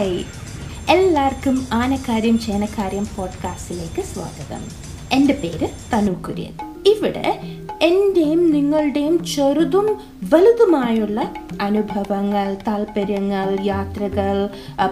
Hi 0.00 0.24
എല്ലാവർക്കും 0.90 1.66
ആനക്കാര്യം 1.72 2.38
ചേനക്കാര്യം 2.38 3.06
പോഡ്കാസ്റ്റിലേക്ക് 3.16 4.02
സ്വാഗതം. 4.02 4.64
എന്റെ 5.12 5.34
പേര് 5.34 5.68
തനു 5.94 6.10
കുര്യൻ. 6.10 6.52
ഇവിടെ 6.86 7.40
എന്റെയും 7.82 8.50
നിങ്ങളുടെയും 8.50 9.24
ചെറുതും 9.24 10.00
വലുതുമായുള്ള 10.32 11.34
അനുഭവങ്ങൾ 11.60 12.56
താല്പര്യങ്ങൾ 12.68 13.58
യാത്രകൾ 13.64 14.48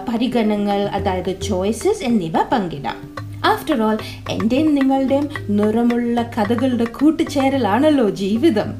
പരിഗണനകൾ 0.09 0.81
അതായത് 0.81 1.41
ചോയ്സസ് 1.41 2.03
എന്നിവ 2.03 2.33
പങ്കിടാം. 2.51 3.15
ആഫ്റ്റർ 3.45 3.81
ഓൾ 3.81 3.97
എന്റെയും 4.29 4.75
നിങ്ങളുടെയും 4.75 5.29
നിറമുള്ള 5.49 6.21
കഥകളുടെ 6.21 6.85
കൂട്ടുചേരലാണല്ലോ 6.85 8.09
ജീവിതം. 8.09 8.73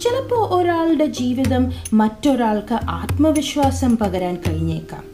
ചിലപ്പോൾ 0.00 0.54
ഒരാളുടെ 0.54 1.06
ജീവിതം 1.06 1.72
മറ്റൊരാൾക്ക് 1.92 2.74
ആത്മവിശ്വാസം 2.74 3.96
പകരാൻ 3.96 4.38
കഴിഞ്ഞേക്കാം. 4.48 5.11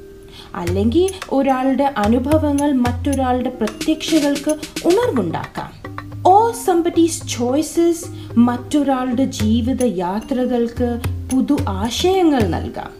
അല്ലെങ്കിൽ 0.55 1.11
ഒരാളുടെ 1.33 1.95
അനുഭവങ്ങൾ 1.97 2.73
മറ്റൊരാളുടെ 2.73 3.51
പ്രത്യക്ഷകൾക്ക് 3.51 4.51
ഉണർവുണ്ടാക്കാം. 4.87 5.79
ഓ 6.27 6.53
സമ്പറ്റീസ് 6.53 7.29
ചോയ്സസ് 7.29 8.07
മറ്റൊരാളുടെ 8.37 9.25
ജീവിത 9.25 9.85
യാത്രകൾക്ക് 9.85 11.01
പുതു 11.33 11.57
ആശയങ്ങൾ 11.69 12.43
നൽകാം. 12.43 12.93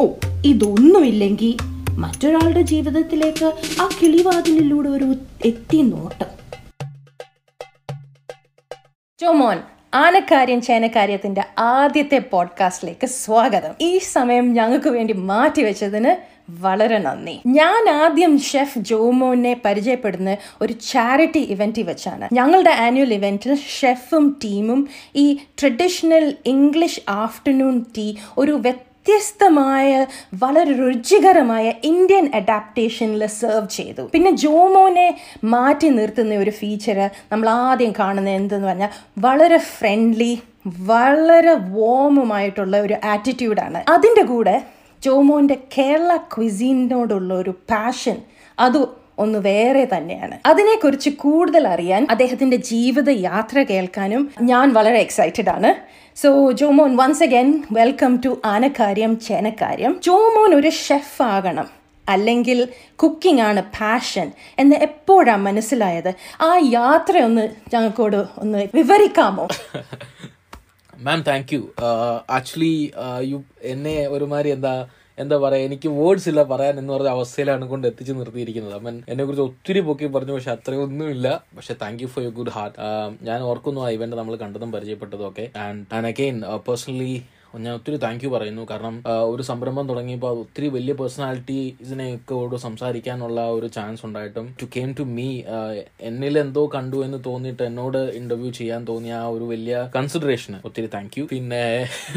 ഓ 0.00 0.06
ഇതൊന്നുമില്ലെങ്കിൽ 0.44 1.56
മറ്റൊരാളുടെ 1.98 2.62
ജീവിതത്തിലേക്ക് 2.62 3.44
ആ 3.80 3.88
കിളിവാതിലിലൂടെ 4.02 4.88
ഒരു 4.88 5.14
എത്തി 5.44 5.76
നോട്ടം 5.76 6.44
ജോമോൻ 9.20 9.58
ആനക്കാര്യം 9.94 10.60
ചേനക്കാര്യത്തിന്റെ 10.60 11.44
ആദ്യത്തെ 11.58 12.18
പോഡ്കാസ്റ്റിലേക്ക് 12.18 13.06
സ്വാഗതം. 13.06 13.74
ഈ 13.80 13.98
സമയം 13.98 14.52
ഞങ്ങൾക്ക് 14.52 14.88
വേണ്ടി 14.88 15.12
മാറ്റിവെച്ചതിന് 15.12 16.16
വളരെ 16.62 16.98
നന്ദി. 16.98 17.40
ഞാൻ 17.46 17.88
ആദ്യം 17.88 18.40
ഷെഫ് 18.40 18.78
ജോമോനെ 18.78 19.60
പരിചയപ്പെടുന്ന 19.64 20.36
ഒരു 20.60 20.72
ചാരിറ്റി 20.72 21.38
ഇവന്റിൽ 21.38 21.82
വെച്ചാണ്. 21.82 22.28
ഞങ്ങളുടെ 22.32 22.70
ആനുവൽ 22.70 23.14
ഇവന്റിൽ 23.14 23.58
ഷെഫും 23.80 24.38
ടീമും 24.44 24.88
ഈ 25.16 25.38
ട്രഡീഷണൽ 25.60 26.36
ഇംഗ്ലീഷ് 26.46 27.00
ആഫ്റ്റർനൂൺ 27.08 27.84
ടീ 27.98 28.14
ഒരു 28.38 28.52
വ്യത്യസ്തമായ 29.08 30.06
വളരെ 30.34 30.72
രുചികരമായ 30.72 31.72
ഇന്ത്യൻ 31.84 32.30
അഡാപ്റ്റേഷനിൽ 32.34 33.26
സെർവ് 33.26 33.68
ചെയ്തു. 33.68 34.02
പിന്നെ 34.12 34.30
ജോമോനെ 34.30 35.18
മാറ്റി 35.44 35.88
നിർത്തുന്ന 35.88 36.34
ഒരു 36.34 36.50
ഫീച്ചർ 36.50 37.10
നമ്മൾ 37.32 37.48
ആദ്യം 37.48 37.92
കാണുന്നത് 37.98 38.34
എന്തെന്ന് 38.34 38.68
പറഞ്ഞാൽ 38.68 38.88
വളരെ 39.18 39.58
ഫ്രണ്ട്ലി 39.58 40.40
വളരെ 40.78 41.54
വോമുമായിട്ടുള്ള 41.54 42.80
ഒരു 42.80 42.96
ആറ്റിറ്റ്യൂഡാണ് 43.04 43.82
അതിന്റെ 43.90 44.22
കൂടെ 44.22 44.56
ജോമോന്റെ 45.02 45.56
കേരള 45.78 46.16
ക്വിസീനോടുള്ള 46.16 47.34
ഒരു 47.34 47.50
പാഷൻ 47.50 48.16
അത് 48.58 48.80
ഒന്ന് 49.18 49.38
വേറെ 49.38 49.88
തന്നെയാണ്. 49.96 50.38
അതിനെക്കുറിച്ച് 50.46 51.10
കൂടുതൽ 51.10 51.68
അറിയാൻ 51.68 52.06
അദ്ദേഹത്തിന്റെ 52.10 52.56
ജീവിത 52.56 53.10
യാത്ര 53.10 53.58
കേൾക്കാനും 53.62 54.30
ഞാൻ 54.42 54.72
വളരെ 54.72 54.98
എക്സൈറ്റഡ് 54.98 55.50
ആണ്. 55.50 55.70
So 56.16 56.50
Jomon 56.50 56.96
once 56.96 57.22
again 57.22 57.62
welcome 57.72 58.16
to 58.16 58.40
Aanakkaryam 58.44 59.18
Chenakkaryam 59.18 60.00
Jomon 60.02 60.54
ഒരു 60.54 60.68
ഷെഫ് 60.68 61.22
ആകണം 61.22 61.68
അല്ലെങ്കിൽ 62.08 62.58
കുക്കിംഗ് 62.96 63.40
ആണ് 63.40 63.60
പാഷൻ 63.80 64.32
എന്ന് 64.58 64.76
എപ്പോഴാണ് 64.76 65.42
മനസ്സിലായത്? 65.42 66.10
ആ 66.40 66.56
യാത്ര 66.72 67.18
ഒന്ന് 67.18 67.44
ഞങ്ങൾക്കോട് 67.74 68.16
ഒന്ന് 68.38 68.68
വിവരിക്കാമോ? 68.74 69.48
Ma'am 70.98 71.22
thank 71.22 71.54
you 71.54 71.62
actually 72.30 72.74
you 73.22 73.38
എന്നെ 73.62 74.08
ഒരുമാതിരി 74.08 74.48
എന്താ 74.48 74.74
എന്താ 75.18 75.36
പറയാ 75.36 75.62
എനിക്ക് 75.68 75.88
വേർഡ്സ് 75.88 76.28
ഇല്ല 76.28 76.42
പറയാൻ 76.42 76.78
എന്ന് 76.78 76.92
പറഞ്ഞ 76.92 77.10
അവസ്ഥയിലാണ് 77.16 77.64
കൊണ്ട് 77.68 77.86
എത്തിച്ചു 77.90 78.12
നിർത്തിയിരിക്കുന്നത്. 78.12 78.74
അവൻ 78.80 78.94
എന്നെ 79.08 79.24
കുറിച്ച് 79.24 79.42
ഒത്തിരി 79.42 79.80
പൊക്കി 79.88 80.06
പറഞ്ഞു 80.16 80.32
പക്ഷെ 80.32 80.50
അത്രയൊന്നും 80.50 81.08
ഇല്ല. 81.10 81.28
പക്ഷെ 81.56 81.74
thank 81.82 82.02
you 82.02 82.08
for 82.14 82.24
you 82.24 82.30
good 82.38 82.54
heart 82.56 82.76
ഞാൻ 83.28 83.40
ഓർക്കുന്നു 83.50 83.80
ആ 83.86 83.90
ഇവന്റ് 83.96 84.16
നമ്മൾ 84.20 84.36
കണ്ടതും 84.36 84.72
പരിചയപ്പെട്ടതും 84.72 85.26
ഒക്കെ. 85.28 85.46
ആൻഡ് 85.66 85.84
ആൻഡ് 85.94 86.08
അഗെയിൻ 86.12 86.38
പേഴ്സണലി 86.68 87.14
ഞാൻ 87.54 87.72
ഒത്തിരി 87.74 87.96
താങ്ക് 87.96 88.24
യു 88.24 88.28
പറയുന്നു. 88.28 88.62
കാരണം 88.70 88.94
ഒരു 89.28 89.42
സംരംഭം 89.42 89.84
തുടങ്ങിയപ്പോൾ 89.88 90.38
ഒത്തിരി 90.38 90.68
വലിയ 90.68 90.94
പേഴ്സണാലിറ്റീസിനെയൊക്കെ 90.94 92.58
സംസാരിക്കാനുള്ള 92.64 93.40
ഒരു 93.48 93.68
ചാൻസ് 93.68 94.02
ഉണ്ടായിട്ടും 94.06 94.46
ടു 94.60 94.66
കെയിം 94.76 94.90
ടു 94.92 95.04
മീ 95.16 95.28
എന്നിൽ 96.10 96.34
എന്തോ 96.38 96.62
കണ്ടു 96.74 96.98
എന്ന് 97.04 97.18
തോന്നിയിട്ട് 97.26 97.62
എന്നോട് 97.62 98.00
ഇന്റർവ്യൂ 98.14 98.50
ചെയ്യാൻ 98.52 98.82
തോന്നിയ 98.84 99.14
ആ 99.14 99.26
ഒരു 99.28 99.44
വലിയ 99.44 99.76
കൺസിഡറേഷന് 99.96 100.60
ഒത്തിരി 100.64 100.90
താങ്ക് 100.94 101.18
യു 101.18 101.24
പിന്നെ 101.26 101.62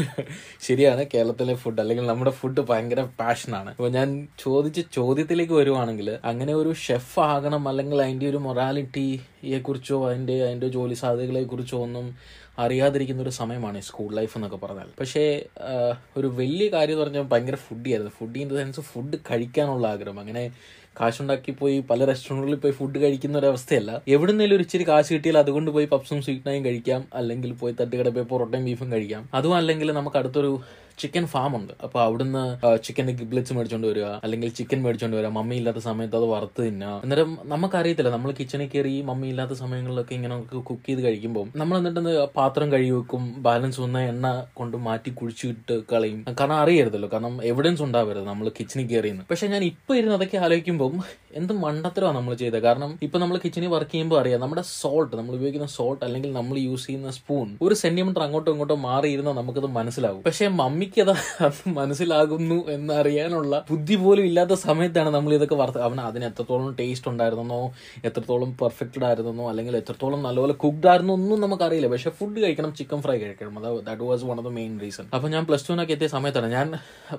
ശരിയാണ് 0.68 1.02
കേരളത്തിലെ 1.14 1.54
ഫുഡ് 1.54 1.80
അല്ലെങ്കിൽ 1.80 2.06
നമ്മുടെ 2.06 2.32
ഫുഡ് 2.38 2.62
ഭയങ്കര 2.68 3.00
പാഷനാണ് 3.20 3.70
അപ്പൊ 3.70 3.90
ഞാൻ 3.90 4.08
ചോദിച്ച 4.38 4.80
ചോദ്യത്തിലേക്ക് 4.92 5.54
വരുവാണെങ്കിൽ 5.54 6.08
അങ്ങനെ 6.30 6.52
ഒരു 6.54 6.72
ഷെഫ് 6.84 7.18
ആകണം 7.28 7.64
അല്ലെങ്കിൽ 7.68 7.98
അതിന്റെ 8.02 8.26
ഒരു 8.28 8.38
മൊറാലിറ്റിയെ 8.38 9.58
കുറിച്ചോ 9.60 9.98
അതിന്റെ 10.08 10.36
അതിന്റെ 10.44 10.68
ജോലി 10.68 10.96
സാധ്യതകളെ 11.02 11.42
കുറിച്ചോ 11.44 11.78
ഒന്നും 11.78 12.06
അറിയാതിരിക്കുന്ന 12.58 13.22
ഒരു 13.22 13.30
സമയമാണ് 13.30 13.80
സ്കൂൾ 13.80 14.14
ലൈഫ് 14.14 14.38
എന്നൊക്കെ 14.38 14.56
പറഞ്ഞാൽ. 14.56 14.88
പക്ഷേ 15.00 15.46
ഒരു 16.16 16.26
വലിയ 16.26 16.68
കാര്യം 16.68 16.94
എന്ന് 16.94 17.04
പറഞ്ഞാൽ 17.04 17.22
ഭയങ്കര 17.22 17.54
ഫുഡി 17.54 17.90
ആയിരുന്നു. 17.90 18.12
Foodie 18.18 18.38
in 18.38 18.48
the 18.48 18.56
sense 18.56 18.80
food 18.80 19.16
കഴിക്കാനുള്ള 19.30 19.88
ആഗ്രഹം. 19.88 20.20
അങ്ങനെ 20.20 20.52
കാശുണ്ടാക്കി 21.00 21.50
പോയി 21.50 21.80
പല 21.80 22.04
റെസ്റ്റോറന്റുകളിൽ 22.04 22.56
പോയി 22.56 22.72
ഫുഡ് 22.72 22.98
കഴിക്കുന്ന 22.98 23.38
ഒരു 23.38 23.46
അവസ്ഥയല്ല. 23.46 24.02
എവിടുന്നേലും 24.08 24.56
ഒരു 24.56 24.62
ഇച്ചിരി 24.62 24.88
കാശ് 24.88 25.14
കിട്ടിയാൽ 25.14 25.38
അതുകൊണ്ട് 25.38 25.70
പോയി 25.70 25.86
പപ്സും 25.86 26.22
സ്വീറ്റ്നായും 26.22 26.64
കഴിക്കാം. 26.64 27.04
അല്ലെങ്കിൽ 27.14 27.52
പോയി 27.52 27.74
തട്ടുകട 27.80 28.08
പോയി 28.08 28.24
പൊറോട്ടയും 28.24 28.64
ബീഫും 28.64 28.92
കഴിക്കാം. 28.92 29.28
അതും 29.34 29.54
അല്ലെങ്കിൽ 29.54 29.92
നമുക്ക് 29.92 30.16
അടുത്തൊരു 30.16 30.60
ചിക്കൻ 31.02 31.24
ഫാം 31.32 31.52
ഉണ്ട്. 31.58 31.72
അപ്പൊ 31.86 31.98
അവിടുന്ന് 32.06 32.42
ചിക്കന്റെ 32.86 33.14
ഗിബ്ലറ്റ്സ് 33.20 33.54
മേടിച്ചോണ്ട് 33.56 33.86
വരിക 33.90 34.06
അല്ലെങ്കിൽ 34.24 34.48
ചിക്കൻ 34.58 34.78
മേടിച്ചോണ്ട് 34.84 35.16
വരിക 35.18 35.30
മമ്മി 35.38 35.56
ഇല്ലാത്ത 35.60 35.82
സമയത്ത് 35.88 36.16
അത് 36.20 36.26
വറുത്ത് 36.34 36.60
തിന്നുക. 36.68 36.94
അന്നേരം 37.04 37.30
നമുക്കറിയത്തില്ല 37.52 38.12
നമ്മൾ 38.16 38.32
കിച്ചണിൽ 38.40 38.68
കയറി 38.74 38.94
മമ്മി 39.10 39.28
ഇല്ലാത്ത 39.32 39.56
സമയങ്ങളിലൊക്കെ 39.62 40.14
ഇങ്ങനെ 40.18 40.38
കുക്ക് 40.70 40.86
ചെയ്ത് 40.88 41.02
കഴിക്കുമ്പോൾ 41.06 41.46
നമ്മൾ 41.62 41.76
എന്നിട്ട് 41.80 42.14
പാത്രം 42.38 42.68
കഴുകി 42.74 42.92
വെക്കും 42.96 43.24
ബാലൻസ് 43.46 43.80
വന്ന 43.84 44.04
എണ്ണ 44.12 44.26
കൊണ്ട് 44.60 44.76
മാറ്റി 44.88 45.12
കുഴിച്ചിട്ട് 45.20 45.76
കളയും. 45.92 46.20
കാരണം 46.40 46.56
അറിയരുതല്ലോ 46.62 47.10
കാരണം 47.14 47.36
എവിഡൻസ് 47.52 47.82
ഉണ്ടാവരുത് 47.86 48.26
നമ്മൾ 48.32 48.48
കിച്ചണിൽ 48.58 48.86
കയറിയെന്ന് 48.92 49.24
പക്ഷെ 49.30 49.48
ഞാൻ 49.54 49.64
ഇപ്പൊ 49.70 49.92
ഇരുന്ന് 50.00 50.16
അതൊക്കെ 50.18 50.38
ആലോചിക്കുമ്പോൾ 50.46 50.92
എന്ത് 51.38 51.52
മണ്ടത്തരമാണ് 51.64 52.16
നമ്മൾ 52.18 52.34
ചെയ്തത് 52.40 52.62
കാരണം 52.66 52.90
ഇപ്പൊ 53.06 53.16
നമ്മൾ 53.22 53.36
കിച്ചണിൽ 53.42 53.70
വർക്ക് 53.74 53.92
ചെയ്യുമ്പോൾ 53.92 54.18
അറിയാം 54.20 54.40
നമ്മുടെ 54.44 54.62
സോൾട്ട് 54.70 55.14
നമ്മൾ 55.18 55.32
ഉപയോഗിക്കുന്ന 55.38 55.68
സോൾട്ട് 55.76 56.02
അല്ലെങ്കിൽ 56.06 56.30
നമ്മൾ 56.38 56.56
യൂസ് 56.66 56.86
ചെയ്യുന്ന 56.88 57.10
സ്പൂൺ 57.18 57.48
ഒരു 57.64 57.74
സെന്റിമീറ്റർ 57.82 58.22
അങ്ങോട്ടും 58.26 58.50
ഇങ്ങോട്ടും 58.54 58.80
മാറിയിരുന്നാൽ 58.88 59.36
നമുക്കത് 59.40 59.68
മനസ്സിലാവും. 59.78 60.22
പക്ഷെ 60.28 60.48
മമ്മിക്ക് 60.60 60.87
അത് 61.40 61.68
മനസ്സിലാകുന്നു 61.68 62.70
എന്നറിയാനുള്ള 62.70 63.64
ബുദ്ധി 63.70 63.94
പോലും 63.94 64.24
ഇല്ലാത്ത 64.24 64.52
സമയത്താണ് 64.52 65.10
നമ്മൾ 65.10 65.34
ഇതൊക്കെ 65.34 65.54
വറുത്ത് 65.54 65.78
അവന് 65.78 66.00
അതിന് 66.00 66.24
എത്രത്തോളം 66.24 66.76
ടേസ്റ്റ് 66.80 67.08
ഉണ്ടായിരുന്നെന്നോ 67.10 67.72
എത്രത്തോളം 68.04 68.56
പെർഫെക്റ്റഡ് 68.62 69.04
ആയിരുന്നെന്നോ 69.04 69.48
അല്ലെങ്കിൽ 69.48 69.76
എത്രത്തോളം 69.76 70.22
നല്ലപോലെ 70.22 70.52
കുക്ക്ഡ് 70.52 70.88
ആയിരുന്നു 70.88 71.12
ഒന്നും 71.12 71.40
നമുക്കറിയില്ല. 71.40 71.88
പക്ഷെ 71.88 72.10
ഫുഡ് 72.10 72.38
കഴിക്കണം 72.42 72.74
ചിക്കൻ 72.74 73.02
ഫ്രൈ 73.02 73.18
കഴിക്കണം. 73.18 73.58
അത് 73.58 73.84
that 73.86 74.02
was 74.02 74.24
one 74.24 74.38
of 74.38 74.46
the 74.46 74.50
main 74.50 74.80
reason 74.80 75.06
അപ്പൊ 75.14 75.28
ഞാൻ 75.28 75.46
പ്ലസ് 75.46 75.68
ടുവിനൊക്കെ 75.68 75.92
എത്തിയ 75.92 76.06
സമയത്താണ്. 76.06 76.50
ഞാൻ 76.50 76.68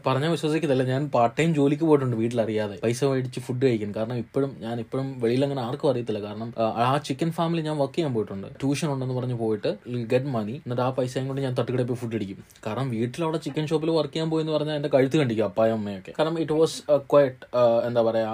പറഞ്ഞാൽ 0.08 0.30
വിശ്വസിക്കത്തില്ല. 0.30 0.84
ഞാൻ 0.84 1.10
പാർട്ട് 1.16 1.38
ടൈം 1.38 1.56
ജോലിക്ക് 1.56 1.84
പോയിട്ടുണ്ട് 1.84 2.18
വീട്ടിലറിയാതെ. 2.18 2.80
പൈസ 2.84 3.04
മേടിച്ച് 3.04 3.40
ഫുഡ് 3.40 3.64
കഴിക്കും. 3.66 3.96
കാരണം 3.96 4.16
ഇപ്പോഴും 4.16 4.56
ഞാൻ 4.60 4.80
ഇപ്പോഴും 4.80 5.20
വെളിയിൽ 5.20 5.44
അങ്ങനെ 5.44 5.62
ആർക്കും 5.62 5.90
അറിയത്തില്ല. 5.90 6.20
കാരണം 6.20 6.54
ആ, 6.60 6.98
ചിക്കൻ 6.98 7.32
ഫാമിൽ 7.32 7.62
ഞാൻ 7.62 7.78
വർക്ക് 7.78 7.96
ചെയ്യാൻ 7.96 8.14
പോയിട്ടുണ്ട്. 8.14 8.48
ട്യൂഷൻ 8.48 8.92
ഉണ്ടെന്ന് 8.94 9.16
പറഞ്ഞ് 9.16 9.34
പോയിട്ട് 9.34 9.72
ഗെറ്റ് 10.14 10.26
മണി 10.26 10.52
എന്നിട്ട് 10.52 10.82
ആ 10.82 10.90
പൈസയും 10.90 11.28
കൊണ്ട് 11.28 11.42
ഞാൻ 11.42 11.54
തട്ടുകടയിൽ 11.60 11.88
പോയി 11.88 11.98
ഫുഡ് 11.98 12.16
അടിക്കും. 12.16 12.40
കാരണം 12.68 12.90
വീട്ടിൽ 12.90 13.24
അവിടെ 13.24 13.38
ചിക്കൻ 13.60 13.70
ഷോപ്പിൽ 13.72 13.90
വർക്ക് 13.98 14.14
ചെയ്യാൻ 14.14 14.28
പോയി 14.32 14.42
എന്ന് 14.44 14.54
പറഞ്ഞാൽ 14.56 14.76
എന്റെ 14.80 14.90
കഴുത്ത് 14.94 15.18
കണ്ടിക്കും 15.20 15.46
അപ്പായും 15.50 15.76
അമ്മയൊക്കെ. 15.78 16.12
കാരണം 16.18 16.36
ഇറ്റ് 16.44 16.56
വാസ് 16.60 16.78
ക്വയറ്റ് 17.12 17.46
എന്താ 17.88 18.02
പറയാ 18.08 18.30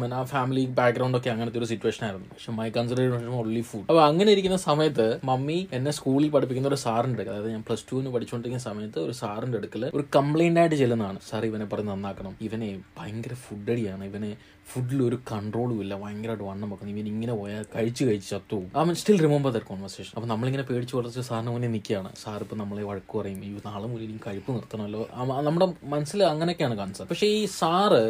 മീൻ 0.00 0.12
ആ 0.18 0.22
ഫാമിലി 0.32 0.64
ബാക്ക്ഗ്രൗണ്ട് 0.78 1.16
ഒക്കെ 1.18 1.30
അങ്ങനത്തെ 1.34 1.58
ഒരു 1.62 1.68
സിറ്റുവേഷൻ 1.72 2.02
ആയിരുന്നു. 2.06 2.28
പക്ഷെ 2.34 2.52
മൈ 2.58 2.68
കൺസിഡറേഷൻ 2.76 3.28
ഓൺലി 3.40 3.62
ഫുഡ് 3.70 3.86
അപ്പൊ 3.90 4.02
അങ്ങനെ 4.10 4.28
ഇരിക്കുന്ന 4.34 4.58
സമയത്ത് 4.68 5.06
മമ്മി 5.30 5.58
എന്നെ 5.78 5.92
സ്കൂളിൽ 5.98 6.30
പഠിപ്പിക്കുന്ന 6.36 6.70
ഒരു 6.72 6.80
അടുക്കൽ 6.88 7.32
അതായത് 7.34 7.50
ഞാൻ 7.54 7.62
പ്ലസ് 7.68 7.86
ടുവിന് 7.90 8.12
പഠിച്ചുകൊണ്ടിരിക്കുന്ന 8.14 8.64
സമയത്ത് 8.70 8.98
ഒരു 9.06 9.14
സാറിന്റെ 9.22 9.58
അടുക്കൽ 9.60 9.84
ഒരു 9.98 10.04
കംപ്ലൈന്റ് 10.16 10.60
ആയിട്ട് 10.62 10.76
ചെല്ലുന്നതാണ്. 10.82 11.18
സാർ 11.30 11.44
ഇവനെ 11.50 11.68
പറഞ്ഞ് 11.72 11.92
നന്നാക്കണം. 11.94 12.34
ഇവനെ 12.48 12.70
ഭയങ്കര 12.98 13.34
ഫുഡ് 13.46 13.70
അടിയാണ്. 13.74 14.04
ഇവനെ 14.10 14.30
ഫുഡിൽ 14.72 14.98
ഒരു 15.02 15.18
കൺട്രോളും 15.32 15.80
ഇല്ല. 15.82 15.94
ഭയങ്കരമായിട്ട് 16.02 16.44
വണ്ണം 16.44 16.70
വെക്കണം 16.70 16.90
ഇവൻ 16.90 17.06
ഇങ്ങനെ 17.06 17.34
പോയാൽ 17.34 17.64
കഴിച്ച് 17.76 18.04
കഴിച്ച് 18.04 18.30
ചത്തു 18.30 18.58
അവൻ 18.76 18.94
സ്റ്റിൽ 18.94 19.18
റിമെമ്പർ 19.22 19.52
ദർ 19.52 19.64
കോൺവെർസേഷൻ 19.68 20.12
അപ്പം 20.14 20.28
നമ്മളിങ്ങനെ 20.28 20.64
പേടിച്ച് 20.70 20.96
കുറച്ച് 20.96 21.20
സാറിന് 21.20 21.50
മുന്നേ 21.50 21.68
നിൽക്കുകയാണ്. 21.68 22.10
സാർ 22.22 22.40
ഇപ്പം 22.40 22.58
നമ്മളെ 22.58 22.82
വഴക്ക് 22.82 23.18
പറയും. 23.18 23.40
ഈ 23.44 23.52
നാളെ 23.66 23.86
മുന്നിൽ 23.86 24.20
കഴിപ്പ് 24.26 24.50
നിർത്തണമല്ലോ. 24.52 25.08
നമ്മുടെ 25.48 25.68
മനസ്സിൽ 25.94 26.22
അങ്ങനെയൊക്കെയാണ് 26.24 26.76
കൺസെപ്റ്റ് 26.78 27.14
പക്ഷേ 27.14 27.26
ഈ 27.26 27.44
സാറ് 27.60 28.02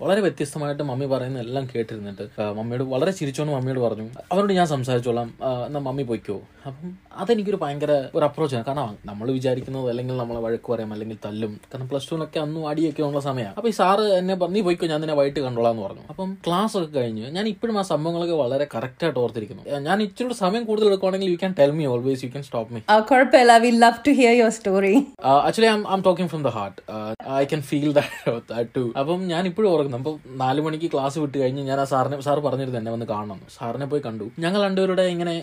വളരെ 0.00 0.20
വ്യത്യസ്തമായിട്ട് 0.24 0.84
മമ്മി 0.88 1.06
പറയുന്ന 1.12 1.38
എല്ലാം 1.44 1.64
കേട്ടിരുന്നിട്ട് 1.72 2.24
മമ്മിയോട് 2.58 2.84
വളരെ 2.94 3.12
ചിരിച്ചോണ്ട് 3.18 3.52
മമ്മിയോട് 3.54 3.80
പറഞ്ഞു 3.84 4.06
അവരോട് 4.32 4.52
ഞാൻ 4.58 4.66
സംസാരിച്ചോളാം 4.72 5.28
എന്നാ 5.66 5.80
മമ്മി 5.86 6.04
പൊയ്ക്കോ? 6.10 6.36
അപ്പം 6.68 6.90
അതെനിക്കൊരു 7.22 7.58
ഭയങ്കര 7.62 7.92
ഒരു 8.16 8.24
അപ്രോച്ചാണ് 8.28 8.64
കാരണം 8.68 8.96
നമ്മൾ 9.10 9.26
വിചാരിക്കുന്നത് 9.36 9.86
അല്ലെങ്കിൽ 9.92 10.16
നമ്മളെ 10.22 10.40
വഴക്ക് 10.46 10.68
പറയാം 10.72 10.90
അല്ലെങ്കിൽ 10.94 11.18
തല്ലും. 11.26 11.52
കാരണം 11.70 11.88
പ്ലസ് 11.90 12.08
ടുവിനൊക്കെ 12.10 12.38
അന്നും 12.44 12.62
അടിയൊക്കെ 12.70 13.02
ഉള്ള 13.08 13.20
സമയമാണ് 13.28 13.56
അപ്പൊ 13.58 13.68
ഈ 13.72 13.74
സാറ് 13.80 14.04
എന്നെ 14.18 14.36
നീ 14.56 14.62
പോയിക്കോ 14.66 14.88
ഞാൻ 14.92 15.00
നിന്നെ 15.04 15.16
വൈകിട്ട് 15.20 15.40
കണ്ടോളാം 15.46 15.72
എന്ന് 15.74 15.84
പറഞ്ഞു. 15.86 16.04
അപ്പം 16.12 16.28
ക്ലാസ് 16.46 16.76
ഒക്കെ 16.80 16.92
കഴിഞ്ഞ് 16.98 17.26
ഞാൻ 17.36 17.48
ഇപ്പോഴും 17.54 17.78
ആ 17.82 17.84
സംഭവങ്ങളൊക്കെ 17.92 18.36
വളരെ 18.42 18.66
കറക്റ്റ് 18.74 19.04
ആയിട്ട് 19.06 19.20
ഓർത്തിരിക്കുന്നു. 19.24 19.64
ഞാൻ 19.88 20.02
ഇച്ചിരി 20.06 20.36
സമയം 20.42 20.66
കൂടുതൽ 20.70 20.90
എടുക്കുവാണെങ്കിൽ 20.92 21.30
you 21.34 21.40
can 21.44 21.54
tell 21.60 21.74
me 21.80 21.86
always 21.94 22.24
you 22.26 22.30
can 22.36 22.46
stop 22.48 22.74
me 22.74 22.82
കുഴപ്പമില്ല. 23.12 23.58
We 23.66 23.72
love 23.86 24.00
to 24.08 24.14
hear 24.20 24.34
your 24.42 24.54
story. 24.60 24.94
Uh, 26.96 27.12
I 27.40 27.44
can 27.50 27.62
feel 27.70 27.90
that, 27.96 28.10
that 28.50 28.66
too. 28.76 28.88
അപ്പം 29.00 29.20
ഞാൻ 29.30 29.42
ഇപ്പോഴും 29.50 29.68
ഓർക്കുന്നു 29.86 30.10
അപ്പൊ 30.10 30.12
നാല് 30.44 30.60
മണിക്ക് 30.66 30.88
ക്ലാസ് 30.94 31.18
വിട്ട് 31.24 31.38
കഴിഞ്ഞ് 31.38 31.62
ഞാൻ 31.70 31.78
ആ 31.80 31.86
സാറിനെ 31.92 32.20
സാർ 32.26 32.40
പറഞ്ഞിരുന്നു 32.46 32.78
എന്നെ 32.80 32.92
വന്ന് 32.92 33.06
കാണണം 33.06 33.40
സാറിനെ 33.56 33.86
പോയി 33.92 34.02
കണ്ടു. 34.06 34.26
ഞങ്ങൾ 34.44 34.60
രണ്ടുപേരുടെ 34.66 35.06
ഇങ്ങനെ 35.14 35.36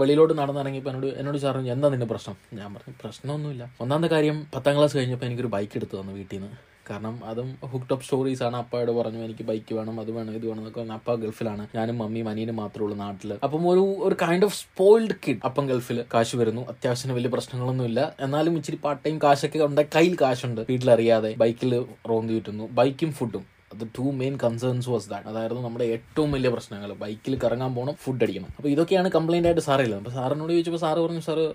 വെളിയിലോട്ട് 0.00 0.34
നടന്നിറങ്ങിയപ്പോൾ 0.40 0.90
എന്നോട് 0.90 1.08
എന്നോട് 1.20 1.38
സാർ 1.44 1.56
എന്താ 1.74 1.88
നിന്റെ 1.94 2.06
പ്രശ്നം? 2.12 2.36
ഞാൻ 2.60 2.68
പറഞ്ഞു 2.74 2.94
പ്രശ്നമൊന്നുമില്ല. 3.02 3.64
ഒന്നാമത്തെ 3.80 4.08
കാര്യം 4.14 4.38
പത്താം 4.54 4.76
ക്ലാസ് 4.78 4.96
കഴിഞ്ഞപ്പോൾ 4.96 5.26
എനിക്കൊരു 5.26 5.52
ബൈക്ക് 5.56 5.76
എടുത്തു 5.78 5.94
തന്നു 6.00 6.12
വീട്ടിൽ 6.20 6.36
നിന്ന്. 6.36 6.50
കാരണം 6.90 7.14
അതും 7.30 7.48
ഹുക്ക് 7.70 7.86
ടോപ്പ് 7.90 8.04
സ്റ്റോറീസ് 8.04 8.42
ആണ്. 8.46 8.56
അപ്പയോട് 8.56 8.90
പറഞ്ഞു 8.98 9.20
എനിക്ക് 9.26 9.44
ബൈക്ക് 9.48 9.72
വേണം 9.76 9.96
അത് 10.02 10.10
വേണം 10.16 10.34
ഇത് 10.38 10.44
വേണം 10.46 10.60
എന്നൊക്കെ 10.60 10.80
പറഞ്ഞു. 10.80 10.96
അപ്പ 10.98 11.14
ഗൾഫിലാണ്. 11.22 11.62
ഞാനും 11.74 11.96
മമ്മിയും 11.98 12.28
അനിയനും 12.32 12.56
മാത്രമേ 12.56 12.84
ഉള്ളൂ 12.84 12.98
നാട്ടിൽ 12.98 13.30
അപ്പം 13.44 13.64
ഒരു 13.70 13.84
ഒരു 14.06 14.16
കൈൻഡ് 14.22 14.46
ഓഫ് 14.48 14.56
സ്പോയിൽഡ് 14.60 15.16
കിഡ് 15.24 15.42
അപ്പം 15.44 15.66
ഗൾഫിൽ 15.66 15.98
കാശ് 16.14 16.36
വരുന്നു. 16.36 16.62
അത്യാവശ്യം 16.72 17.14
വലിയ 17.14 17.30
പ്രശ്നങ്ങളൊന്നുമില്ല. 17.30 18.00
എന്നാലും 18.20 18.56
ഇച്ചിരി 18.60 18.78
പാർട്ട് 18.84 19.02
ടൈം 19.06 19.18
കാശൊക്കെ 19.24 19.64
ഉണ്ട്. 19.68 19.82
കയ്യിൽ 19.96 20.16
കാശുണ്ട്. 20.20 20.62
വീട്ടിലറിയാതെ 20.70 21.32
ബൈക്കിൽ 21.44 21.74
റോന്തി 22.10 22.34
കിട്ടുന്നു 22.34 22.64
ബൈക്കും 22.80 23.12
ഫുഡും 23.12 23.55
അത് 23.72 23.84
two 23.98 24.04
main 24.20 24.34
concerns 24.44 24.88
was 24.92 25.08
that 25.12 25.28
അതായിരുന്നു 25.32 25.62
നമ്മുടെ 25.66 25.86
ഏറ്റവും 25.94 26.30
വലിയ 26.36 26.50
പ്രശ്നങ്ങൾ. 26.54 26.90
ബൈക്കിൽ 27.02 27.34
കറങ്ങാൻ 27.44 27.72
പോകണം 27.76 27.96
ഫുഡ് 28.04 28.24
അടിക്കണം. 28.26 28.50
അപ്പോൾ 28.58 28.70
ഇതൊക്കെയാണ് 28.74 29.08
കംപ്ലൈന്റ് 29.16 29.48
ആയിട്ട് 29.50 29.64
സാറില്ല 29.68 29.96
അപ്പോൾ 30.00 30.14
സാറിനോട് 30.18 30.52
ചോദിച്ചപ്പോൾ 30.54 30.82
സാറ് 30.86 31.00
പറഞ്ഞു 31.04 31.22
സാറ് 31.28 31.46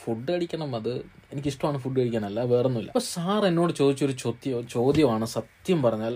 ഫുഡ് 0.00 0.32
അടിക്കണം. 0.36 0.70
അത് 0.78 0.90
എനിക്കിഷ്ടമാണ് 1.32 1.78
ഫുഡ് 1.84 1.98
കഴിക്കാനല്ല 2.00 2.40
വേറൊന്നുമില്ല. 2.54 2.90
അപ്പോൾ 2.94 3.06
സാർ 3.14 3.42
എന്നോട് 3.50 3.72
ചോദിച്ചൊരു 3.80 4.14
ചോദ്യം 4.24 4.66
ചോദ്യമാണ് 4.74 5.26
സത്യം 5.36 5.78
പറഞ്ഞാൽ 5.86 6.14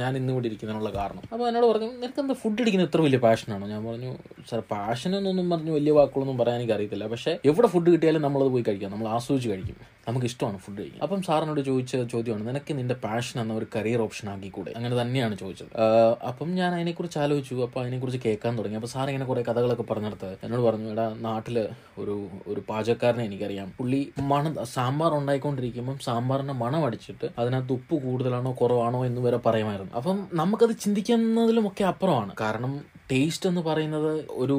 ഞാൻ 0.00 0.12
ഇന്നിവിടെ 0.18 0.46
ഇരിക്കുന്നതിനുള്ള 0.50 0.90
കാരണം. 0.98 1.22
അപ്പോൾ 1.32 1.44
എന്നോട് 1.48 1.66
പറഞ്ഞു 1.70 1.88
നിനക്ക് 1.96 2.20
എന്താ 2.22 2.34
ഫുഡ് 2.42 2.62
അടിക്കുന്ന 2.62 2.84
ഇത്ര 2.88 3.00
വലിയ 3.06 3.18
പാഷനാണോ 3.26 3.66
ഞാൻ 3.72 3.82
പറഞ്ഞു 3.88 4.12
സാർ 4.50 4.60
പാഷൻ 4.74 5.10
എന്നൊന്നും 5.18 5.48
പറഞ്ഞു 5.50 5.72
വലിയ 5.78 5.92
വാക്കുകളൊന്നും 5.98 6.38
പറയാൻ 6.42 6.58
എനിക്ക് 6.60 6.74
അറിയത്തില്ല 6.76 7.06
പക്ഷേ 7.14 7.32
എവിടെ 7.50 7.68
ഫുഡ് 7.74 7.90
കിട്ടിയാലും 7.94 8.22
നമ്മളത് 8.26 8.52
പോയി 8.54 8.64
കഴിക്കാം. 8.68 8.92
നമ്മൾ 8.94 9.08
ആസ്വദിച്ച് 9.16 9.50
കഴിക്കും. 9.52 9.78
നമുക്ക് 10.08 10.26
ഇഷ്ടമാണ് 10.26 10.58
ഫുഡ് 10.58 10.78
കഴിക്കാൻ. 10.78 11.02
അപ്പം 11.02 11.22
സാറിനോട് 11.22 11.60
ചോദിച്ച 11.60 11.96
ചോദ്യമാണ് 11.96 12.48
നിനക്ക് 12.48 12.78
നിന്റെ 12.78 12.94
പാഷൻ 12.94 13.40
എന്ന 13.40 13.54
ഒരു 13.54 13.66
കരിയർ 13.76 14.00
ഓപ്ഷൻ 14.02 14.28
ആക്കി 14.28 14.42
ആക്കിക്കൂടെ? 14.42 14.72
അങ്ങനെ 14.76 15.00
തന്നെയാണ് 15.00 15.36
ചോദിച്ചത്. 15.36 15.80
അപ്പം 16.28 16.54
ഞാൻ 16.54 16.74
അതിനെക്കുറിച്ച് 16.74 17.18
ആലോചിച്ചു. 17.18 17.54
അപ്പം 17.54 17.80
അതിനെക്കുറിച്ച് 17.80 18.20
കേൾക്കാൻ 18.24 18.58
തുടങ്ങി. 18.58 18.76
അപ്പോൾ 18.76 18.88
സാർ 18.88 19.08
ഇങ്ങനെ 19.08 19.26
കുറേ 19.26 19.42
കഥകളൊക്കെ 19.42 19.82
പറഞ്ഞെടുത്ത് 19.82 20.36
എന്നോട് 20.42 20.62
പറഞ്ഞു 20.62 20.90
എടാ 20.90 21.16
നാട്ടിൽ 21.20 21.68
ഒരു 21.98 22.28
ഒരു 22.46 22.62
പാചകക്കാരനെ 22.68 23.24
എനിക്കറിയാം. 23.24 23.72
പുള്ളി 23.78 24.12
മണം 24.20 24.56
സാമ്പാർ 24.64 25.12
ഉണ്ടായിക്കൊണ്ടിരിക്കുമ്പം 25.14 25.98
സാമ്പാറിന്റെ 25.98 26.54
മണം 26.54 26.84
അടിച്ചിട്ട് 26.84 27.28
അതിനകത്ത് 27.38 27.72
ഉപ്പ് 27.72 27.94
കൂടുതലാണോ 28.02 28.56
കുറവാണോ 28.60 29.06
എന്ന് 29.06 29.20
വരെ 29.20 29.36
പറയുമായിരുന്നു. 29.36 29.92
അപ്പം 29.94 30.28
നമുക്കത് 30.34 30.76
ചിന്തിക്കുന്നതിലും 30.80 31.66
ഒക്കെ 31.66 31.84
അപ്പുറമാണ്. 31.84 32.34
കാരണം 32.40 32.91
ടേസ്റ്റ് 33.12 33.48
എന്ന് 33.50 33.62
പറയുന്നത് 33.68 34.12
ഒരു 34.42 34.58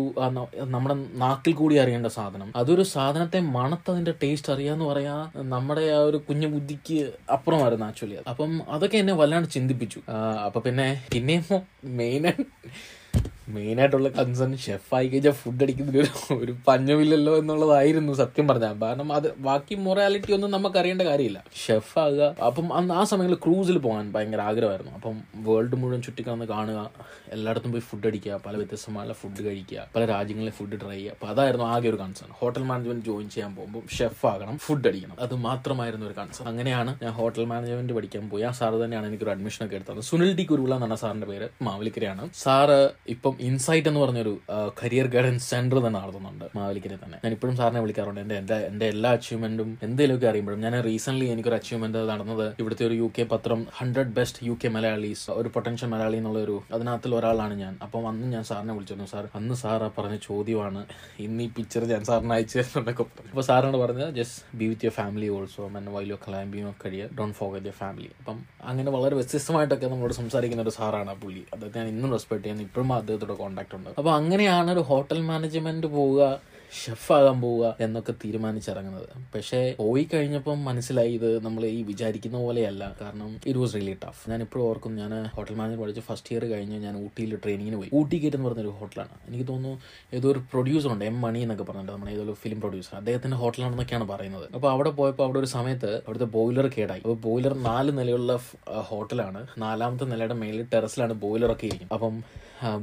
നമ്മുടെ 0.75 0.95
നാക്കിൽ 1.23 1.53
കൂടി 1.61 1.75
അറിയേണ്ട 1.83 2.09
സാധനം. 2.17 2.49
അതൊരു 2.55 2.83
സാധനത്തെ 2.95 3.39
മണത്തതിന്റെ 3.57 4.13
ടേസ്റ്റ് 4.23 4.53
അറിയാന്ന് 4.55 4.85
പറയാ 4.85 5.15
നമ്മുടെ 5.53 5.85
ആ 5.97 6.01
ഒരു 6.09 6.19
കുഞ്ഞു 6.29 6.47
ബുദ്ധിക്ക് 6.55 6.99
അപ്പുറമായിരുന്നു 7.31 7.85
ആക്ച്വലി 7.85 8.17
അപ്പം 8.33 8.51
അതൊക്കെ 8.75 8.99
എന്നെ 9.03 9.15
വല്ലാണ്ട് 9.21 9.49
ചിന്തിപ്പിച്ചു. 9.57 10.01
അപ്പൊ 10.47 10.61
പിന്നെ 10.67 10.87
പിന്നെയും 11.13 11.45
മെയിൻ 12.01 12.25
മെയിൻ 13.47 13.79
ആയിട്ടുള്ള 13.79 14.09
കൺസേൺ 14.09 14.57
ഷെഫായി 14.57 15.07
കഴിഞ്ഞാൽ 15.07 15.31
ഫുഡ് 15.31 15.63
അടിക്കുന്നത് 15.63 16.33
ഒരു 16.33 16.55
പഞ്ഞമില്ലല്ലോ 16.67 17.37
എന്നുള്ളതായിരുന്നു 17.37 18.13
സത്യം 18.13 18.47
പറഞ്ഞാൽ 18.47 18.81
കാരണം 18.81 19.13
അത് 19.13 19.37
ബാക്കി 19.37 19.75
മൊറാലിറ്റി 19.75 20.33
ഒന്നും 20.33 20.51
നമുക്ക് 20.51 20.77
അറിയേണ്ട 20.77 21.01
കാര്യമില്ല. 21.01 21.43
ഷെഫ് 21.67 21.99
ആകുക. 21.99 22.35
അപ്പം 22.45 22.73
അന്ന് 22.73 22.93
ആ 22.93 23.03
സമയങ്ങളിൽ 23.03 23.51
ക്രൂസിൽ 23.51 23.77
പോകാൻ 23.77 24.11
ഭയങ്കര 24.11 24.41
ആഗ്രഹമായിരുന്നു. 24.41 24.91
അപ്പം 24.91 25.21
വേൾഡ് 25.35 25.75
മുഴുവൻ 25.75 26.01
ചുറ്റിക്കടന്ന് 26.01 26.45
കാണുക. 26.45 26.91
എല്ലായിടത്തും 27.31 27.71
പോയി 27.71 27.81
ഫുഡ് 27.81 28.07
അടിക്കുക. 28.07 28.39
പല 28.45 28.57
വ്യത്യസ്തമായ 28.57 29.11
ഫുഡ് 29.11 29.43
കഴിക്കുക. 29.43 29.87
പല 29.95 30.05
രാജ്യങ്ങളിലെ 30.05 30.51
ഫുഡ് 30.51 30.81
ട്രൈ 30.81 30.95
ചെയ്യുക. 30.95 31.11
അപ്പം 31.11 31.27
അതായിരുന്നു 31.27 31.65
ആകെ 31.65 31.89
ഒരു 31.89 31.95
കൺസേൺ 31.95 32.29
ഹോട്ടൽ 32.31 32.63
മാനേജ്മെന്റ് 32.63 33.05
ജോയിൻ 33.05 33.29
ചെയ്യാൻ 33.29 33.55
പോകുമ്പോൾ 33.55 33.95
ഷെഫ് 33.95 34.25
ആകണം 34.25 34.57
ഫുഡ് 34.57 34.87
അടിക്കണം. 34.87 35.15
അത് 35.19 35.35
മാത്രമായിരുന്നു 35.35 36.05
ഒരു 36.05 36.13
കൺസേൺ 36.13 36.47
അങ്ങനെയാണ് 36.47 36.95
ഞാൻ 37.03 37.11
ഹോട്ടൽ 37.11 37.45
മാനേജ്മെന്റ് 37.45 37.93
പഠിക്കാൻ 37.93 38.29
പോയി. 38.29 38.43
ആ 38.43 38.51
സാർ 38.51 38.73
തന്നെയാണ് 38.73 39.05
എനിക്കൊരു 39.05 39.29
അഡ്മിഷൻ 39.29 39.65
ഒക്കെ 39.65 39.75
എടുത്തത്. 39.75 40.01
സുനിൽ 40.01 40.35
ടി 40.35 40.43
കുരുവിള 40.43 40.73
എന്നാണ് 40.73 40.95
സാറിന്റെ 40.95 41.27
പേര്. 41.27 41.49
മാവലിക്കരയാണ്. 41.61 42.29
സാറ് 42.35 42.89
ഇപ്പം 43.07 43.32
ഇൻസൈറ്റ് 43.39 43.87
എന്ന് 43.87 43.99
പറഞ്ഞൊരു 43.99 44.33
കരിയർ 44.83 45.07
ഗൈഡൻസ് 45.15 45.49
സെന്റർ 45.51 45.77
തന്നെ 45.85 45.99
നടത്തുന്നുണ്ട് 45.99 46.45
മാവലിക്കര 46.55 46.97
തന്നെ. 47.03 47.17
ഞാൻ 47.23 47.33
ഇപ്പോഴും 47.33 47.55
സാറിനെ 47.57 47.81
വിളിക്കാറുണ്ട്. 47.81 48.21
എന്റെ 48.21 48.35
എന്റെ 48.41 48.57
എന്റെ 48.69 48.85
എല്ലാ 48.93 49.11
അച്ചീവ്മെന്റും 49.17 49.69
എന്തെങ്കിലുമൊക്കെ 49.87 50.27
അറിയുമ്പോഴും. 50.27 50.59
ഞാൻ 50.65 50.75
റീസെന്റ് 50.89 51.25
എനിക്കൊരു 51.33 51.55
അച്ചീവ്മെന്റ് 51.55 52.01
നടന്നത് 52.11 52.45
ഇവിടുത്തെ 52.59 52.85
ഒരു 52.87 52.93
യു 53.01 53.11
കെ 53.17 53.23
പത്രം 53.33 53.67
hundred 53.79 54.13
best 54.19 54.47
U 54.47 54.57
K 54.63 54.67
Malayalees 54.67 55.25
ഒരു 55.31 55.49
പൊട്ടൻഷ്യൽ 55.55 55.89
മലയാളി 55.93 56.17
എന്നുള്ള 56.17 56.39
ഒരു 56.39 56.63
അതിനകത്തിൽ 56.73 57.15
ഒരാളാണ് 57.15 57.53
ഞാൻ. 57.63 57.77
അപ്പം 57.85 58.07
അന്ന് 58.11 58.27
ഞാൻ 58.33 58.43
സാറിനെ 58.43 58.73
വിളിച്ചിരുന്നു. 58.73 59.09
സാർ 59.13 59.27
അന്ന് 59.35 59.55
സാർ 59.63 59.91
പറഞ്ഞ 59.97 60.17
ചോദ്യമാണ് 60.29 60.83
ഇന്ന് 61.19 61.43
ഈ 61.43 61.49
പിക്ചർ 61.57 61.83
ഞാൻ 61.93 62.03
സാറിന് 62.03 62.33
അയച്ചു 62.33 62.57
തരുന്നുണ്ടൊക്കെ 62.59 63.03
അപ്പോൾ 63.03 63.41
സാറിനോട് 63.41 63.77
പറഞ്ഞത് 63.83 64.13
just 64.15 64.57
be 64.57 64.65
with 64.65 64.85
your 64.85 64.95
family 65.01 65.29
also 65.29 65.67
meanwhile 65.95 66.17
your 66.61 66.73
career 66.85 67.09
don't 67.19 67.35
forget 67.37 67.65
your 67.65 67.77
family 67.77 68.09
അപ്പം 68.19 68.37
അങ്ങനെ 68.63 68.91
വളരെ 68.91 69.15
വ്യത്യസ്തമായിട്ടൊക്കെ 69.15 69.85
നമ്മളോട് 69.85 70.13
സംസാരിക്കുന്ന 70.13 70.63
ഒരു 70.63 70.69
സാറാണ് 70.69 71.09
ആ 71.09 71.15
പുള്ളി 71.23 71.43
അദ്ദേഹത്തെ 71.53 71.79
ഞാൻ 71.79 71.87
ഇന്നും 71.87 72.11
റെസ്പെക്ട് 72.11 72.43
ചെയ്യുന്നു. 72.43 72.63
ഇപ്പോഴും 72.63 72.87
അദ്ദേഹത്തോട് 73.23 73.43
കോണ്ടാക്ട് 73.43 73.75
ഉണ്ട്. 73.77 73.89
അപ്പോൾ 73.99 74.13
അങ്ങനെയാണ് 74.19 74.69
ഒരു 74.71 74.83
ഹോട്ടൽ 74.89 75.19
മാനേജ്മെന്റ് 75.31 75.87
പോവുക 75.97 76.21
ഷെഫാകാൻ 76.81 77.37
പോവുക 77.41 77.65
എന്നൊക്കെ 77.85 78.13
തീരുമാനിച്ചിറങ്ങുന്നത്. 78.23 79.09
പക്ഷേ 79.33 79.59
പോയി 79.79 80.03
കഴിഞ്ഞപ്പം 80.13 80.57
മനസ്സിലായി 80.67 81.13
ഇത് 81.19 81.29
നമ്മൾ 81.45 81.63
ഈ 81.65 81.81
വിചാരിക്കുന്ന 81.89 82.37
പോലെയല്ല. 82.45 82.83
കാരണം 83.01 83.29
ഇറ്റ് 83.49 83.59
വാസ് 83.63 83.75
റിയലി 83.77 83.95
ടഫ് 84.03 84.23
ഞാൻ 84.31 84.41
ഇപ്പോഴും 84.45 84.63
ഓർക്കും 84.69 84.93
ഞാൻ 85.01 85.11
ഹോട്ടൽ 85.35 85.55
മാനേജർ 85.59 85.79
പഠിച്ച് 85.83 86.03
ഫസ്റ്റ് 86.07 86.31
ഇയർ 86.33 86.45
കഴിഞ്ഞ് 86.53 86.77
ഞാൻ 86.85 86.95
ഊട്ടിയിൽ 87.05 87.33
ട്രെയിനിങ്ങിന് 87.43 87.77
പോയി. 87.81 87.91
ഊട്ടി 87.99 88.17
ഗേറ്റ് 88.23 88.37
എന്ന് 88.39 88.49
പറഞ്ഞൊരു 88.49 88.73
ഹോട്ടലാണ് 88.79 89.15
എനിക്ക് 89.29 89.47
തോന്നുന്നു 89.51 89.79
ഏതോ 90.19 90.29
ഒരു 90.33 90.41
പ്രൊഡ്യൂസർ 90.53 90.91
ഉണ്ട് 90.95 91.05
എം 91.11 91.17
മണി 91.25 91.41
എന്നൊക്കെ 91.47 91.67
പറഞ്ഞിട്ട് 91.69 91.93
നമ്മുടെ 91.95 92.13
ഏതോ 92.15 92.23
ഒരു 92.27 92.35
ഫിലിം 92.43 92.61
പ്രൊഡ്യൂസർ 92.65 92.95
അദ്ദേഹത്തിന്റെ 93.01 93.39
ഹോട്ടലാണെന്നൊക്കെയാണ് 93.43 94.07
പറയുന്നത്. 94.13 94.47
അപ്പോൾ 94.55 94.69
അവിടെ 94.75 94.93
പോയപ്പോൾ 94.99 95.25
അവിടെ 95.27 95.39
ഒരു 95.43 95.51
സമയത്ത് 95.57 95.91
അവിടുത്തെ 96.05 96.29
ബോയിലർ 96.37 96.67
കേടായി. 96.77 97.03
അപ്പോൾ 97.05 97.19
ബോയിലർ 97.27 97.55
നാല് 97.69 97.93
നിലയുള്ള 97.99 98.39
ഹോട്ടലാണ് 98.91 99.43
നാലാമത്തെ 99.65 100.07
നിലയുടെ 100.13 100.37
മേളിൽ 100.43 100.65
ടെറസിലാണ് 100.73 101.13
ബോയിലറൊക്കെ 101.25 101.67
ഇരിക്കും 101.71 101.91
അപ്പം 101.97 102.15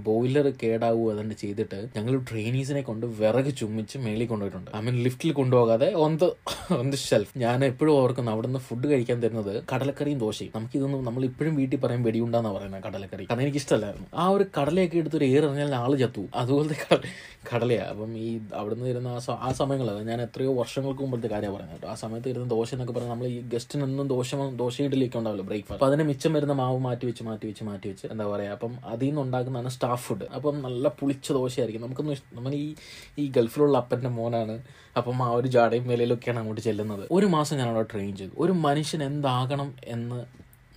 ബോയിലർ 0.06 0.46
കേടാവുക 0.62 1.10
അതുകൊണ്ട് 1.12 1.34
ചെയ്തിട്ട് 1.42 1.78
ഞങ്ങൾ 1.96 2.14
ട്രെയിനീസിനെ 2.30 2.80
കൊണ്ട് 2.88 3.04
വിറക് 3.20 3.50
ചുമ്മിച്ച് 3.80 3.98
മേളിൽ 3.98 4.26
കൊണ്ടുപോയിട്ടുണ്ട്. 4.26 4.76
ഐ 4.76 4.80
മീൻ 4.80 5.02
ലിഫ്റ്റിൽ 5.02 5.32
കൊണ്ടുപോകാതെ 5.32 5.94
on 5.94 6.16
the 6.16 6.24
on 6.72 6.90
the 6.90 6.94
shelf 6.94 7.38
ഞാൻ 7.38 7.64
എപ്പോഴും 7.64 7.92
ഓർക്കുന്നു 7.92 8.32
അവിടുന്ന് 8.32 8.58
ഫുഡ് 8.58 8.86
കഴിക്കാൻ 8.88 9.22
തരുന്നത് 9.22 9.64
കടലക്കറിയും 9.74 10.18
ദോശയും. 10.18 10.52
നമുക്ക് 10.54 10.76
ഇതൊന്നും 10.76 11.04
നമ്മൾ 11.04 11.24
ഇപ്പോഴും 11.24 11.56
വീട്ടിൽ 11.56 11.78
പറയും 11.78 12.02
വെടിയുണ്ടാന്ന് 12.02 12.50
പറയുന്നത് 12.50 12.82
കടലക്കറി. 12.82 13.24
കാരണം 13.24 13.40
എനിക്ക് 13.40 13.58
ഇഷ്ടമല്ലായിരുന്നു. 13.58 14.06
ആ 14.14 14.28
ഒരു 14.28 14.44
കടലയൊക്കെ 14.60 14.96
എടുത്ത് 14.96 15.16
ഒരു 15.16 15.24
ഏറിഞ്ഞാൽ 15.24 15.74
ആൾ 15.74 15.96
ചത്തു. 15.96 16.26
അതുപോലത്തെ 16.34 16.74
കട 16.74 16.98
കടലയാ. 17.54 17.84
അപ്പം 17.84 18.16
ഈ 18.18 18.40
അവിടുന്ന് 18.54 18.88
ഇരുന്ന 18.88 19.08
ആ 19.08 19.18
സ- 19.18 19.30
ആ 19.30 19.52
സമയങ്ങളിൽ 19.52 20.02
ഞാൻ 20.02 20.22
എത്രയോ 20.22 20.54
വർഷങ്ങൾക്ക് 20.54 21.00
മുമ്പത്തെ 21.00 21.26
കാര്യം 21.26 21.52
കേട്ടോ 21.52 21.88
ആ 21.88 21.94
സമയത്ത് 21.94 22.28
ഇരുന്ന 22.28 22.48
ദോശ 22.48 22.74
എന്നൊക്കെ 22.74 22.94
പറഞ്ഞാൽ 22.94 23.10
നമ്മൾ 23.10 23.26
ഈ 23.26 23.40
ഗസ്റ്റിനൊന്നും 23.40 24.08
ദോശ 24.08 24.34
ദോശ 24.56 24.82
ഇഡലിയൊക്കെ 24.82 25.18
ഉണ്ടാവില്ല 25.18 25.42
ബ്രേക്ക്ഫാസ്റ്റ് 25.42 25.74
അപ്പൊ 25.74 25.86
അതിന് 25.86 26.08
മിച്ചം 26.08 26.32
വരുന്ന 26.32 26.52
മാവ് 26.52 26.78
മാറ്റി 26.78 27.06
വെച്ച് 27.06 27.22
മാറ്റി 27.22 27.46
വെച്ച് 27.46 27.64
മാറ്റി 27.64 27.88
വെച്ച് 27.88 28.06
എന്താ 28.06 28.26
പറയാ 28.26 28.52
അപ്പം 28.52 28.74
അതിൽ 28.84 29.06
നിന്ന് 29.06 29.20
ഉണ്ടാക്കുന്നതാണ് 29.20 29.68
സ്റ്റാഫ് 29.68 30.08
ഫുഡ് 30.08 30.24
അപ്പം 30.34 30.62
നല്ല 30.62 30.88
പുളിച്ച 30.88 31.32
ദോശയായിരിക്കും. 31.32 31.82
നമുക്കൊന്നും 31.82 32.16
നമ്മൾ 32.32 32.54
ഈ 32.54 32.74
ഈ 33.18 33.30
ഗൾഫിലുള്ള 33.36 33.69
അപ്പന്റെ 33.76 34.08
മോനാണ്. 34.08 34.62
അപ്പം 34.96 35.22
ആ 35.22 35.30
ഒരു 35.30 35.48
ജാടയും 35.48 35.88
വിലയിലൊക്കെയാണ് 35.88 36.38
അങ്ങോട്ട് 36.38 36.60
ചെല്ലുന്നത്. 36.60 37.08
ഒരു 37.10 37.26
മാസം 37.26 37.56
ഞാൻ 37.56 37.68
അവിടെ 37.68 37.82
ട്രെയിൻ 37.82 38.16
ചെയ്തു. 38.16 38.32
ഒരു 38.38 38.52
മനുഷ്യൻ 38.52 39.02
എന്താകണം 39.02 39.74
എന്ന് 39.84 40.24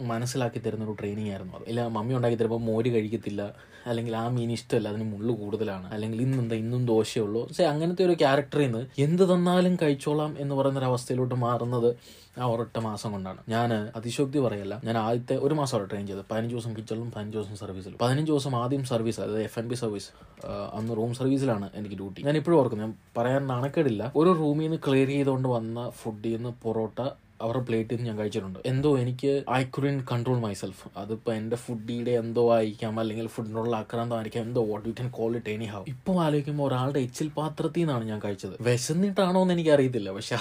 മനസ്സിലാക്കി 0.04 0.60
തരുന്ന 0.60 0.86
ഒരു 0.86 0.92
ട്രെയിനിങ് 0.92 1.30
ആയിരുന്നു 1.30 1.54
അത്. 1.54 1.64
ഇല്ല 1.68 1.88
മമ്മി 1.88 2.14
ഉണ്ടാക്കി 2.14 2.38
തരുമ്പോൾ 2.38 2.60
മോര് 2.60 2.86
കഴിക്കത്തില്ല. 2.86 3.54
അല്ലെങ്കിൽ 3.88 4.16
ആ 4.16 4.28
മീൻ 4.28 4.52
ഇഷ്ടമല്ല 4.52 4.88
അതിന് 4.88 5.04
മുള്ളു 5.04 5.34
കൂടുതലാണ്. 5.34 5.94
അല്ലെങ്കിൽ 5.94 6.22
ഇന്നെന്താ 6.22 6.56
ഇന്നും 6.56 6.86
ദോശയുള്ളൂ 6.86 7.48
പക്ഷേ 7.48 7.64
അങ്ങനത്തെ 7.64 8.06
ഒരു 8.06 8.14
ക്യാരക്ടറിൽ 8.14 8.64
നിന്ന് 8.64 8.86
എന്ത് 8.98 9.34
തന്നാലും 9.34 9.78
കഴിച്ചോളാം 9.82 10.36
എന്ന് 10.40 10.56
പറയുന്ന 10.56 10.80
ഒരു 11.22 11.36
മാറുന്നത് 11.36 11.96
ആ 12.42 12.46
ഒരൊറ്റ 12.54 12.78
മാസം 12.88 13.12
കൊണ്ടാണ്. 13.12 13.42
ഞാൻ 13.54 13.72
അതിശോക്തി 14.00 14.40
പറയല്ല. 14.46 14.76
ഞാൻ 14.88 14.98
ആദ്യത്തെ 14.98 15.36
ഒരു 15.46 15.54
മാസം 15.60 15.76
അവിടെ 15.78 15.90
ട്രെയിൻ 15.90 16.06
ചെയ്തത്. 16.08 16.26
പതിനഞ്ച് 16.32 16.54
ദിവസം 16.56 16.72
കിച്ചണിലും 16.78 17.10
പതിനഞ്ച് 17.16 17.38
ദിവസം 17.38 17.56
സർവീസിലും 17.64 17.98
പതിനഞ്ച് 18.04 18.32
ദിവസം 18.32 18.56
ആദ്യം 18.62 18.86
സർവീസ് 18.94 19.20
അതായത് 19.22 19.44
എഫ് 19.50 19.60
എൻ 19.60 19.68
ബി 19.72 19.76
സർവീസ് 19.76 20.10
അന്ന് 20.78 20.96
റൂം 21.00 21.12
സർവീസിലാണ് 21.20 21.70
എനിക്ക് 21.80 21.98
ഡ്യൂട്ടി 22.04 22.22
ഞാൻ 22.30 22.38
ഇപ്പോഴും 22.38 22.60
ഓർക്കുന്നു 22.60 22.86
ഞാൻ 22.86 22.96
പറയാൻ 23.18 23.44
നാണക്കേടില്ല. 23.48 24.12
ഒരു 24.22 24.32
റൂമിൽ 24.44 24.66
നിന്ന് 24.68 24.80
ക്ലിയർ 24.88 25.12
ചെയ്തുകൊണ്ട് 25.18 25.50
വന്ന 25.58 25.90
ഫുഡിൽ 25.90 26.34
നിന്ന് 26.36 26.54
പൊറോട്ട 26.64 27.02
അവരുടെ 27.42 27.64
പ്ലേറ്റിൽ 27.68 27.96
നിന്ന് 27.96 28.10
ഞാൻ 28.10 28.18
കഴിച്ചിട്ടുണ്ട്. 28.20 28.60
എന്തോ 28.66 28.90
എനിക്ക് 28.98 29.32
ഐ 29.52 29.62
കുഡിൻ 29.76 29.96
കൺട്രോൾ 30.12 30.38
മൈസെൽഫ് 30.44 30.90
അതിപ്പോൾ 30.98 31.32
എന്റെ 31.40 31.56
ഫുഡിയുടെ 31.56 32.12
എന്തോ 32.24 32.44
ആയിരിക്കാം 32.56 33.00
അല്ലെങ്കിൽ 33.00 33.28
ഫുഡിനോടുള്ള 33.28 33.76
ആക്രാന്തം 33.84 34.16
ആയിരിക്കാം 34.18 34.44
എന്തോ 34.48 34.62
what 34.72 34.86
you 34.90 34.94
can 35.00 35.10
call 35.18 35.32
it 35.40 35.54
anyhow 35.74 35.82
ഇപ്പോൾ 35.94 36.18
ആലോചിക്കുമ്പോൾ 36.26 36.68
ഒരാളുടെ 36.68 37.00
എച്ചിൽ 37.00 37.30
പാത്രത്തിൽ 37.40 37.82
നിന്നാണ് 37.82 38.06
ഞാൻ 38.12 38.22
കഴിച്ചത്. 38.26 38.56
വിശന്നിട്ടാണോ 38.70 39.42
എന്ന് 39.42 39.56
എനിക്ക് 39.58 39.74
അറിയത്തില്ല 39.78 40.12
പക്ഷെ 40.12 40.40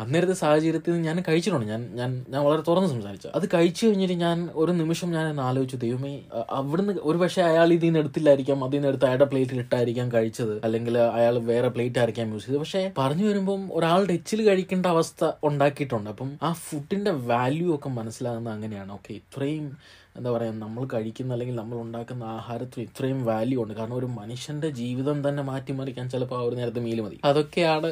അന്നേരത്തെ 0.00 0.32
സാഹചര്യത്തിൽ 0.32 0.92
ഞാൻ 0.92 1.22
കഴിച്ചിട്ടുണ്ട്. 1.28 1.66
ഞാൻ 1.66 1.94
ഞാൻ 1.94 2.24
ഞാൻ 2.28 2.44
വളരെ 2.44 2.62
തുറന്ന് 2.68 2.88
സംസാരിച്ചു. 2.88 3.28
അത് 3.34 3.48
കഴിച്ചു 3.54 3.86
കഴിഞ്ഞിട്ട് 3.86 4.14
ഞാൻ 4.14 4.48
ഒരു 4.54 4.72
നിമിഷം 4.72 5.10
ഞാൻ 5.10 5.28
എന്നെ 5.28 5.42
ആലോചിച്ചു. 5.42 5.76
ദൈവമേ 5.76 6.20
അവിടുന്ന് 6.50 6.92
ഒരു 7.02 7.18
പക്ഷേ 7.18 7.42
അയാൾ 7.42 7.72
ഇതിൽ 7.72 7.86
നിന്ന് 7.86 7.98
എടുത്തില്ലായിരിക്കാം. 7.98 8.64
അതിൽ 8.64 8.76
നിന്ന് 8.76 8.88
എടുത്ത് 8.88 9.04
അയാളുടെ 9.04 9.24
പ്ലേറ്റിൽ 9.24 9.58
ഇട്ടായിരിക്കാം 9.58 10.12
കഴിച്ചത്. 10.12 10.60
അല്ലെങ്കിൽ 10.64 10.98
അയാൾ 10.98 11.38
വേറെ 11.38 11.68
പ്ലേറ്റ് 11.68 11.98
ആയിരിക്കാം 11.98 12.32
യൂസ് 12.32 12.46
ചെയ്തത്. 12.46 12.60
പക്ഷേ 12.60 12.92
പറഞ്ഞു 12.98 13.28
വരുമ്പം 13.28 13.68
ഒരാളുടെ 13.72 14.12
എച്ചിൽ 14.12 14.42
കഴിക്കേണ്ട 14.48 14.86
അവസ്ഥ 14.86 15.30
ഉണ്ടാക്കിയിട്ടുണ്ട്. 15.44 16.10
അപ്പം 16.10 16.38
ആ 16.42 16.52
ഫുഡിന്റെ 16.52 17.10
വാല്യൂ 17.10 17.74
ഒക്കെ 17.74 17.88
മനസ്സിലാകുന്നത് 17.88 18.54
അങ്ങനെയാണ്. 18.54 18.92
ഓക്കെ 18.92 19.12
ഇത്രയും 19.12 19.76
എന്താ 20.18 20.30
പറയുക 20.34 20.54
നമ്മൾ 20.64 20.82
കഴിക്കുന്ന 20.92 21.32
അല്ലെങ്കിൽ 21.34 21.56
നമ്മൾ 21.60 21.76
ഉണ്ടാക്കുന്ന 21.84 22.24
ആഹാരത്തിന് 22.36 22.82
ഇത്രയും 22.88 23.20
വാല്യൂ 23.28 23.56
ഉണ്ട്. 23.62 23.72
കാരണം 23.78 23.96
ഒരു 24.00 24.08
മനുഷ്യന്റെ 24.18 24.68
ജീവിതം 24.80 25.18
തന്നെ 25.26 25.42
മാറ്റിമറിക്കാൻ 25.48 26.06
ചിലപ്പോൾ 26.12 26.38
ആ 26.40 26.42
ഒരു 26.48 26.56
നേരത്തെ 26.58 26.82
മീൽ 26.86 27.00
മതി. 27.06 27.18
അതൊക്കെയാണ്. 27.30 27.90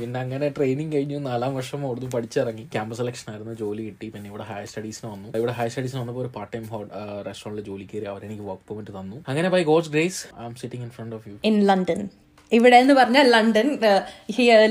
പിന്നെ 0.00 0.18
അങ്ങനെ 0.24 0.48
ട്രെയിനിങ് 0.56 0.92
കഴിഞ്ഞു. 0.96 1.20
നാലാം 1.28 1.54
വർഷം 1.58 1.86
അവിടുന്ന് 1.86 2.10
പഠിച്ചിറങ്ങി. 2.16 2.64
ക്യാമ്പസ് 2.74 3.00
സെലക്ഷൻ 3.02 3.28
ആയിരുന്നു. 3.32 3.54
ജോലി 3.62 3.84
കിട്ടി. 3.88 4.08
പിന്നെ 4.16 4.28
ഇവിടെ 4.32 4.46
ഹയർ 4.50 4.66
സ്റ്റഡീസിന് 4.72 5.08
വന്നു. 5.14 5.30
ഇവിടെ 5.40 5.54
ഹയർ 5.60 5.72
സ്റ്റഡീസിന് 5.74 6.00
വന്നപ്പോൾ 6.02 6.24
ഒരു 6.26 6.32
പാർട്ട് 6.36 6.52
ടൈം 6.56 6.66
റെസ്റ്റോറന്റിൽ 7.30 7.66
ജോലി 7.70 7.86
കയറി. 7.92 8.08
അവരെനിക്ക് 8.12 8.46
വർക്ക് 8.50 8.66
പെർമിറ്റ് 8.70 8.94
തന്നു. 8.98 9.18
അങ്ങനെ 9.32 9.50
by 9.56 9.62
God's 9.72 9.92
grace 9.96 10.20
I 10.40 10.44
am 10.50 10.56
sitting 10.64 10.86
in 10.88 10.92
front 10.98 11.16
of 11.18 11.28
you 11.30 11.36
in 11.50 11.58
London 11.70 12.02
ഇവിടെ 12.58 12.78
എന്ന് 12.84 12.94
പറഞ്ഞാൽ 13.00 13.26
ലണ്ടൻ 13.34 13.68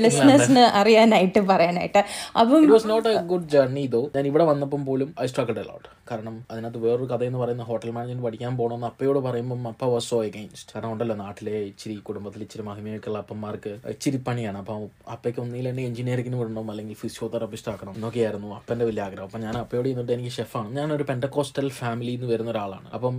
ലിസ്നസിന് 0.04 0.64
അറിയാനായിട്ട് 0.80 1.40
പറയാനായിട്ട്. 1.50 2.00
അപ്പം 2.40 2.56
it 2.62 2.74
was 2.76 2.88
not 2.92 3.08
a 3.08 3.22
good 3.32 3.48
journey 3.54 3.84
though 3.94 4.02
ഞാൻ 4.16 4.26
ഇവിടെ 4.30 4.44
വന്നപ്പം 4.52 4.82
പോലും 4.88 5.10
ഐ 5.24 5.26
സ്ട്രഗിൾഡ് 5.32 5.62
അലോട്ട് 5.64 5.88
കാരണം 6.10 6.34
അതിനകത്ത് 6.50 6.80
വേറൊരു 6.86 7.06
കഥ 7.12 7.22
എന്ന് 7.30 7.38
പറയുന്ന 7.42 7.64
ഹോട്ടൽ 7.68 7.90
മാനേജ്മെന്റ് 7.96 8.24
പഠിക്കാൻ 8.26 8.52
പോകണമെന്ന് 8.58 8.88
അപ്പയോട് 8.90 9.18
പറയുമ്പോൾ 9.26 9.68
അപ്പ 9.72 9.84
വാസ് 9.94 10.08
സോ 10.12 10.18
എഗൈൻസ്റ്റ് 10.28 10.70
കാരണം 10.74 10.90
ഉണ്ടല്ലോ 10.94 11.16
നാട്ടിലെ 11.22 11.56
ഇച്ചിരി 11.70 11.94
കുടുംബത്തിൽ 12.08 12.42
ഇച്ചിരി 12.46 12.64
മഹിമയൊക്കെയുള്ള 12.68 13.20
അപ്പന്മാർക്ക് 13.24 13.72
ഇച്ചിരി 13.94 14.18
പണിയാണ്. 14.26 14.58
അപ്പം 14.62 14.82
അപ്പയ്ക്ക് 15.14 15.40
ഒന്നിൽ 15.44 15.68
എന്നെ 15.70 15.82
എഞ്ചിനീയറിംഗിന് 15.88 16.38
വിടണം 16.40 16.70
അല്ലെങ്കിൽ 16.72 16.98
ഫിസിയോതെറാപ്പിസ്റ്റ് 17.02 17.70
ആക്കണം. 17.72 17.94
എന്നൊക്കെയായിരുന്നു 17.98 18.50
അപ്പന്റെ 18.58 18.84
വലിയ 18.90 19.02
ആഗ്രഹം. 19.06 19.26
അപ്പം 19.28 19.42
ഞാൻ 19.46 19.56
അപ്പയോട് 19.62 19.88
ചെയ്തിട്ട് 19.88 20.12
എനിക്ക് 20.16 20.32
ഷെഫാണ് 20.38 20.70
ഞാൻ 20.78 20.88
ഒരു 20.96 21.06
പെൻഡക്കോസ്റ്റൽ 21.10 21.68
ഫാമിലിയിൽ 21.80 22.18
നിന്ന് 22.18 22.30
വരുന്ന 22.32 22.50
ഒരാളാണ്. 22.54 22.86
അപ്പം 22.96 23.14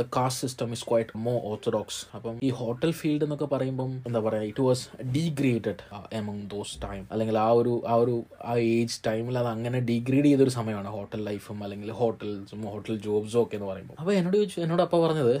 the 0.00 0.04
caste 0.16 0.42
system 0.46 0.72
is 0.76 0.84
quite 0.90 1.18
mo 1.26 1.34
orthodox 1.50 2.00
അപ്പം 2.16 2.34
ഈ 2.48 2.50
ഹോട്ടൽ 2.60 2.92
ഫീൽഡ് 3.00 3.24
എന്നൊക്കെ 3.26 3.48
പറയുമ്പം 3.54 3.90
എന്താ 4.10 4.22
പറയുക 4.26 4.50
it 4.52 4.64
was 4.68 4.84
degraded 5.16 5.82
among 6.20 6.44
those 6.54 6.76
time 6.86 7.02
അല്ലെങ്കിൽ 7.12 7.36
ആ 7.46 7.48
ഒരു 7.60 7.74
ആ 7.92 7.96
ഒരു 8.02 8.16
ആ 8.50 8.54
ഏജ് 8.76 8.98
ടൈമിൽ 9.08 9.36
അത് 9.42 9.48
അങ്ങനെ 9.54 9.78
ഡീഗ്രേഡ് 9.90 10.26
ചെയ്തൊരു 10.30 10.52
സമയമാണ് 10.58 10.90
ഹോട്ടൽ 10.96 11.20
ലൈഫും 11.28 11.58
അല്ലെങ്കിൽ 11.66 11.90
ഹോട്ടൽസും 12.00 12.62
ഹോട്ടൽ 12.72 12.94
ജോബ്സും 13.06 13.40
ഒക്കെ 13.42 13.56
എന്ന് 13.58 13.68
പറയുമ്പോൾ. 13.70 13.96
അപ്പോൾ 14.00 14.12
എന്നോട് 14.18 14.36
ചോദിച്ചു 14.38 14.58
എന്നോട് 14.64 14.82
അപ്പ 14.86 14.98
പറഞ്ഞത് 15.04 15.34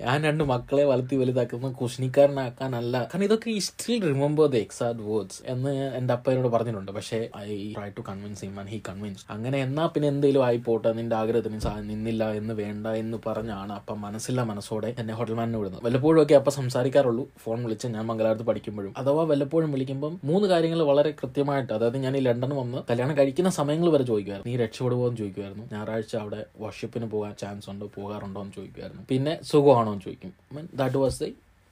ഞാൻ 0.00 0.16
രണ്ട് 0.28 0.44
മക്കളെ 0.52 0.84
വളർത്തി 0.90 1.16
വലുതാക്കുന്ന 1.22 1.70
കുഷ്ണിക്കാരനാക്കാനല്ല 1.80 2.96
കാരണം 3.10 3.26
ഇതൊക്കെ 3.28 3.50
ഈ 3.56 3.60
still 3.68 4.00
remember 4.10 4.46
the 4.54 4.58
exact 4.64 5.02
words 5.08 5.40
എന്ന് 5.54 5.72
എന്റെ 6.00 6.14
അപ്പ 6.16 6.30
എന്നോട് 6.34 6.50
പറഞ്ഞിട്ടുണ്ട്. 6.56 6.92
പക്ഷേ 6.98 7.20
I 7.44 7.50
try 7.78 7.88
to 7.98 8.04
convince 8.10 8.42
him 8.46 8.56
and 8.62 8.72
he 8.74 8.80
convince 8.90 9.24
അങ്ങനെ 9.36 9.60
എന്നാ 9.66 9.86
പിന്നെ 9.94 10.08
എന്തെങ്കിലും 10.14 10.44
ആയിപ്പോട്ടെ 10.48 10.92
നിന്റെ 11.00 11.18
ആഗ്രഹത്തിന് 11.22 11.60
നിന്നില്ല 11.90 12.24
എന്ന് 12.40 12.54
വേണ്ട 12.62 12.86
എന്ന് 13.02 13.18
പറഞ്ഞാണ് 13.26 13.72
അപ്പ 13.80 13.92
മനസ്സില്ല 14.06 14.40
മനസ്സോടെ 14.50 14.90
എന്നെ 15.00 15.14
ഹോട്ടൽ 15.18 15.34
മാനിനെ 15.40 15.58
വിടുന്നത്. 15.60 15.82
വല്ലപ്പോഴും 15.86 16.20
ഒക്കെ 16.22 16.34
അപ്പ 16.40 16.50
സംസാരിക്കാറുള്ളൂ 16.58 17.24
ഫോൺ 17.44 17.58
വിളിച്ച് 17.64 17.88
ഞാൻ 17.96 18.06
മംഗലാപുരത്ത് 18.10 18.46
പഠിക്കുമ്പോഴും 18.50 18.92
അഥവാ 18.96 19.24
വല്ലപ്പോഴും 19.32 19.72
വിളിക്കുമ്പം 19.76 20.14
മൂന്ന് 20.24 20.48
കാര്യങ്ങൾ 20.52 20.82
വളരെ 20.92 21.12
കൃത്യമായിട്ട് 21.22 21.72
അതായത് 21.72 21.98
ഞാൻ 22.04 22.16
ഈ 22.16 22.22
ലണ്ടൻ 22.28 22.54
വന്ന് 22.60 22.78
കല്യാണം 22.90 23.16
കഴിക്കുന്ന 23.18 23.50
സമയങ്ങൾ 23.60 23.90
വരെ 23.96 24.06
ചോദിക്കുമായിരുന്നു. 24.12 24.52
നീ 24.52 24.64
രക്ഷപ്പെടുമോ 24.64 25.06
എന്ന് 25.06 25.20
ചോദിക്കുമായിരുന്നു. 25.22 25.66
ഞായറാഴ്ച 25.72 26.14
അവിടെ 26.16 26.42
വർഷിപ്പിന് 26.58 27.08
പോകാൻ 27.14 27.34
ചാൻസ് 27.42 27.70
ഉണ്ടോ 27.70 27.88
പോകാറുണ്ടോ 27.96 28.40
എന്ന് 28.40 28.54
ചോദിക്കുമായിരുന്നു. 28.56 29.04
പിന്നെ 29.10 29.34
സുഖമാണോ 29.52 29.92
എന്ന് 29.92 30.04
ചോദിക്കും 30.06 30.32
that 30.74 30.96
was 30.96 31.20
the 31.24 31.28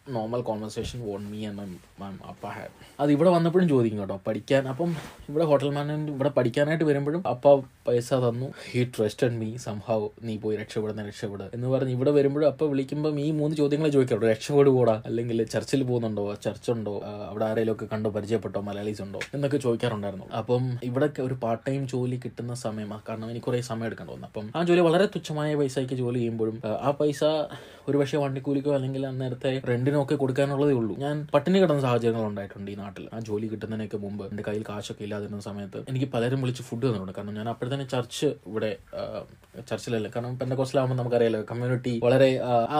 normal 0.09 0.41
conversation 0.41 1.01
won 1.01 1.31
me 1.31 1.47
and 1.47 1.59
my 2.01 2.07
അപ്പ 2.29 2.47
ഹാഡ് 2.47 2.71
അത് 3.01 3.13
ഇവിടെ 3.13 3.31
വന്നപ്പോഴും 3.31 3.69
ചോദിക്കും 3.69 4.01
കേട്ടോ 4.01 4.21
പഠിക്കാൻ. 4.27 4.69
അപ്പം 4.69 4.97
ഇവിടെ 5.29 5.45
ഹോട്ടൽ 5.45 5.71
മാനേജ്മെന്റ് 5.71 6.13
ഇവിടെ 6.13 6.29
പഠിക്കാനായിട്ട് 6.29 6.85
വരുമ്പോഴും 6.85 7.29
അപ്പ 7.29 7.55
പൈസ 7.89 8.15
തന്നു. 8.15 8.53
ഹി 8.71 8.93
ട്രസ്റ്റഡ് 8.99 9.31
മീ 9.31 9.57
സംഹാവ് 9.57 10.09
നീ 10.23 10.37
പോയി 10.37 10.57
രക്ഷപ്പെടുന്ന 10.57 11.07
രക്ഷപ്പെടുക 11.07 11.51
എന്ന് 11.55 11.69
പറഞ്ഞ് 11.69 11.91
ഇവിടെ 11.91 12.11
വരുമ്പോഴും 12.11 12.47
അപ്പ 12.47 12.65
വിളിക്കുമ്പം 12.65 13.21
ഈ 13.21 13.31
മൂന്ന് 13.31 13.57
ചോദ്യങ്ങൾ 13.57 13.89
ചോദിക്കാറുണ്ട് 13.89 14.27
രക്ഷപ്പെടുകൂടാ 14.27 15.03
അല്ലെങ്കിൽ 15.07 15.45
ചർച്ചിൽ 15.45 15.83
പോകുന്നുണ്ടോ? 15.83 16.35
ചർച്ച് 16.35 16.71
ഉണ്ടോ? 16.71 17.03
അവിടെ 17.31 17.45
ആരെങ്കിലും 17.45 17.73
ഒക്കെ 17.73 17.85
കണ്ടോ? 17.93 18.11
പരിചയപ്പെട്ടോ? 18.11 18.61
മലയാളീസ് 18.61 19.03
ഉണ്ടോ? 19.03 19.21
എന്നൊക്കെ 19.35 19.57
ചോദിക്കാറുണ്ടായിരുന്നു. 19.57 20.29
അപ്പം 20.31 20.79
ഇവിടെ 20.83 21.11
ഒരു 21.21 21.35
പാർട്ട് 21.35 21.67
ടൈം 21.67 21.89
ജോലി 21.89 22.21
കിട്ടുന്ന 22.25 22.55
സമയം 22.55 22.91
കാരണം 23.09 23.31
എനിക്ക് 23.31 23.47
കുറേ 23.47 23.61
സമയം 23.61 23.87
എടുക്കേണ്ടി 23.87 24.15
വന്നു 24.15 24.27
അപ്പം 24.27 24.51
ആ 24.57 24.63
ജോലി 24.63 24.81
വളരെ 24.81 25.07
തുച്ഛമായ 25.07 25.55
പൈസയ്ക്ക് 25.55 25.95
ജോലി 25.95 26.19
ചെയ്യുമ്പോഴും 26.19 26.63
ആ 26.81 26.91
പൈസ 26.91 27.25
ഒരു 27.89 27.99
പക്ഷേ 27.99 28.19
വണ്ടിക്കൂലിക്കോ 28.19 28.75
അല്ലെങ്കിൽ 28.75 29.07
അന്നേരത്തെ 29.07 29.63
റെന്റിനോ 29.69 29.94
ഒക്കെ 30.03 30.15
കൊടുക്കാനുള്ളതേ 30.15 30.75
ഉള്ളൂ. 30.81 30.95
ഞാൻ 31.05 31.27
പട്ടിണി 31.35 31.59
കിടന്ന 31.63 31.81
സാഹചര്യങ്ങൾ 31.81 32.27
ഉണ്ടായിട്ടുണ്ട് 32.31 32.71
ഈ 32.71 32.75
നാട്ടിൽ. 32.75 33.09
ആ 33.15 33.19
ജോലി 33.29 33.47
കിട്ടുന്നതിനൊക്കെ 33.47 33.97
മുമ്പ് 33.97 34.25
എന്റെ 34.25 34.45
കയ്യിൽ 34.47 34.65
കാശൊക്കെ 34.69 35.03
ഇല്ലാതിരുന്ന 35.03 35.41
സമയത്ത് 35.41 35.83
എനിക്ക് 35.89 36.09
പലരും 36.15 36.43
വിളിച്ച് 36.43 36.63
ഫുഡ് 36.63 36.85
തന്നിട്ടുണ്ട്. 36.87 37.13
കാരണം 37.19 37.35
ഞാൻ 37.35 37.49
അപ്പോഴത്തന്നെ 37.49 37.87
ചർച്ച് 37.95 38.27
ഇവിടെ 38.51 38.71
ചർച്ചിലല്ല 39.71 40.09
കാരണം 40.09 40.39
പെന്തക്കോസിലാകുമ്പോൾ 40.39 40.99
നമുക്കറിയാലോ 41.01 41.41
കമ്മ്യൂണിറ്റി 41.51 42.01
വളരെ 42.05 42.31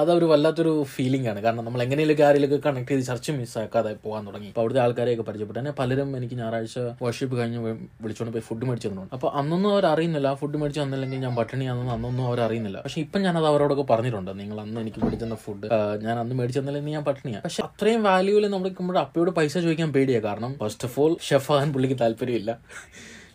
അതൊരു 0.01 0.25
വല്ലാത്തൊരു 0.25 0.75
ഫീലിംഗ് 0.95 1.29
ആണ്. 1.29 1.41
കാരണം 1.41 1.65
നമ്മൾ 1.65 1.83
എങ്ങനെയൊക്കെ 1.83 2.25
ആരെങ്കിലും 2.29 2.63
കണക്ട് 2.67 2.91
ചെയ്ത് 2.91 3.05
ചർച്ച് 3.11 3.33
മിസ്സാക്കാതെ 3.33 3.93
പോകാൻ 4.05 4.23
തുടങ്ങി. 4.27 4.49
അപ്പോൾ 4.49 4.61
അവിടുത്തെ 4.61 4.83
ആൾക്കാരെയൊക്കെ 4.85 5.25
പരിചയപ്പെട്ടു. 5.29 5.61
എന്നെ 5.61 5.75
പലരും 5.79 6.17
എനിക്ക് 6.17 6.35
ഞായറാഴ്ച 6.35 6.79
വർഷിപ്പ് 7.03 7.35
കഴിഞ്ഞ് 7.39 7.61
വിളിച്ചുകൊണ്ട് 8.03 8.33
പോയി 8.37 8.45
ഫുഡ് 8.49 8.65
മേടിച്ചു 8.69 8.91
അപ്പോൾ 9.17 9.31
അന്നൊന്നും 9.41 9.71
അവർ 9.73 9.85
അറിയുന്നില്ല. 9.87 10.29
ആ 10.33 10.35
ഫുഡ് 10.41 10.59
മേടിച്ച് 10.61 10.81
തന്നില്ലെങ്കിൽ 10.81 11.19
ഞാൻ 11.19 11.35
പട്ടിണിയാണെന്ന് 11.37 11.93
അന്നൊന്നും 11.93 12.25
അവർ 12.27 12.41
അറിയുന്നില്ല. 12.41 12.79
പക്ഷെ 12.85 13.01
ഇപ്പം 13.01 13.23
ഞാനത് 13.23 13.47
അവരോടൊക്കെ 13.51 13.85
പറഞ്ഞിട്ടുണ്ട്. 13.91 14.31
നിങ്ങൾ 14.41 14.61
അന്ന് 14.65 14.81
എനിക്ക് 14.81 15.01
മേടിച്ചെന്ന 15.05 15.37
ഫുഡ് 15.45 15.69
ഞാൻ 16.05 16.19
അന്ന് 16.23 16.35
മേടിച്ചെന്നില്ലെങ്കിൽ 16.41 16.93
ഞാൻ 16.97 17.04
പട്ടിണിയാണ് 17.05 17.43
പക്ഷെ 17.43 17.63
അത്രയും 17.63 18.03
വാല്യൂവിൽ 18.03 18.45
നമ്മൾ 18.47 18.69
നിൽക്കുമ്പോൾ 18.69 18.99
അപ്പയോട് 18.99 19.31
പൈസ 19.31 19.55
ചോദിക്കാൻ 19.59 19.93
പേടിയാണ് 19.93 20.25
കാരണം 20.25 20.53
ഫസ്റ്റ് 20.63 20.89
ഓഫ് 20.89 21.01
ഓൾ 21.01 21.17
ഷെഫ് 21.23 21.53
ആകാൻ 21.53 21.73
പുള്ളിക്ക് 21.73 21.99
താല്പര്യമില്ല. 22.01 22.53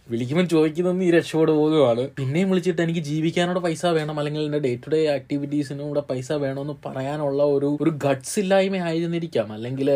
വിളിക്കുമ്പോൾ 0.09 0.45
ചോദിക്കുന്നതെന്ന് 0.45 1.05
ഈ 1.05 1.11
രക്ഷയോട് 1.11 1.51
പോകുകയാണ് 1.51 2.09
പിന്നെയും 2.09 2.49
വിളിച്ചിട്ട് 2.49 2.81
എനിക്ക് 2.81 2.99
ജീവിക്കാനോട് 2.99 3.59
പൈസ 3.59 3.85
വേണം 3.85 4.19
അല്ലെങ്കിൽ 4.19 4.45
എന്റെ 4.45 4.59
ഡേ 4.59 4.71
ടു 4.75 4.89
ഡേ 4.89 5.07
ആക്ടിവിറ്റീസിനും 5.07 5.87
കൂടെ 5.87 5.99
പൈസ 5.99 6.31
വേണമെന്ന് 6.43 6.75
പറയാനുള്ള 6.85 7.43
ഒരു 7.55 7.77
ഒരു 7.81 7.89
ഗട്സ് 8.05 8.39
ഇല്ലായ്മ 8.39 8.77
ആയിരുന്നിരിക്കാം. 8.77 9.53
അല്ലെങ്കിൽ 9.53 9.89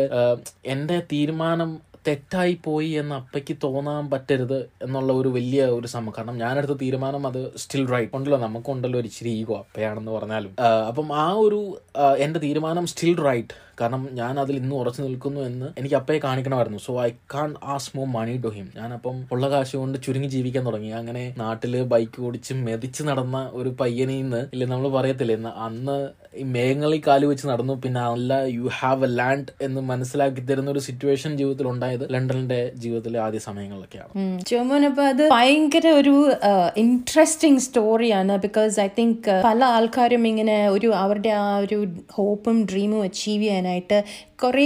എന്റെ 0.66 1.02
തീരുമാനം 1.12 1.72
തെറ്റായി 2.06 2.54
പോയി 2.64 2.90
എന്ന് 3.00 3.14
അപ്പയ്ക്ക് 3.14 3.54
തോന്നാൻ 3.64 4.10
പറ്റരുത് 4.10 4.58
എന്നുള്ള 4.82 5.12
ഒരു 5.12 5.28
വലിയ 5.28 5.64
ഒരു 5.78 5.86
സംഭവം 5.86 6.14
കാരണം 6.18 6.36
ഞാനെടുത്ത 6.36 6.74
തീരുമാനം 6.82 7.26
അത് 7.26 7.40
സ്റ്റിൽ 7.56 7.84
റൈറ്റ് 7.88 8.16
ഉണ്ടല്ലോ 8.16 8.38
നമുക്കുണ്ടല്ലോ 8.38 8.98
ഒരു 9.00 9.06
ഇച്ചിരി 9.06 9.30
ഈഗോ 9.40 9.56
അപ്പയാണെന്ന് 9.58 10.12
പറഞ്ഞാലും. 10.12 10.52
അപ്പം 10.88 11.08
ആ 11.24 11.28
ഒരു 11.46 11.60
എന്റെ 12.18 12.40
തീരുമാനം 12.40 12.86
സ്റ്റിൽ 12.86 13.14
റൈറ്റ് 13.28 13.54
കാരണം 13.80 14.02
ഞാൻ 14.20 14.34
അതിൽ 14.42 14.56
ഇന്ന് 14.62 14.74
ഉറച്ചു 14.80 15.00
നിൽക്കുന്നു 15.02 15.40
എന്ന് 15.50 15.68
എനിക്ക് 15.80 15.96
അപ്പയെ 16.00 16.18
കാണിക്കണമായിരുന്നു. 16.26 16.80
So 16.86 16.92
I 17.06 17.08
can 17.34 17.52
as 17.74 17.92
more 17.96 18.04
money 18.16 18.34
to 18.44 18.52
him 18.56 18.66
ഞാനപ്പം 18.80 19.16
ഉള്ള 19.36 19.48
കാശ് 19.54 19.76
കൊണ്ട് 19.82 19.98
ചുരുങ്ങി 20.06 20.28
ജീവിക്കാൻ 20.34 20.64
തുടങ്ങി. 20.68 20.90
അങ്ങനെ 21.00 21.24
നാട്ടിൽ 21.42 21.74
ബൈക്ക് 21.94 22.20
ഓടിച്ച് 22.26 22.54
മെതിച്ച് 22.66 23.02
നടന്ന 23.10 23.38
ഒരു 23.60 23.72
പയ്യനിൽ 23.80 24.20
നിന്ന് 24.20 24.42
ഇല്ല 24.56 24.64
നമ്മൾ 24.64 24.88
പറയത്തില്ലേ 24.98 25.38
അന്ന് 25.68 25.96
ഈ 26.42 26.44
മേഘങ്ങളിൽ 26.54 27.00
കാൽ 27.06 27.22
വെച്ച് 27.30 27.44
നടന്നു. 27.50 27.74
പിന്നെ 27.82 28.00
അല്ല 28.12 28.32
യു 28.58 28.68
ഹാവ് 28.78 29.04
എ 29.08 29.10
ലാൻഡ് 29.18 29.52
എന്ന് 29.66 29.80
മനസ്സിലാക്കി 29.90 30.42
തരുന്ന 30.48 30.70
ഒരു 30.70 30.82
സിറ്റുവേഷൻ 30.86 31.30
ജീവിതത്തിൽ 31.40 31.66
ഉണ്ടായത് 31.72 32.04
ലണ്ടനിന്റെ 32.14 32.60
ജീവിതത്തിലെ 32.84 33.18
ആദ്യ 33.26 33.40
സമയങ്ങളിലൊക്കെയാണ്. 33.48 34.10
അത് 35.10 35.22
ഭയങ്കര 35.34 35.86
ഒരു 36.00 36.14
ഇൻട്രസ്റ്റിംഗ് 36.82 37.62
സ്റ്റോറിയാണ് 37.66 38.34
ബിക്കോസ് 38.46 38.74
ഐ 38.86 38.88
തിങ്ക് 38.98 39.30
പല 39.46 39.60
ആൾക്കാരും 39.76 40.24
ഇങ്ങനെ 40.30 40.56
ഒരു 40.76 40.88
അവരുടെ 41.02 41.32
ആ 41.42 41.46
ഒരു 41.64 41.78
ഹോപ്പും 42.16 42.56
ഡ്രീമും 42.72 43.02
അച്ചീവ് 43.02 43.44
ചെയ്യാനായിട്ട് 43.64 43.98
കുറേ 44.38 44.64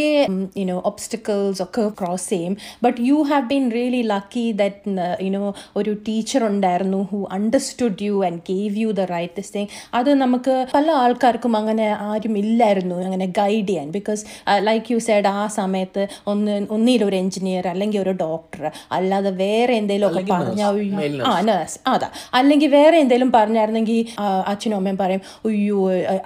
യുനോ 0.58 0.76
ഒബ്സ്റ്റക്കിൾസ് 0.88 1.60
ഒക്കെ 1.64 1.82
ക്രോസ് 1.98 2.28
ചെയ്യും. 2.32 2.54
But 2.84 2.98
you 3.08 3.16
have 3.30 3.44
been 3.50 3.64
really 3.76 4.02
lucky 4.12 4.44
that 4.60 4.92
you know 5.26 5.42
ഒരു 5.76 5.92
ടീച്ചർ 6.06 6.42
ഉണ്ടായിരുന്നു 6.48 7.00
who 7.10 7.18
understood 7.36 8.04
you 8.06 8.14
and 8.28 8.40
gave 8.50 8.74
you 8.82 8.90
the 8.90 9.04
right 9.12 9.36
this 9.38 9.52
thing 9.54 9.68
അത് 9.94 10.10
നമുക്ക് 10.22 10.54
പല 10.74 10.86
ആൾക്കാർക്കും 11.02 11.54
അങ്ങനെ 11.60 11.86
ആരും 12.08 12.34
ഇല്ലായിരുന്നു 12.42 12.96
അങ്ങനെ 13.08 13.26
ഗൈഡ് 13.40 13.68
ചെയ്യാൻ. 13.70 13.88
ബിക്കോസ് 13.90 14.22
ലൈക്ക് 14.68 14.86
യു 14.92 14.98
സൈഡ് 15.08 15.28
ആ 15.34 15.46
സമയത്ത് 15.58 16.02
ഒന്ന് 16.32 16.54
ഒന്നിലൊരു 16.76 17.16
എഞ്ചിനീയർ 17.22 17.68
അല്ലെങ്കിൽ 17.68 18.00
ഒരു 18.00 18.14
ഡോക്ടർ 18.24 18.64
അല്ലാതെ 18.92 19.32
വേറെ 19.42 19.74
എന്തെങ്കിലും 19.80 20.08
ഒക്കെ 20.10 20.24
പറഞ്ഞാൽ 20.32 20.80
ആ 21.30 21.34
നേഴ്സ് 21.48 21.78
അതാ. 21.94 22.08
അല്ലെങ്കിൽ 22.34 22.70
വേറെ 22.78 22.96
എന്തെങ്കിലും 23.04 23.32
പറഞ്ഞായിരുന്നെങ്കിൽ 23.32 24.00
അച്ഛനും 24.52 24.76
അമ്മയും 24.76 24.98
പറയും 24.98 25.22
അയ്യോ 25.48 25.78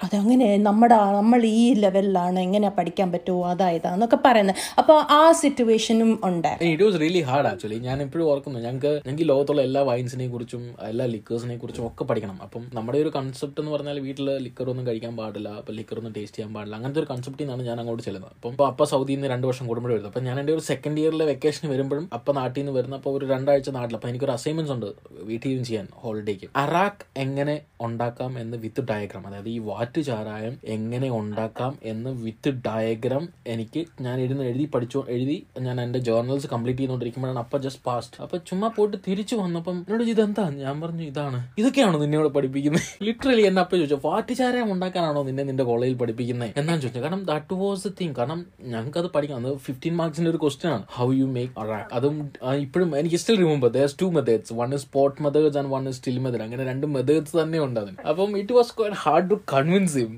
അതങ്ങനെ 0.05 0.49
നമ്മുടെ 0.67 0.89
നമ്മൾ 1.19 1.39
ഈ 1.55 1.63
ലെവലിലാണ് 1.83 2.39
എങ്ങനെ 2.39 2.69
പഠിക്കാൻ 2.77 3.07
പറ്റുമോ 3.33 3.51
അതാ 3.53 3.67
ഇതാ 3.77 3.91
എന്നൊക്കെ 3.97 4.19
പറയുന്നത്. 4.25 4.59
അപ്പോൾ 4.79 4.97
ആ 5.17 5.21
സിറ്റുവേഷനും 5.41 6.11
ഉണ്ട് 6.29 6.51
it 6.71 6.83
was 6.87 6.99
really 7.03 7.21
hard 7.29 7.49
actually 7.51 7.77
ഞാൻ 7.87 7.97
ഇപ്പോഴും 8.05 8.25
ഓർക്കുന്നു 8.31 8.59
ഞങ്ങൾക്ക് 8.65 8.91
ഞങ്ങൾക്ക് 9.05 9.27
ലോകത്തുള്ള 9.31 9.61
എല്ലാ 9.67 9.81
വൈൻസിനെ 9.89 10.27
കുറിച്ചും 10.33 10.63
എല്ലാ 10.91 11.05
ലിക്കേഴ്സിനെ 11.15 11.57
കുറിച്ചും 11.63 11.85
ഒക്കെ 11.89 12.03
പഠിക്കണം. 12.09 12.37
അപ്പം 12.45 12.63
നമ്മുടെ 12.77 12.97
ഒരു 13.03 13.11
കൺസെപ്റ്റ് 13.17 13.61
എന്ന് 13.63 13.73
പറഞ്ഞാൽ 13.75 13.99
വീട്ടിൽ 14.07 14.29
ലിക്കർ 14.47 14.69
ഒന്നും 14.73 14.85
കഴിക്കാൻ 14.89 15.13
പാടില്ല 15.21 15.49
അപ്പം 15.61 15.75
ലിക്കർ 15.79 15.97
ഒന്നും 16.01 16.13
ടേസ്റ്റ് 16.17 16.37
ചെയ്യാൻ 16.37 16.51
പാടില്ല 16.57 16.75
അങ്ങനത്തെ 16.79 17.01
ഒരു 17.03 17.09
കൺസെപ്റ്റിൽ 17.13 17.45
നിന്നാണ് 17.45 17.65
ഞാൻ 17.69 17.79
അങ്ങോട്ട് 17.83 18.03
ചെല്ലുന്നത്. 18.07 18.33
അപ്പം 18.37 18.51
ഇപ്പൊ 18.55 18.65
അപ്പ 18.71 18.83
സൗദിയിൽ 18.93 19.19
നിന്ന് 19.19 19.31
രണ്ട് 19.33 19.47
വർഷം 19.49 19.65
കൂടുമ്പോൾ 19.71 19.93
വരുന്നത്. 19.93 20.11
അപ്പം 20.13 20.25
ഞാൻ 20.29 20.35
എന്റെ 20.43 20.53
ഒരു 20.57 20.63
സെക്കൻഡ് 20.71 20.99
ഇയറിലെ 21.03 21.27
വെക്കേഷൻ 21.31 21.65
വരുമ്പോഴും 21.73 22.05
അപ്പ 22.19 22.31
നാട്ടിൽ 22.39 22.59
നിന്ന് 22.61 22.75
വരുന്ന 22.79 22.95
അപ്പോൾ 23.01 23.13
ഒരു 23.17 23.25
രണ്ടാഴ്ച 23.33 23.69
നാട്ടിൽ 23.79 23.95
അപ്പം 23.99 24.09
എനിക്കൊരു 24.11 24.35
അസൈൻമെന്റ്സ് 24.37 24.75
ഉണ്ട് 24.77 24.89
വീട്ടിൽ 25.29 25.49
നിന്ന് 25.49 25.67
ചെയ്യാൻ 25.71 25.87
ഹോളിഡേക്ക് 26.03 26.49
അറാക്ക് 26.63 27.05
എങ്ങനെ 27.25 27.55
ഉണ്ടാക്കാം 27.87 28.31
എന്ന് 28.43 28.55
വിത്ത് 28.63 28.81
ഡയഗ്രാം 28.91 29.23
അതായത് 29.27 29.49
ഈ 29.55 29.57
വാറ്റ് 29.69 30.01
ചാരായം 30.09 30.55
എങ്ങനെ 30.75 31.09
ഉണ്ടാക്കാം 31.19 31.73
എന്ന് 31.91 32.11
വിത്ത് 32.25 32.51
ഡയഗ്രാം 32.67 33.22
അപ്പം 33.23 33.51
എനിക്ക് 33.53 33.81
ഞാൻ 34.05 34.17
ഇരുന്ന് 34.23 34.43
എഴുതി 34.49 34.65
പഠിച്ചു 34.73 34.99
എഴുതി 35.15 35.35
ഞാൻ 35.65 35.77
എന്റെ 35.83 35.99
ജേർണൽസ് 36.07 36.47
കംപ്ലീറ്റ് 36.53 36.79
ചെയ്തുകൊണ്ടിരിക്കുമ്പോഴാണ് 36.81 37.39
അപ്പൊ 37.43 37.57
ജസ്റ്റ് 37.65 37.81
പാസ്റ്റ് 37.87 38.17
അപ്പൊ 38.23 38.35
ചുമ്മാ 38.49 38.67
പോയിട്ട് 38.77 38.97
തിരിച്ചു 39.07 39.35
വന്നപ്പം 39.41 39.77
എന്നോട് 39.85 40.03
ഇതെന്താ 40.13 40.45
ഞാൻ 40.63 40.75
പറഞ്ഞു 40.83 41.03
ഇതാണ്. 41.11 41.39
ഇതൊക്കെയാണോ 41.61 41.97
നിന്നെ 42.03 42.17
ഇവിടെ 42.19 42.31
പഠിപ്പിക്കുന്നത്? 42.37 42.87
ലിറ്ററലി 43.07 43.43
എന്നെ 43.49 43.61
അപ്പൊ 43.63 43.75
ചോദിച്ചു 43.79 43.99
വാട്ടിച്ചാരം 44.07 44.71
ഉണ്ടാക്കാനാണോ 44.73 45.21
നിന്നെ 45.29 45.43
നിന്റെ 45.49 45.65
കോളേജിൽ 45.69 45.95
പഠിപ്പിക്കുന്നത് 46.01 46.51
എന്നാണ് 46.61 46.81
ചോദിച്ചത്. 46.83 47.03
കാരണം 47.05 47.23
ദാറ്റ് 47.31 47.59
വാസ് 47.61 47.83
ദ 47.87 47.91
തിങ് 47.99 48.15
കാരണം 48.19 48.39
ഞങ്ങൾക്ക് 48.73 48.99
അത് 49.03 49.09
പഠിക്കാം 49.15 49.39
അത് 49.43 49.59
ഫിഫ്റ്റീൻ 49.67 49.95
മാർക്സിന്റെ 50.01 50.31
ഒരു 50.33 50.41
ക്വസ്റ്റ്യൻ 50.43 50.71
ആണ്. 50.75 50.85
ഹൗ 50.97 51.07
യു 51.21 51.27
മേക്ക് 51.37 51.53
അറാക്ക് 51.63 51.89
അതും 51.99 52.17
ഇപ്പോഴും 52.65 52.89
എനിക്ക് 53.01 53.19
still 53.23 53.39
remember 53.43 53.71
there's 53.77 53.97
two 54.03 54.09
methods 54.17 54.53
one 54.61 54.71
is 54.79 54.85
spot 54.87 55.17
methods 55.25 55.59
and 55.61 55.71
one 55.75 55.83
is 55.91 55.99
still 56.01 56.19
method 56.25 56.45
അങ്ങനെ 56.47 56.65
രണ്ട് 56.71 56.87
മെത്തേഡ്സ് 56.97 57.35
തന്നെ 57.41 57.61
ഉണ്ട് 57.67 57.79
അതിന്. 57.83 57.97
അപ്പം 58.11 58.37
it 58.43 58.55
was 58.59 58.73
quite 58.79 58.99
hard 59.05 59.29
to 59.33 59.39
convince 59.55 59.95
him 60.01 60.13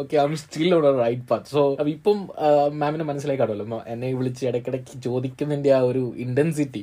okay 0.00 0.14
I'm 0.28 0.36
still 0.44 0.68
on 0.76 0.84
right 1.02 1.26
path 1.30 1.50
so 1.54 1.62
അപ്പൊ 1.80 1.90
ഇപ്പം 1.96 2.17
മാമിനെ 2.72 3.04
മനസ്സിലായി 3.04 3.38
കാണുമല്ലോ 3.38 3.78
എന്നെ 3.86 4.14
വിളിച്ച് 4.14 4.46
ഇടയ്ക്കിടയ്ക്ക് 4.46 5.02
ചോദിക്കുന്നതിന്റെ 5.02 5.72
ആ 5.72 5.80
ഒരു 5.80 6.14
ഇന്റൻസിറ്റി 6.16 6.82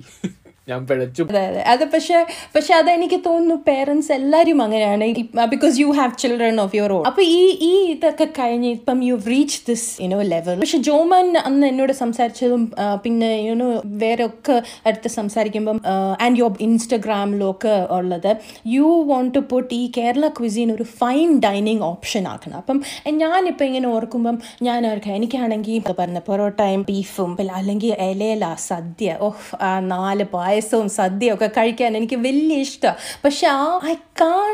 ഞാൻ 0.68 0.88
പിഴച്ചു 0.88 1.24
അതെ 1.24 1.42
അതെ. 1.48 1.62
അത് 1.62 1.84
പക്ഷെ 1.94 2.26
പക്ഷെ 2.56 2.74
അതെനിക്ക് 2.74 3.20
തോന്നുന്നു 3.26 3.56
പേരൻസ് 3.68 4.12
എല്ലാവരും 4.12 4.62
അങ്ങനെയാണ്. 4.62 5.06
Because 5.54 5.76
you 5.80 5.90
have 5.92 6.14
children 6.18 6.62
of 6.62 6.76
your 6.76 6.92
own 6.94 7.04
അപ്പൊ 7.06 7.22
ഈ 7.22 7.42
ഈ 7.62 7.74
ഇതൊക്കെ 7.92 8.28
കഴിഞ്ഞ് 8.40 8.70
ഇപ്പം 8.70 9.04
you 9.04 9.16
reach 9.28 9.60
this 9.68 10.02
you know 10.04 10.22
level 10.22 10.60
പക്ഷെ 10.60 10.78
ജോമൻ 10.78 11.38
അന്ന് 11.38 11.68
എന്നോട് 11.68 11.94
സംസാരിച്ചതും 11.94 12.64
പിന്നെ 13.04 13.30
യുനോ 13.42 13.68
വേറെ 13.86 14.26
ഒക്കെ 14.26 14.64
അടുത്ത് 14.86 15.08
സംസാരിക്കുമ്പം 15.08 15.82
ആൻഡ് 16.22 16.40
യുവർ 16.40 16.56
ഇൻസ്റ്റഗ്രാമിലും 16.60 17.52
ഒക്കെ 17.52 17.76
ഉള്ളത് 17.92 18.32
യു 18.68 18.90
വോണ്ട് 19.12 19.34
ടു 19.36 19.44
പുട്ട് 19.52 19.74
ഈ 19.74 19.92
കേരള 19.98 20.28
ക്വിസീൻ 20.40 20.72
ഒരു 20.72 20.84
ഫൈൻ 20.84 21.40
ഡൈനിങ് 21.40 21.82
ഓപ്ഷൻ 21.82 22.28
ആക്കണം. 22.28 22.58
അപ്പം 22.58 22.84
ഞാനിപ്പോൾ 23.18 23.66
ഇങ്ങനെ 23.66 23.88
ഓർക്കുമ്പം 23.88 24.42
ഞാൻ 24.62 24.82
എനിക്കാണെങ്കിൽ 25.16 25.82
പറഞ്ഞ 26.00 26.20
പൊറോട്ടയും 26.20 26.82
ബീഫും 26.90 27.32
അല്ലെങ്കിൽ 27.56 27.94
ഇലയില 28.10 28.46
സദ്യ. 28.68 29.18
ഓഹ് 29.22 29.56
നാല് 29.94 30.26
നാല് 30.26 30.26
പായസവും 30.56 30.90
സദ്യയൊക്കെ 30.90 31.46
കഴിക്കാൻ 31.46 31.98
എനിക്ക് 31.98 32.16
വലിയ 32.16 32.58
ഇഷ്ടമാണ് 32.58 32.98
പക്ഷെ 33.26 33.48
ആ 33.48 33.80
ഐ 33.86 33.94
കാൺ 34.22 34.54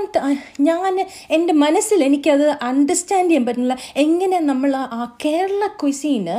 ഞാൻ 0.59 1.07
എന്റെ 1.29 1.53
മനസ്സിൽ 1.53 2.03
എനിക്കത് 2.03 2.57
അണ്ടർസ്റ്റാൻഡ് 2.61 3.29
ചെയ്യാൻ 3.29 3.45
പറ്റുന്നില്ല. 3.45 3.77
എങ്ങനെ 3.95 4.39
നമ്മൾ 4.39 4.75
ആ- 4.75 5.17
കേരള 5.25 5.67
ക്വിസീന് 5.81 6.35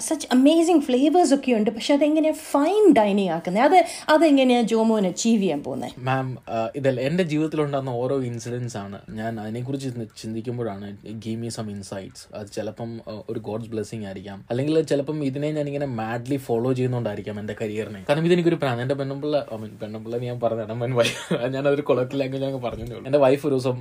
സച്ച് 0.00 0.28
അമേസിങ് 0.32 0.80
ഫ്ലേവേഴ്സ് 0.80 1.34
ഒക്കെ 1.34 1.52
ഉണ്ട് 1.52 1.70
പക്ഷെ 1.70 1.94
അതെങ്ങനെ 1.94 2.32
ഫൈൻ 2.32 2.92
ഡൈനിങ് 2.92 3.30
ആക്കുന്നത് 3.30 3.62
അത് 3.64 3.84
അതെങ്ങനെയാണ് 4.08 4.66
ജോമോന് 4.66 5.06
അച്ചീവ് 5.06 5.42
ചെയ്യാൻ 5.42 5.62
പോകുന്നത് 5.62 5.90
മാം 5.98 6.38
ഇതല്ല 6.76 7.00
എന്റെ 7.00 7.22
ജീവിതത്തിലുണ്ടാകുന്ന 7.22 7.90
ഓരോ 7.90 8.22
ഇൻസിഡൻസ് 8.22 8.76
ആണ്. 8.76 8.98
ഞാൻ 9.10 9.40
അതിനെക്കുറിച്ച് 9.40 9.86
ചിന്തി- 9.86 10.08
ചിന്തിക്കുമ്പോഴാണ് 10.22 10.96
ഗീവ് 11.26 11.42
മീ 11.42 11.48
സം 11.48 11.70
ഇൻസൈറ്റ്സ് 11.70 12.36
അത് 12.36 12.46
ചിലപ്പം 12.56 13.00
ഒരു 13.28 13.38
ഗോഡ്സ് 13.38 13.68
ബ്ലെസ്സിങ് 13.68 14.06
ആയിരിക്കാം. 14.06 14.44
അല്ലെങ്കിൽ 14.50 14.80
ചിലപ്പം 14.82 15.24
ഇതിനെ 15.24 15.50
ഞാൻ 15.50 15.66
ഇങ്ങനെ 15.66 15.86
മാഡ്ലി 15.86 16.36
ഫോളോ 16.36 16.72
ചെയ്യുന്നോണ്ടായിരിക്കാം 16.72 17.40
എന്റെ 17.40 17.54
കരിയറിനെ 17.60 18.04
കാരണം 18.08 18.26
ഇതെനിക്കൊരു 18.26 18.54
പ്രാന്ത് 18.54 18.82
എന്റെ 18.82 18.94
പെണ്ണുമ്പിള്ള 19.02 19.36
ഐ 19.54 19.58
മീൻ 19.62 19.74
പെണ്ണുമ്പിള്ള 19.84 20.24
ഞാൻ 20.30 20.40
പറഞ്ഞതാണ്. 20.46 20.94
വൈഫ് 21.00 21.36
ഞാൻ 21.56 21.62
അതൊരു 21.68 21.86
കൊളക്കൽ 21.90 22.18
ലാംഗ്വേജ് 22.22 22.46
അങ്ങ് 22.50 22.62
പറഞ്ഞു 22.66 22.84
എന്റെ 23.08 23.20
വൈഫ് 23.26 23.44
ഒരു 23.48 23.54
ദിവസം 23.56 23.78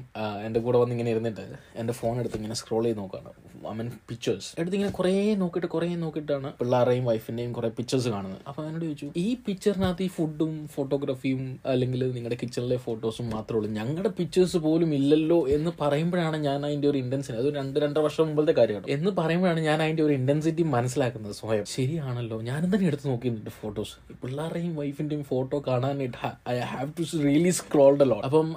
എന്റെ 0.48 0.60
കൂടെ 0.68 0.78
വന്ന് 0.84 0.96
ഇങ്ങനെ 0.98 1.12
ഇരുന്നിട്ട് 1.16 1.46
എന്റെ 1.82 1.96
ഫോൺ 2.02 2.16
എടുത്ത് 2.22 2.38
ഇങ്ങനെ 2.42 2.58
സ്ക്രോൾ 2.62 2.84
ചെയ്ത് 2.88 3.02
നോക്കുകയാണ് 3.04 3.51
ഐ 3.70 3.74
മീൻ 3.80 3.90
പിക്ചേഴ്സ് 4.10 4.50
എടുത്ത് 4.60 4.76
ഇങ്ങനെ 4.78 4.94
കുറേ 5.00 5.12
നോക്കിയിട്ട് 5.42 5.70
കുറേ 5.76 5.88
നോക്കിയിട്ടാണ് 6.04 6.50
പിള്ളേരുടെയും 6.60 7.06
വൈഫിന്റെയും 7.10 7.54
കുറേ 7.58 7.70
പിക്ചേഴ്സ് 7.78 8.10
കാണുന്നത്. 8.16 8.42
അപ്പോൾ 8.50 8.66
എന്നോട് 8.68 8.86
ചോദിച്ചു 8.86 9.08
ഈ 9.26 9.28
പിക്ചറിനകത്ത് 9.48 10.04
ഈ 10.08 10.10
ഫുഡും 10.18 10.54
ഫോട്ടോഗ്രാഫിയും 10.76 11.42
അല്ലെങ്കിൽ 11.74 12.02
നിങ്ങളുടെ 12.18 12.38
കിച്ചണിലെ 12.42 12.78
ഫോട്ടോസും 12.86 13.28
മാത്രമേ 13.36 13.60
ഉള്ളൂ. 13.60 13.72
ഞങ്ങളുടെ 13.80 14.12
പിക്ചേഴ്സ് 14.20 14.58
പോലും 14.66 14.90
ഇല്ലല്ലോ 15.00 15.40
എന്ന് 15.58 15.74
പറയുമ്പോഴാണ് 15.82 16.38
ഞാൻ 16.48 16.60
അതിന്റെ 16.70 16.88
ഒരു 16.92 17.00
ഇന്റൻസിറ്റി 17.04 17.40
അത് 17.44 17.50
രണ്ട് 17.60 17.80
രണ്ടര 17.84 18.02
വർഷം 18.08 18.28
മുമ്പത്തെ 18.30 18.56
കാര്യമാണ്. 18.60 18.86
എന്ന് 18.98 19.12
പറയുമ്പോഴാണ് 19.20 19.62
ഞാൻ 19.70 19.80
അതിന്റെ 19.86 20.04
ഒരു 20.08 20.14
ഇന്റൻസിറ്റി 20.20 20.64
മനസ്സിലാക്കുന്നത് 20.76 21.36
സ്വയം. 21.42 21.66
ശരിയാണല്ലോ 21.76 22.38
ഞാനും 22.50 22.70
തന്നെ 22.76 22.88
എടുത്ത് 22.92 23.08
നോക്കിയിട്ടുണ്ട് 23.12 23.52
ഫോട്ടോസ് 23.62 23.96
പിള്ളേരുടെയും 24.24 24.74
വൈഫിന്റെയും 24.82 25.24
ഫോട്ടോ 25.32 25.58
കാണാനായിട്ട് 25.68 26.18
I 26.50 26.56
have 26.74 26.90
to 26.98 27.04
really 27.26 27.54
scrolled 27.60 28.04
a lot 28.06 28.18
അപ്പം 28.28 28.48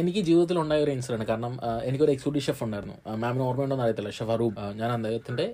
എനിക്ക് 0.00 0.20
ജീവിതത്തിൽ 0.28 0.56
ഉണ്ടായ 0.62 0.82
ഒരു 0.86 0.92
ഇൻസിഡന്റ് 0.96 1.26
കാരണം 1.30 1.52
എനിക്കൊരു 1.88 2.12
എക്സിക്യൂട്ടീവ് 2.14 2.44
ഷെഫ് 2.46 2.62
ഉണ്ടായിരുന്നു. 2.66 2.96
മാമിന് 3.22 3.44
ഓർമ്മയുണ്ടോന്ന് 3.48 3.84
അറിയത്തില്ല. 3.84 4.10
ഷെഫ് 4.18 4.32
അറൂബ് 4.34 4.52
ആ, 4.53 4.53
ഞാൻ 4.80 4.90
അദ്ദേഹത്തിന്റെ 4.96 5.46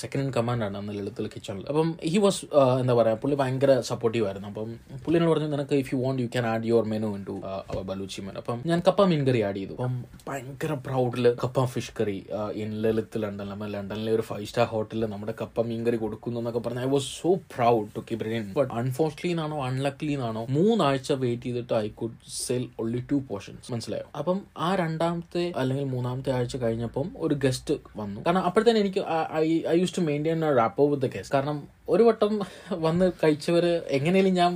സെക്കൻഡ് 0.00 0.22
ഇൻ 0.24 0.30
കമാൻഡ് 0.36 0.64
ആണ് 0.66 0.76
അന്ന് 0.80 0.92
ലളിത് 0.98 1.22
കിച്ചണിൽ 1.34 1.64
അപ്പം 1.72 1.88
ഹി 2.12 2.18
വാസ് 2.24 2.42
എന്താ 2.82 2.94
പറയാ 3.00 3.16
പുള്ളി 3.22 3.36
ഭയങ്കര 3.42 3.72
സപ്പോർട്ടീവ് 3.90 4.26
ആയിരുന്നു. 4.28 4.48
അപ്പം 4.52 4.70
പുള്ളിനോട് 5.04 5.30
പറഞ്ഞു 5.32 5.50
നിനക്ക് 5.54 5.76
if 5.82 5.90
you 5.94 5.98
want 6.04 6.20
you 6.24 6.28
can 6.34 6.46
add 6.52 6.66
your 6.70 6.84
menu 6.92 7.10
in 7.18 7.24
to 7.30 7.36
Baluchi 7.90 8.20
menu 8.26 8.38
അപ്പം 8.42 8.58
ഞാൻ 8.72 8.82
കപ്പ 8.88 9.06
മീൻ 9.12 9.22
കറി 9.28 9.42
ആഡ് 9.48 9.58
ചെയ്തു. 9.60 9.74
അപ്പം 9.78 9.96
ഭയങ്കര 10.28 10.72
പ്രൗഡിൽ 10.88 11.28
kappa 11.44 11.64
fish 11.74 11.94
curry 12.00 12.18
in 12.64 12.72
Lalit 12.84 13.18
London 13.24 13.48
നമ്മൾ 13.52 13.70
ലണ്ടനിലെ 13.76 14.12
ഒരു 14.18 14.26
ഫൈവ് 14.30 14.48
സ്റ്റാർ 14.52 14.68
ഹോട്ടലിൽ 14.74 15.06
നമ്മുടെ 15.14 15.36
കപ്പ 15.42 15.66
മീൻ 15.70 15.82
കറി 15.88 16.00
കൊടുക്കുന്നു 16.04 16.40
എന്നൊക്കെ 16.42 16.62
പറഞ്ഞു 16.66 16.82
I 16.86 16.90
was 16.96 17.08
so 17.20 17.32
proud 17.56 17.88
to 17.96 18.04
keep 18.10 18.24
in 18.38 18.46
but 18.58 18.70
unfortunately 18.80 19.30
എന്നാണോ 19.36 19.58
അൺലക്ലി 19.68 20.12
എന്നാണോ 20.18 20.44
മൂന്നാഴ്ച 20.58 21.12
വെയിറ്റ് 21.24 21.46
ചെയ്തിട്ട് 21.48 21.74
I 21.84 21.88
could 22.00 22.18
sell 22.42 22.64
only 22.82 23.02
two 23.12 23.18
portions 23.30 23.72
മനസ്സിലായോ? 23.74 24.06
അപ്പം 24.20 24.38
ആ 24.66 24.70
രണ്ടാമത്തെ 24.82 25.44
അല്ലെങ്കിൽ 25.60 25.88
മൂന്നാമത്തെ 25.94 26.30
ആഴ്ച 26.38 26.56
കഴിഞ്ഞപ്പം 26.64 27.06
ഒരു 27.26 27.34
ഗസ്റ്റ് 27.44 27.74
വന്നു. 28.00 28.18
കാരണം 28.26 28.45
അപ്പോഴത്തേന് 28.46 28.78
എനിക്ക് 28.78 29.00
I 29.68 29.76
use 29.80 29.96
to 29.96 30.00
maintain 30.00 30.42
rapport 30.56 30.84
with 30.90 31.02
the 31.02 31.10
guest 31.16 31.34
കാരണം 31.34 31.56
ഒരു 31.88 32.02
വട്ടം 32.02 32.32
വന്ന് 32.84 33.06
കഴിച്ചവർ 33.22 33.64
എങ്ങനെയും 33.96 34.34
ഞാൻ 34.34 34.52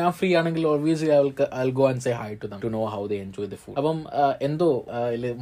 ഞാൻ 0.00 0.10
ഫ്രീ 0.10 0.28
ആണെങ്കിൽ 0.36 0.64
always 0.66 1.08
I 1.54 1.64
go 1.80 1.84
and 1.88 2.02
say 2.06 2.12
hi 2.20 2.30
to 2.34 2.48
to 2.64 2.70
know 2.76 2.82
how 2.94 3.02
they 3.06 3.16
enjoy 3.16 3.48
the 3.52 3.58
food 3.64 3.76
അപ്പം 3.80 3.98
എന്തോ 4.42 4.68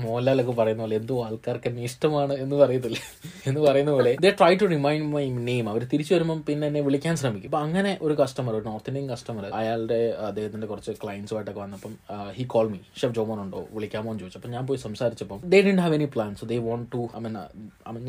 മോഹൻലാലൊക്കെ 0.04 0.52
പറയുന്ന 0.52 0.82
പോലെ 0.82 0.96
എന്തോ 0.96 1.16
ആൾക്കാർക്ക് 1.26 1.68
എന്നെ 1.70 1.82
ഇഷ്ടമാണ് 1.82 2.34
എന്ന് 2.44 2.56
പറയത്തില്ലേ 2.56 3.02
എന്ന് 3.46 3.60
പറയുന്ന 3.60 3.92
പോലെ 3.98 4.12
they 4.26 4.32
try 4.40 4.52
to 4.62 4.68
remind 4.74 5.08
my 5.14 5.24
name 5.48 5.68
അവർ 5.68 5.84
തിരിച്ചു 5.92 6.14
വരുമ്പോൾ 6.14 6.40
പിന്നെ 6.48 6.66
എന്നെ 6.66 6.82
വിളിക്കാൻ 6.88 7.16
ശ്രമിക്കും. 7.16 7.48
അപ്പൊ 7.48 7.60
അങ്ങനെ 7.66 7.92
ഒരു 8.02 8.16
കസ്റ്റമർ 8.22 8.52
ഒരു 8.56 8.64
നോർത്ത് 8.64 8.90
ഇന്ത്യൻ 8.90 9.06
കസ്റ്റമർ 9.12 9.46
അയാളുടെ 9.60 10.00
അദ്ദേഹത്തിന്റെ 10.28 10.66
കുറച്ച് 10.66 10.94
ക്ലയൻസുമായിട്ടൊക്കെ 11.04 11.60
വന്നപ്പം 11.60 11.94
he 12.38 12.46
call 12.54 12.68
me 12.68 12.80
chef 13.00 13.14
Jomon 13.18 13.40
ഉണ്ടോ? 13.40 13.62
വിളിക്കാമോ? 13.76 14.10
എന്ന് 14.12 14.22
ചോദിച്ചു. 14.22 14.48
ഞാൻ 14.56 14.66
പോയി 14.66 14.80
സംസാരിച്ചപ്പം 14.86 15.40
they 15.54 15.60
didn't 15.68 15.80
have 15.84 15.94
any 15.94 16.08
plan 16.14 16.32
so 16.40 16.46
they 16.46 16.58
want 16.68 16.86
to 16.94 17.02
I 17.16 17.22
mean 17.26 17.36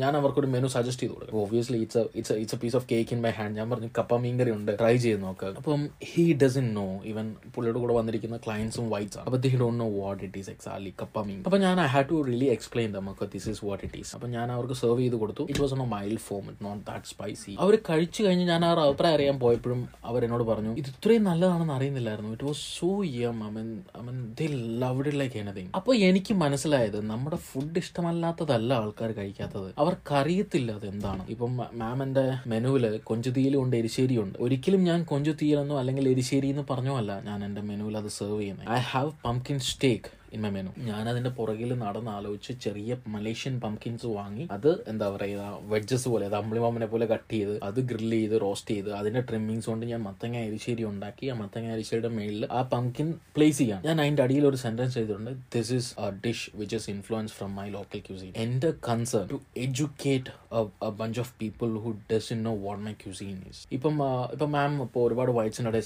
ഞാൻ 0.04 0.12
അവർക്കൊരു 0.20 0.50
മെനു 0.56 0.68
സജസ്റ്റ് 0.76 1.02
ചെയ്ത് 1.04 1.14
കൊടുക്കും 1.14 1.40
obviously 1.44 1.80
it's 1.86 2.04
it's 2.20 2.56
a 2.56 2.60
piece 2.64 2.76
of 2.76 2.86
cake 2.92 3.13
in 3.14 3.22
hand 3.38 3.56
ഞാൻ 3.56 3.70
പറഞ്ഞു 3.70 3.88
കപ്പ 3.98 4.16
മീൻകറി 4.24 4.50
ഉണ്ട് 4.50 4.72
ട്രൈ 4.80 4.96
ചെയ്ത് 4.96 5.22
നോക്ക്. 5.22 5.46
അപ്പം 5.60 5.82
ഹി 6.10 6.24
ഡസൻ 6.42 6.66
നോ 6.80 6.86
ഇവൻ 7.12 7.34
പുള്ളിയുടെ 7.54 7.78
കൂടെ 7.78 7.94
വന്നിരിക്കുന്ന 7.94 8.36
ക്ലയൻസും 8.46 8.90
വൈറ്റ്സ് 8.90 9.18
ആണ്. 9.18 9.26
അപ്പൊ 9.26 9.38
he 9.48 9.58
don't 9.62 9.80
know 9.84 9.88
what 10.00 10.22
it 10.24 10.38
is 10.38 10.50
exactly 10.50 10.92
kappa 11.02 11.22
meen. 11.28 11.42
അപ്പൊ 11.46 11.58
ഞാൻ 11.58 11.80
I 11.80 11.86
have 11.86 12.08
to 12.10 12.22
really 12.28 12.44
explain 12.44 12.92
നമുക്ക് 12.92 13.28
this 13.34 13.48
is 13.48 13.64
what 13.64 13.84
it 13.84 13.98
is 13.98 14.14
അപ്പൊ 14.14 14.28
ഞാൻ 14.28 14.52
അവർക്ക് 14.52 14.72
സെർവ് 14.72 15.00
ചെയ്ത് 15.00 15.16
കൊടുത്തു. 15.16 15.46
It 15.50 15.60
was 15.60 15.74
on 15.74 15.88
mild 15.88 16.18
form 16.18 16.44
it 16.50 16.64
not 16.64 16.86
that 16.86 17.06
spicy 17.06 17.56
അവർ 17.58 17.76
കഴിച്ചു 17.90 18.22
കഴിഞ്ഞ് 18.22 18.44
ഞാൻ 18.44 18.64
അവരുടെ 18.64 18.86
അഭിപ്രായം 18.86 19.14
അറിയാൻ 19.14 19.38
പോയപ്പോഴും 19.38 19.88
അവർ 20.04 20.24
എന്നോട് 20.24 20.44
പറഞ്ഞു 20.44 20.72
ഇത് 20.76 20.90
ഇത്രയും 20.94 21.24
നല്ലതാണെന്ന് 21.24 21.72
അറിയുന്നില്ലായിരുന്നു. 21.72 22.32
It 22.32 22.44
was 22.44 22.64
so 22.78 23.04
yum 23.04 23.38
I 23.48 23.50
mean 23.50 23.70
I 24.00 24.02
mean 24.02 24.18
they 24.40 24.46
loved 24.84 25.14
like 25.20 25.36
anything 25.36 25.70
അപ്പൊ 25.74 25.94
എനിക്ക് 25.94 26.34
മനസ്സിലായത് 26.34 26.98
നമ്മുടെ 27.12 27.36
ഫുഡ് 27.36 27.78
ഇഷ്ടമല്ലാത്തതല്ല 27.78 28.72
ആൾക്കാർ 28.72 29.12
കഴിക്കാത്തത്. 29.12 29.74
അവർക്കറിയത്തില്ല 29.78 30.72
അത് 30.72 30.86
എന്താണ് 30.86 31.22
ഇപ്പം 31.28 31.52
മാമിന്റെ 31.56 32.20
എന്റെ 32.20 32.30
ഉണ്ട് 33.56 33.76
എരിശ്ശേരി 33.76 34.18
ഉണ്ട്. 34.18 34.38
ഒരിക്കലും 34.38 34.84
ഞാൻ 34.84 35.02
കൊഞ്ചുതീയിലെന്നോ 35.02 35.78
അല്ലെങ്കിൽ 35.78 36.08
എരിശ്ശേരി 36.08 36.46
എന്ന് 36.46 36.62
പറഞ്ഞോ 36.70 36.96
അല്ല 36.96 37.22
ഞാൻ 37.22 37.44
എന്റെ 37.44 37.60
മെനുവിൽ 37.60 37.96
അത് 37.96 38.08
സെർവ് 38.08 38.40
ചെയ്യുന്നത് 38.40 38.70
I 38.70 38.78
have 38.78 39.12
pumpkin 39.24 39.58
steak 39.60 40.10
in 40.36 40.40
my 40.44 40.50
menu 40.56 40.70
ഞാൻ 40.88 41.04
അതിന്റെ 41.12 41.30
പുറകിൽ 41.38 41.70
നടന്ന് 41.82 42.10
ആലോചിച്ച് 42.16 42.52
ചെറിയ 42.64 42.96
മലേഷ്യൻ 43.14 43.54
പംകിൻസ് 43.64 44.08
വാങ്ങി. 44.18 44.44
അത് 44.56 44.70
എന്താ 44.92 45.06
പറയുക 45.14 45.42
വെഡ്ജസ് 45.72 46.08
പോലെ 46.12 46.24
അത് 46.30 46.36
അമ്പിളിമാമനെ 46.40 46.88
പോലെ 46.92 47.06
കട്ട് 47.12 47.30
ചെയ്ത് 47.34 47.54
അത് 47.68 47.80
ഗ്രില്ല് 47.90 48.18
ചെയ്ത് 48.20 48.36
റോസ്റ്റ് 48.46 48.74
ചെയ്ത് 48.76 48.90
അതിന്റെ 49.00 49.22
ട്രിമ്മിങ്സ് 49.28 49.68
കൊണ്ട് 49.72 49.86
ഞാൻ 49.92 50.02
മത്തങ്ങ 50.08 50.44
അരിശ്ശേരി 50.48 50.86
ഉണ്ടാക്കി. 50.92 51.24
ആ 51.32 51.36
മത്തങ്ങ 51.42 51.72
അരിശ്ശേരിയുടെ 51.76 52.12
മേളിൽ 52.18 52.46
ആ 52.58 52.62
പംകിൻ 52.74 53.10
പ്ലേസ് 53.38 53.58
ചെയ്യാം 53.62 53.82
ഞാൻ 53.88 53.96
അതിന്റെ 54.04 54.24
അടിയിൽ 54.26 54.46
ഒരു 54.50 54.60
സെന്റൻസ് 54.64 54.94
ചെയ്തിട്ടുണ്ട് 54.98 55.32
this 55.56 55.72
is 55.80 55.90
a 56.06 56.10
dish 56.26 56.46
which 56.62 56.76
is 56.80 56.88
influence 56.94 57.34
from 57.38 57.52
my 57.60 57.68
local 57.76 58.02
cuisine 58.08 58.32
എന്റെ 58.46 58.72
concern 58.88 59.26
to 59.34 59.40
educate 59.66 60.30
bunch 61.02 61.20
of 61.24 61.32
people 61.42 61.70
who 61.86 61.92
does 62.12 62.40
know 62.48 62.54
what 62.66 62.82
my 62.88 62.94
cuisine 63.04 63.36
is 63.52 63.62
ഇപ്പം 63.78 63.96
ഇപ്പം 64.34 64.52
മാം 64.56 64.74
ഇപ്പോൾ 64.86 65.02
ഒരുപാട് 65.08 65.32
വൈറ്റ്സിന്റെ 65.38 65.70
ഇടയിൽ 65.72 65.82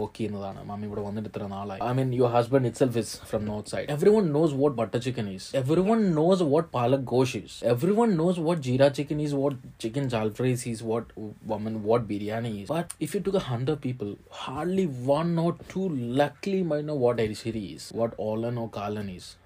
വർക്ക് 0.00 0.16
ചെയ്യുന്നതാണ്. 0.16 0.60
മാം 0.68 0.80
ഇവിടെ 0.86 1.02
വന്നിട്ട് 1.06 1.28
ഇത്ര 1.30 1.46
നാളായി. 1.54 1.80
I 1.88 1.92
mean 1.98 2.10
your 2.18 2.30
husband 2.36 2.66
itself 2.82 2.98
is 3.02 3.14
from 3.30 3.42
north 3.50 3.70
side 3.72 3.81
everyone 3.88 4.32
knows 4.32 4.54
what 4.54 4.76
butter 4.76 4.98
chicken 4.98 5.28
is. 5.28 5.50
Everyone 5.54 6.14
knows 6.14 6.42
what 6.42 6.70
palak 6.72 7.04
gosh 7.04 7.34
is. 7.36 7.62
Everyone 7.64 8.16
knows 8.16 8.38
what 8.38 8.60
jeera 8.60 8.94
chicken 8.94 9.20
is 9.20 9.34
what 9.34 9.54
chicken 9.78 10.08
jalfrezi 10.08 10.72
is 10.72 10.82
what 10.82 11.06
woman 11.44 11.82
what 11.82 12.08
biryani 12.08 12.62
is. 12.62 12.68
But 12.68 12.92
if 13.00 13.14
you 13.14 13.20
took 13.20 13.34
a 13.34 13.40
hundred 13.40 13.80
people 13.80 14.16
hardly 14.30 14.86
one 14.86 15.38
or 15.38 15.56
two 15.68 15.88
likely 15.88 16.62
might 16.62 16.84
know 16.84 16.94
what 16.94 17.16
erisiri 17.16 17.62
is 17.76 17.90
what 18.00 18.16
olan 18.28 18.58
or 18.62 18.68
kalan 18.78 19.08
is 19.16 19.36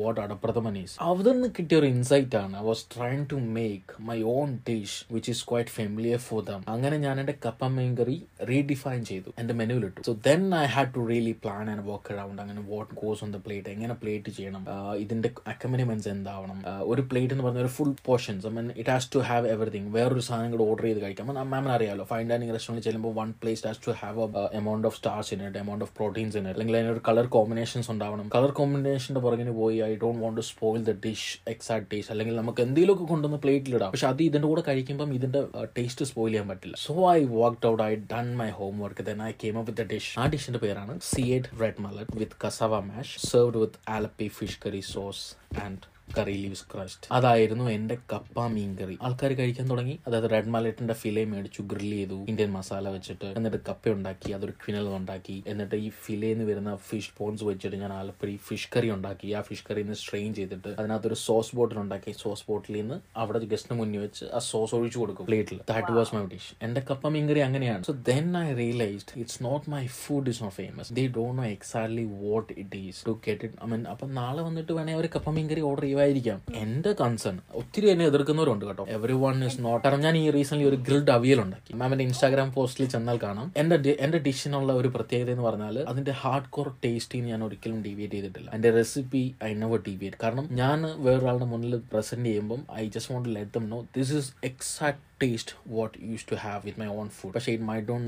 what 0.00 0.16
adapradaman 0.16 0.76
is. 0.84 0.96
other 1.00 1.22
than 1.28 1.38
your 1.70 1.84
insight 1.84 2.34
on 2.34 2.54
i 2.54 2.60
was 2.60 2.82
trying 2.94 3.26
to 3.32 3.38
make 3.58 3.98
my 4.10 4.18
own 4.22 4.60
dish 4.64 5.04
which 5.08 5.28
is 5.28 5.42
quite 5.42 5.70
familiar 5.78 6.18
for 6.18 6.42
them. 6.42 6.62
angana 6.66 6.98
nyanante 7.04 7.34
kappa 7.46 7.68
mengari 7.78 8.18
redefine 8.50 9.04
chedu 9.10 9.32
and 9.36 9.48
the 9.50 9.54
menu 9.60 9.92
so 10.08 10.14
then 10.28 10.52
i 10.52 10.66
had 10.76 10.92
to 10.96 11.00
really 11.12 11.34
plan 11.34 11.68
and 11.68 11.84
work 11.84 12.10
around. 12.10 12.38
and 12.40 12.66
what 12.74 12.88
goes 13.02 13.22
on 13.22 13.32
the 13.36 13.42
plate 13.46 13.66
എങ്ങനെ 13.78 13.96
plate 14.02 14.30
ചെയ്യണം? 14.38 14.62
ഇതിന്റെ 15.04 15.30
accompaniments 15.54 16.10
എന്താവണം? 16.16 16.60
ഒരു 16.92 17.02
plate 17.10 17.34
എന്ന് 17.36 17.46
പറഞ്ഞ 17.48 17.60
ഒരു 17.66 17.72
full 17.78 17.92
portions 18.08 18.52
mean 18.56 18.68
it 18.80 18.90
has 18.94 19.10
to 19.14 19.22
have 19.30 19.46
everything 19.54 19.90
വേറൊരു 19.96 20.22
സാധനം 20.28 20.50
കൂടെ 20.54 20.64
ഓർഡർ 20.70 20.86
ചെയ്ത് 20.88 21.00
കഴിക്കാം. 21.04 21.26
മാമിന് 21.52 21.72
അറിയാലോ 21.76 22.04
ഫൈൻ 22.12 22.26
ഡൈനിങ് 22.32 22.54
റെസ്റ്റോറന്റ് 22.56 22.84
ചെല്ലുമ്പോൾ 22.88 23.12
one 23.20 23.30
plate 23.42 23.66
has 23.70 23.82
to 23.86 23.94
have 24.02 24.26
amount 24.60 24.86
of 24.90 24.96
stars 25.00 25.30
in 25.34 25.42
it 25.48 25.60
amount 25.64 25.84
of 25.86 25.92
proteins 25.98 26.36
in 26.40 26.46
അല്ലെങ്കിൽ 26.52 26.76
അതിനൊരു 26.80 27.02
കളർ 27.08 27.26
കോമ്പിനേഷൻസ് 27.36 27.90
ഉണ്ടാവണം. 27.94 28.26
കളർ 28.36 28.52
കോമ്പിനേഷന്റെ 28.60 29.22
പുറകിന് 29.26 29.54
പോയി 29.60 29.78
I 29.88 29.90
don't 30.04 30.22
want 30.24 30.40
to 30.40 30.46
spoil 30.50 30.82
the 30.90 30.94
dish 31.06 31.30
exact 31.54 31.88
taste 31.92 32.12
അല്ലെങ്കിൽ 32.14 32.36
നമുക്ക് 32.42 32.62
എന്തെങ്കിലുമൊക്കെ 32.66 33.06
കൊണ്ടുവന്ന് 33.12 33.40
പ്ലേറ്റിലിടാം 33.44 33.92
പക്ഷെ 33.94 34.08
അത് 34.12 34.22
ഇതിന്റെ 34.28 34.48
കൂടെ 34.52 34.64
കഴിക്കുമ്പോൾ 34.68 35.14
ഇതിന്റെ 35.18 35.40
ടേസ്റ്റ് 35.78 36.06
സ്പോയിൽ 36.10 36.32
ചെയ്യാൻ 36.32 36.48
പറ്റില്ല. 36.52 36.76
So 36.86 36.94
I 37.16 37.18
worked 37.40 37.68
out 37.72 37.82
I 37.88 37.92
done 38.12 38.28
my 38.40 38.48
homework 38.84 39.04
then 39.08 39.20
I 39.28 39.30
came 39.42 39.56
up 39.60 39.70
with 39.70 39.86
dish 39.92 40.12
ആ 40.20 40.24
ഡിഷിന്റെ 40.34 40.60
പേരാണ് 40.64 40.94
seared 41.10 41.60
red 41.62 41.82
mullet 41.86 42.18
with 42.20 42.38
cassava 42.44 42.80
mash 42.90 43.14
served 43.30 43.58
with 43.62 43.67
Alleppey 43.88 44.28
fish 44.28 44.60
curry 44.64 44.80
sauce 44.80 45.34
and 45.62 45.97
curry 46.16 46.36
leaves 46.42 46.64
crust 46.72 47.08
അതായിരുന്നു 47.12 47.64
എന്റെ 47.76 47.98
കപ്പ 48.12 48.46
മീൻ 48.56 48.70
കറി. 48.80 48.98
ആൾക്കാർ 49.02 49.32
കഴിക്കാൻ 49.32 49.66
തുടങ്ങി. 49.70 49.94
അതായത് 50.06 50.28
റെഡ് 50.34 50.52
മലറ്റിന്റെ 50.54 50.94
ഫിലെ 50.94 51.24
മേടിച്ചു 51.24 51.62
ഗ്രിൽ 51.72 51.90
ചെയ്തു 51.90 52.18
ഇന്ത്യൻ 52.32 52.52
മസാല 52.56 52.88
വെച്ചിട്ട് 52.88 53.30
എന്നിട്ട് 53.38 53.60
കപ്പ 53.68 53.88
ഉണ്ടാക്കി 53.96 54.32
അതൊരു 54.32 54.54
ക്വിനൽ 54.62 54.88
ഉണ്ടാക്കി 54.98 55.36
എന്നിട്ട് 55.46 55.76
ഈ 55.86 55.88
ഫിലേന്ന് 56.04 56.44
വരുന്ന 56.50 56.76
ഫിഷ് 56.88 57.12
പോൺസ് 57.18 57.44
വെച്ചിട്ട് 57.50 57.76
ഞാൻ 57.76 57.92
ആലപ്പുഴ 57.92 58.36
ഫിഷ് 58.48 58.68
കറി 58.76 58.90
ഉണ്ടാക്കി. 58.90 59.28
ആ 59.38 59.40
ഫിഷ് 59.48 59.64
കറിന്ന് 59.70 59.94
സ്ട്രെയിൻ 60.02 60.30
ചെയ്തിട്ട് 60.34 60.70
അതിനകത്തൊരു 60.78 61.18
സോസ് 61.26 61.56
ബോട്ടിൽ 61.56 61.78
ഉണ്ടാക്കി. 61.78 62.12
സോസ് 62.22 62.44
ബോട്ടിൽ 62.48 62.72
നിന്ന് 62.80 62.96
അവിടെ 63.16 63.38
ഗസ്റ്റിന് 63.52 63.78
മുന്നിൽ 63.78 64.00
വെച്ച് 64.00 64.24
ആ 64.34 64.38
സോസ് 64.50 64.74
ഒഴിച്ചു 64.74 64.98
കൊടുക്കും 64.98 65.26
പ്ലേറ്റിൽ 65.26 65.60
ദാറ്റ് 65.70 65.92
വാസ് 65.98 66.14
മൈ 66.14 66.22
ഡിഷ് 66.34 66.50
എന്റെ 66.62 66.80
കപ്പ 66.90 67.08
മീൻ 67.08 67.28
കറി 67.28 67.42
അങ്ങനെയാണ്. 67.48 67.84
So 67.84 67.94
then 68.10 68.26
I 68.38 68.46
realised 68.52 69.18
it's 69.20 69.42
not 69.42 69.70
my 69.70 69.86
food 69.86 70.28
is 70.28 70.42
not 70.42 70.56
famous 70.56 70.92
they 70.92 71.06
don't 71.16 71.38
know 71.42 71.46
exactly 71.56 72.06
what 72.24 72.52
it 72.64 72.76
is 72.76 73.06
to 73.06 73.14
get 73.26 73.44
it 73.44 73.62
I 73.64 73.68
mean 73.68 73.84
അപ്പൊ 73.94 74.06
നാളെ 74.20 74.42
വന്നിട്ട് 74.42 74.72
വേണേ 74.72 74.92
അവർ 74.92 75.08
കപ്പ 75.16 75.30
മീൻ 75.30 75.50
കറി 75.50 75.60
ഓർഡർ 75.60 75.86
ചെയ്യുമായിരിക്കാം 75.98 76.38
എന്റെ 76.54 76.92
കൺസേൺ 77.00 77.38
ഒത്തിരി 77.54 77.86
എന്നെ 77.90 78.04
എതിർക്കുന്നവരുണ്ട് 78.04 78.64
കേട്ടോ. 78.64 78.84
എവറി 78.88 79.12
വൺ 79.12 79.44
ഇസ് 79.44 79.60
നോട്ട് 79.60 79.88
ഞാൻ 79.88 80.16
ഈ 80.16 80.30
റീസെന്റ് 80.30 80.64
ഒരു 80.64 80.76
ഗ്രിൽഡ് 80.76 81.10
അവിയൽ 81.10 81.40
ഉണ്ടാക്കി. 81.40 81.72
മാമിന്റെ 81.74 82.04
ഇൻസ്റ്റാഗ്രാം 82.04 82.52
പോസ്റ്റിൽ 82.52 82.88
ചെന്നാൽ 82.88 83.18
കാണാം. 83.22 83.52
എന്റെ 83.56 83.96
എന്റെ 84.00 84.18
ഡിഷിനുള്ള 84.18 84.72
ഒരു 84.72 84.88
പ്രത്യേകത 84.88 85.30
എന്ന് 85.30 85.44
പറഞ്ഞാൽ 85.44 85.78
അതിന്റെ 85.78 86.10
ഹാർഡ് 86.10 86.50
കോർ 86.50 86.68
ടേസ്റ്റിന് 86.84 87.26
ഞാൻ 87.26 87.44
ഒരിക്കലും 87.44 87.82
ഡിവേറ്റ് 87.82 88.14
ചെയ്തിട്ടില്ല. 88.14 88.50
എന്റെ 88.54 88.70
റെസിപ്പി 88.70 89.34
ഐ 89.44 89.54
നെവർ 89.54 89.82
ഡിവേറ്റ് 89.88 90.16
കാരണം 90.22 90.48
ഞാൻ 90.52 90.82
വേറൊരാളുടെ 90.96 91.44
മുന്നിൽ 91.44 91.76
പ്രസന്റ് 91.92 92.26
ചെയ്യുമ്പോൾ 92.26 92.60
I 92.72 92.88
just 92.88 93.14
want 93.14 93.28
let 93.36 93.50
them 93.54 93.70
know 93.70 93.86
this 93.96 94.14
is 94.14 94.32
exact 94.44 95.07
taste 95.22 95.54
what 95.76 95.92
used 96.12 96.28
to 96.32 96.36
have 96.46 96.60
with 96.68 96.76
my 96.82 96.88
own 96.98 97.08
food. 97.18 97.32
പക്ഷേ 97.36 97.52
it 97.56 97.66
may 97.70 97.78
don't 97.90 98.02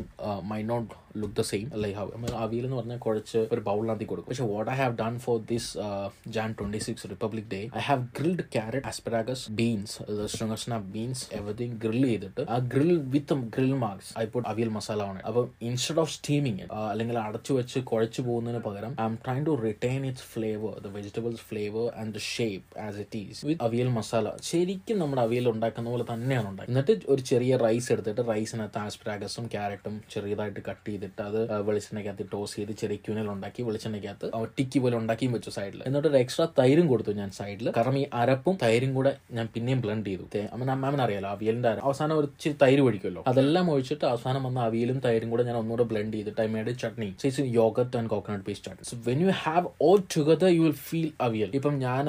may 0.52 0.60
not 0.72 0.90
look 1.20 1.36
the 1.38 1.42
same 1.50 1.66
like 1.84 1.90
how 1.98 2.10
aviyal 2.44 2.64
എന്ന് 2.66 2.76
പറഞ്ഞാൽ 2.78 2.98
കുഴച്ച് 3.06 3.40
ഒരു 3.54 3.62
ബൗളിനകത്ത് 3.68 4.06
കൊടുക്കും. 4.10 4.30
പക്ഷേ 4.32 4.46
what 4.52 4.68
I 4.74 4.76
have 4.80 4.94
done 5.02 5.14
for 5.24 5.36
this 5.52 5.70
Jan 6.36 6.50
twenty 6.58 6.80
six 6.86 7.08
Republic 7.12 7.48
Day 7.54 7.60
I 7.80 7.82
have 7.88 8.04
grilled 8.18 8.46
carrot 8.54 8.88
asparagus 8.92 9.44
beans 9.60 9.96
stringless 10.34 10.78
beans 10.94 11.24
everything 11.38 11.76
grill 11.84 12.04
ചെയ്തിട്ട് 12.10 12.44
ആ 12.56 12.58
grill 12.74 12.92
with 13.14 13.38
grill 13.56 13.74
marks 13.84 14.12
I 14.22 14.26
put 14.34 14.46
aviyal 14.52 14.70
masala 14.76 15.02
ആണ് 15.12 15.22
അപ്പം 15.30 15.48
ഇൻസ്റ്റെഡ് 15.70 16.02
ഓഫ് 16.04 16.12
സ്റ്റീമിങ് 16.18 16.66
അല്ലെങ്കിൽ 16.92 17.18
അടച്ചു 17.26 17.52
വെച്ച് 17.58 17.80
കുഴച്ചു 17.92 18.20
പോകുന്നതിന് 18.28 18.62
പകരം 18.68 18.94
I'm 19.10 19.16
trying 19.26 19.42
to 19.50 19.54
retain 19.66 20.00
its 20.10 20.28
flavour 20.34 20.74
the 20.86 20.94
vegetables 20.98 21.44
flavour 21.50 21.86
and 22.02 22.14
the 22.18 22.22
shape 22.34 22.66
as 22.86 22.98
it 23.04 23.24
is 23.30 23.44
with 23.50 23.62
aviyal 23.68 23.90
masala 23.98 24.36
ശരിക്കും 24.50 24.98
നമ്മുടെ 25.04 25.24
അവിയൽ 25.26 25.48
ഉണ്ടാക്കുന്ന 25.54 25.88
പോലെ 25.94 26.06
തന്നെയാണ് 26.12 26.48
ഉണ്ടാക്കുന്നത്. 26.52 26.72
എന്നിട്ട് 26.72 26.99
ഒരു 27.12 27.22
ചെറിയ 27.30 27.56
റൈസ് 27.56 27.88
എടുത്തിട്ട് 27.94 28.22
റൈസിനകത്ത് 28.30 28.78
ആസ്പ്രാഗസും 28.78 29.44
ക്യാരറ്റും 29.54 29.94
ചെറിയതായിട്ട് 30.14 30.60
കട്ട് 30.68 30.86
ചെയ്തിട്ട് 30.90 31.22
അത് 31.28 31.40
വെളിച്ചെണ്ണയ്ക്കകത്ത് 31.68 32.26
ടോസ് 32.32 32.56
ചെയ്ത് 32.56 32.72
ചെറിയ 32.82 32.98
ക്യൂനൽ 33.04 33.28
ഉണ്ടാക്കി 33.34 33.62
വെളിച്ചെണ്ണയ്ക്കകത്ത് 33.68 34.28
ഒറ്റയ്ക്ക് 34.42 34.80
പോലെ 34.84 34.96
ഉണ്ടാക്കിയും 34.96 35.32
വെച്ചു 35.32 35.52
സൈഡിൽ 35.58 35.80
എന്നിട്ട് 35.88 36.08
ഒരു 36.08 36.18
എക്സ്ട്രാ 36.22 36.46
തൈരും 36.60 36.86
കൊടുത്തു 36.92 37.14
ഞാൻ 37.20 37.30
സൈഡിൽ 37.40 37.68
കാരണം 37.76 37.98
ഈ 37.98 38.04
അരപ്പും 38.20 38.56
തൈരും 38.64 38.92
കൂടെ 38.94 39.12
ഞാൻ 39.38 39.46
പിന്നെയും 39.54 39.80
ബ്ലെൻഡ് 39.84 40.06
ചെയ്തു. 40.06 40.26
മാമിന് 40.82 41.02
അറിയാലോ 41.04 41.28
അവിയലിന്റെ 41.36 41.70
അവസാനം 41.88 42.14
ഒരു 42.20 42.28
ഇച്ചിരി 42.32 42.54
തൈര് 42.62 42.82
ഒഴിക്കുമല്ലോ. 42.86 43.22
അതെല്ലാം 43.30 43.66
ഒഴിച്ചിട്ട് 43.72 44.04
അവസാനം 44.10 44.42
വന്ന 44.46 44.58
അവിയലും 44.68 44.98
തൈരും 45.06 45.28
കൂടെ 45.30 45.42
ഞാൻ 45.48 45.56
ഒന്നുകൂടെ 45.60 45.84
ബ്ലെൻഡ് 45.90 46.16
ചെയ്തിട്ട് 46.16 46.40
I 46.40 46.48
made 46.54 46.72
chutney 46.82 47.08
size 47.22 47.44
yogurt 47.58 47.96
and 48.00 48.10
coconut 48.10 48.44
paste 48.48 48.70
chutney 48.70 48.98
when 49.08 49.20
you 49.24 49.32
have 49.42 49.66
all 49.88 49.98
together 50.16 50.50
you 50.56 50.62
will 50.66 50.76
feel 50.88 51.08
aviyal 51.20 51.50
ഇപ്പം 51.60 51.74
ഞാൻ 51.78 52.06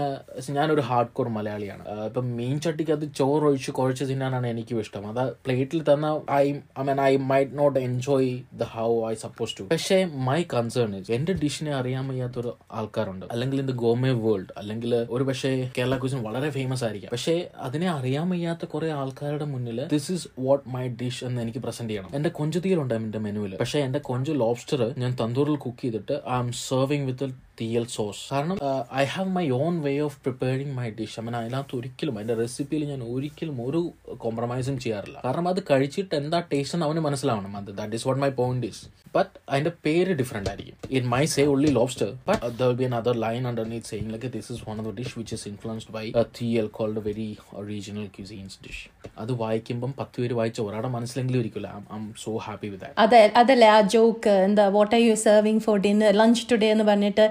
ഞാനൊരു 0.58 0.84
ഹാർഡ് 0.90 1.14
കോർ 1.14 1.30
മലയാളിയാണ് 1.38 1.84
ഇപ്പം 2.08 2.28
മീൻ 2.38 2.56
ചട്ടിക്കകത്ത് 2.66 3.10
ചോറ് 3.22 3.46
ഒഴിച്ച് 3.50 3.72
കുഴച്ച് 3.72 4.06
തിന്നാനാണ് 4.12 4.48
എനിക്കും 4.48 4.80
ഇഷ്ടം. 4.86 5.06
അത് 5.12 5.24
പ്ലേറ്റിൽ 5.46 5.82
തന്ന 5.90 6.08
I 6.32 6.46
I 6.80 6.84
mean 6.90 7.02
I 7.02 7.12
might 7.32 7.58
not 7.58 7.80
enjoy 7.80 8.32
the 8.62 8.68
how 8.76 8.90
I 9.10 9.14
suppose 9.24 9.54
to 9.60 9.64
പക്ഷേ 9.72 9.98
മൈ 10.30 10.40
കൺസേൺ 10.54 10.96
ഇസ് 11.00 11.12
എന്റെ 11.12 11.34
ഡിഷിനെ 11.44 11.74
അറിയാൻ 11.80 12.04
വയ്യാത്തൊരു 12.08 12.54
ആൾക്കാരുണ്ട്. 12.72 13.26
അല്ലെങ്കിൽ 13.32 13.60
ഇൻ 13.60 13.68
ദ 13.68 13.76
ഗോമേ 13.86 14.12
വേൾഡ് 14.26 14.54
അല്ലെങ്കിൽ 14.58 14.96
ഒരു 15.10 15.24
പക്ഷേ 15.24 15.52
കേരള 15.78 15.98
കുസിൻ 15.98 16.22
വളരെ 16.24 16.50
ഫേമസ് 16.50 16.84
ആയിരിക്കാം. 16.84 17.12
പക്ഷേ 17.12 17.36
അതിനെ 17.68 17.90
അറിയാൻ 17.90 18.28
വയ്യാത്ത 18.30 18.66
കുറെ 18.66 18.92
ആൾക്കാരുടെ 18.92 19.46
മുന്നിൽ 19.46 19.80
this 19.92 20.12
is 20.12 20.28
what 20.40 20.66
my 20.70 20.86
dish 21.02 21.24
എന്ന് 21.26 21.42
എനിക്ക് 21.42 21.60
പ്രസന്റ് 21.60 21.92
ചെയ്യണം. 21.92 22.10
എന്റെ 22.14 22.30
കൊഞ്ചുതീലുണ്ട് 22.40 22.94
എന്റെ 22.94 23.22
മെനുവിൽ 23.28 23.56
പക്ഷേ 23.58 23.80
എന്റെ 23.80 24.00
കൊഞ്ച് 24.00 24.32
ലോബ്സ്റ്റർ 24.44 24.82
ഞാൻ 24.98 25.12
തന്തൂറിൽ 25.22 25.56
കുക്ക് 25.56 25.82
ചെയ്തിട്ട് 25.82 26.18
I'm 26.40 26.52
serving 26.68 27.06
with 27.06 27.28
theeyal 27.62 27.86
sauce. 27.96 28.24
കാരണം 28.34 28.58
I 29.02 29.04
have 29.16 29.30
my 29.38 29.46
own 29.62 29.76
way 29.88 29.94
of 30.08 30.18
preparing 30.26 30.74
my 30.80 30.88
dish 31.00 31.20
I 31.20 31.26
mean 31.26 31.38
അതിനകത്ത് 31.42 31.76
ഒരിക്കലും 31.80 32.16
അതിന്റെ 32.20 32.38
റെസിപ്പിയിൽ 32.44 32.86
ഞാൻ 32.94 33.04
ഒരിക്കലും 33.16 33.58
ഒരു 33.68 33.82
കോംപ്രമൈസും 34.26 34.80
ചെയ്യാറില്ല. 34.86 35.18
കാരണം 35.26 35.50
അത് 35.54 35.62
കഴിച്ചിട്ട് 35.72 36.14
എന്താ 36.22 36.40
ടേസ്റ്റ് 36.54 36.76
എന്ന് 36.78 36.88
അവന് 36.90 37.04
മനസ്സിലാവണം. 37.10 37.54
അത് 37.62 37.72
that 37.80 38.00
is 38.00 38.08
what 38.08 38.24
my 38.26 38.32
point 38.42 38.68
is 38.74 38.84
but 39.16 39.32
അതിന്റെ 39.50 39.72
പേര് 39.86 40.12
ഡിഫറെന്റ് 40.20 40.50
ആയിരിക്കും. 40.52 40.76
In 40.98 41.04
my 41.14 41.24
say 41.34 41.44
only 41.54 41.72
lobster 41.78 42.10
but 42.30 42.50
there 42.62 42.72
be 42.80 42.86
another 43.00 43.16
line 43.24 43.44
underneath 43.72 43.90
saying 43.92 44.10
like 44.14 44.30
this 44.36 44.50
is 44.54 44.62
one 44.70 44.76
of 44.82 44.88
the 44.90 44.94
dish 45.00 45.16
which 45.20 45.34
is 45.38 45.48
influenced 45.52 45.94
by 45.98 46.06
theeyal 46.40 46.68
called 46.78 47.04
very 47.08 47.28
original 47.62 48.08
cuisines 48.16 48.58
dish 48.66 48.84
അത് 49.24 49.32
വായിക്കുമ്പം 49.44 49.94
പത്ത് 50.00 50.18
പേര് 50.22 50.36
വായിച്ച 50.40 50.60
ഒരാളുടെ 50.68 50.92
മനസ്സിലെങ്കിലും 50.96 51.42
ഇരിക്കില്ല 51.44 51.70
I 51.92 51.98
M 51.98 52.06
so 52.24 52.34
happy 52.46 52.70
with 52.74 52.92
അതെ 53.06 53.22
അതല്ലേ 53.42 53.70
ആ 53.76 53.80
ജോക്ക് 53.96 54.36
എന്താ 54.48 54.66
what 54.78 54.94
are 54.98 55.02
you 55.02 55.16
serving 55.26 55.62
for 55.68 55.78
dinner 55.86 56.14
lunch 56.22 56.46
today 56.52 56.70
എന്ന് 56.76 56.88
പറഞ്ഞിട്ട് 56.92 57.26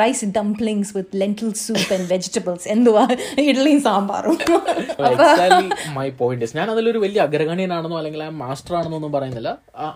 rice 0.00 0.30
dumplings 0.38 0.92
with 0.98 1.20
lentil 1.22 1.52
soup 1.64 1.90
and 1.96 2.08
vegetables 2.14 2.66
എന്തുവാ? 2.76 3.04
ഇഡ്ഡലിയും 3.44 3.80
സാമ്പാറും. 3.88 4.36
മൈ 5.98 6.08
പോയിന്റ് 6.20 6.50
ഞാൻ 6.58 6.68
അതിലൊരു 6.72 6.98
വലിയ 7.04 7.20
അഗ്രഗണ്യനാണെന്നോ 7.26 7.96
അല്ലെങ്കിൽ 8.00 8.22
ആ 8.22 8.30
മാസ്റ്റർ 8.42 8.74
ആണെന്നോ 8.78 8.96
ഒന്നും 9.00 9.12
പറയുന്നില്ല. 9.16 9.50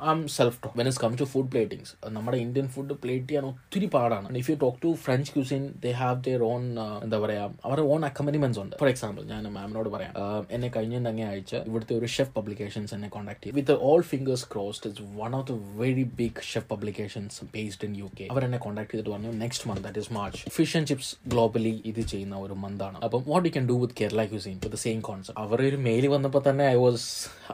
I'm 0.15 0.23
self 0.37 0.59
talk 0.65 0.77
when 0.81 0.89
is 0.93 1.01
come 1.03 1.13
to 1.21 1.27
food 1.33 1.51
platings 1.55 1.93
നമ്മുടെ 2.17 2.39
ഇന്ത്യൻ 2.47 2.69
ഫുഡ് 2.77 2.97
പ്ലേറ്റ് 3.05 3.29
ചെയ്യാൻ 3.31 3.47
ഒത്തിരി 3.53 3.91
പാടാണ്. 3.97 4.37
If 4.43 4.51
you 4.53 4.57
talk 4.65 4.81
to 4.87 4.93
French 5.05 5.31
cuisine 5.37 5.63
they 5.87 5.93
have 6.03 6.19
their 6.29 6.45
own 6.53 6.63
എന്താ 7.07 7.21
പറയാ 7.27 7.45
അവരുടെ 7.67 7.87
ഓൺ 7.95 8.01
അക്കമ്പനിമെന്റ്സ് 8.11 8.63
ഉണ്ട്. 8.65 8.77
ഫോർ 8.85 8.91
എക്സാമ്പിൾ 8.95 9.25
ഞാൻ 9.35 9.43
മാമിനോട് 9.59 9.91
പറയാം. 9.97 10.15
Uh, 10.21 10.41
എന്നെ 10.57 10.69
കഴിഞ്ഞ 10.75 10.97
തന്നെ 11.07 11.23
ആഴ്ച 11.31 11.53
ഇവിടുത്തെ 11.69 11.95
ഒരു 11.99 12.07
ഷെഫ് 12.15 12.33
പബ്ലിക്കേഷൻസ് 12.37 12.93
എന്നെ 12.97 13.09
കോൺടാക്ട് 13.15 13.41
ചെയ്യും 13.43 13.57
with 13.59 13.75
all 13.89 14.03
fingers 14.11 14.47
crossed 14.53 14.89
it's 14.89 15.05
one 15.21 15.31
of 15.39 15.47
the 15.51 15.55
very 15.81 16.05
big 16.21 16.43
chef 16.51 16.69
publications 16.73 17.47
based 17.55 17.87
in 17.89 17.95
U 18.01 18.09
K 18.19 18.27
അവർ 18.33 18.45
എന്നെ 18.49 18.61
കോൺടാക്ട് 18.65 18.91
ചെയ്തിട്ട് 18.93 19.11
പറഞ്ഞു 19.15 19.33
next 19.43 19.69
month 19.71 19.83
that 19.87 20.03
is 20.05 20.13
March 20.19 20.43
fish 20.57 20.75
and 20.81 20.89
chips 20.93 21.11
globally 21.35 21.75
ഇത് 21.91 22.03
ചെയ്യുന്ന 22.13 22.39
ഒരു 22.47 22.57
മന്താണ് 22.65 22.99
അപ്പം 23.09 23.23
what 23.33 23.47
you 23.49 23.53
can 23.57 23.69
do 23.73 23.77
with 23.83 23.97
Kerala 24.01 24.25
cuisine 24.33 24.57
with 24.59 24.73
the 24.77 24.81
same 24.87 25.01
concept 25.09 25.41
അവർ 25.45 25.61
ഒരു 25.71 25.81
mail 25.89 26.07
വന്നപ്പോൾ 26.15 26.45
തന്നെ 26.49 26.67
I 26.75 26.79
was 26.85 27.07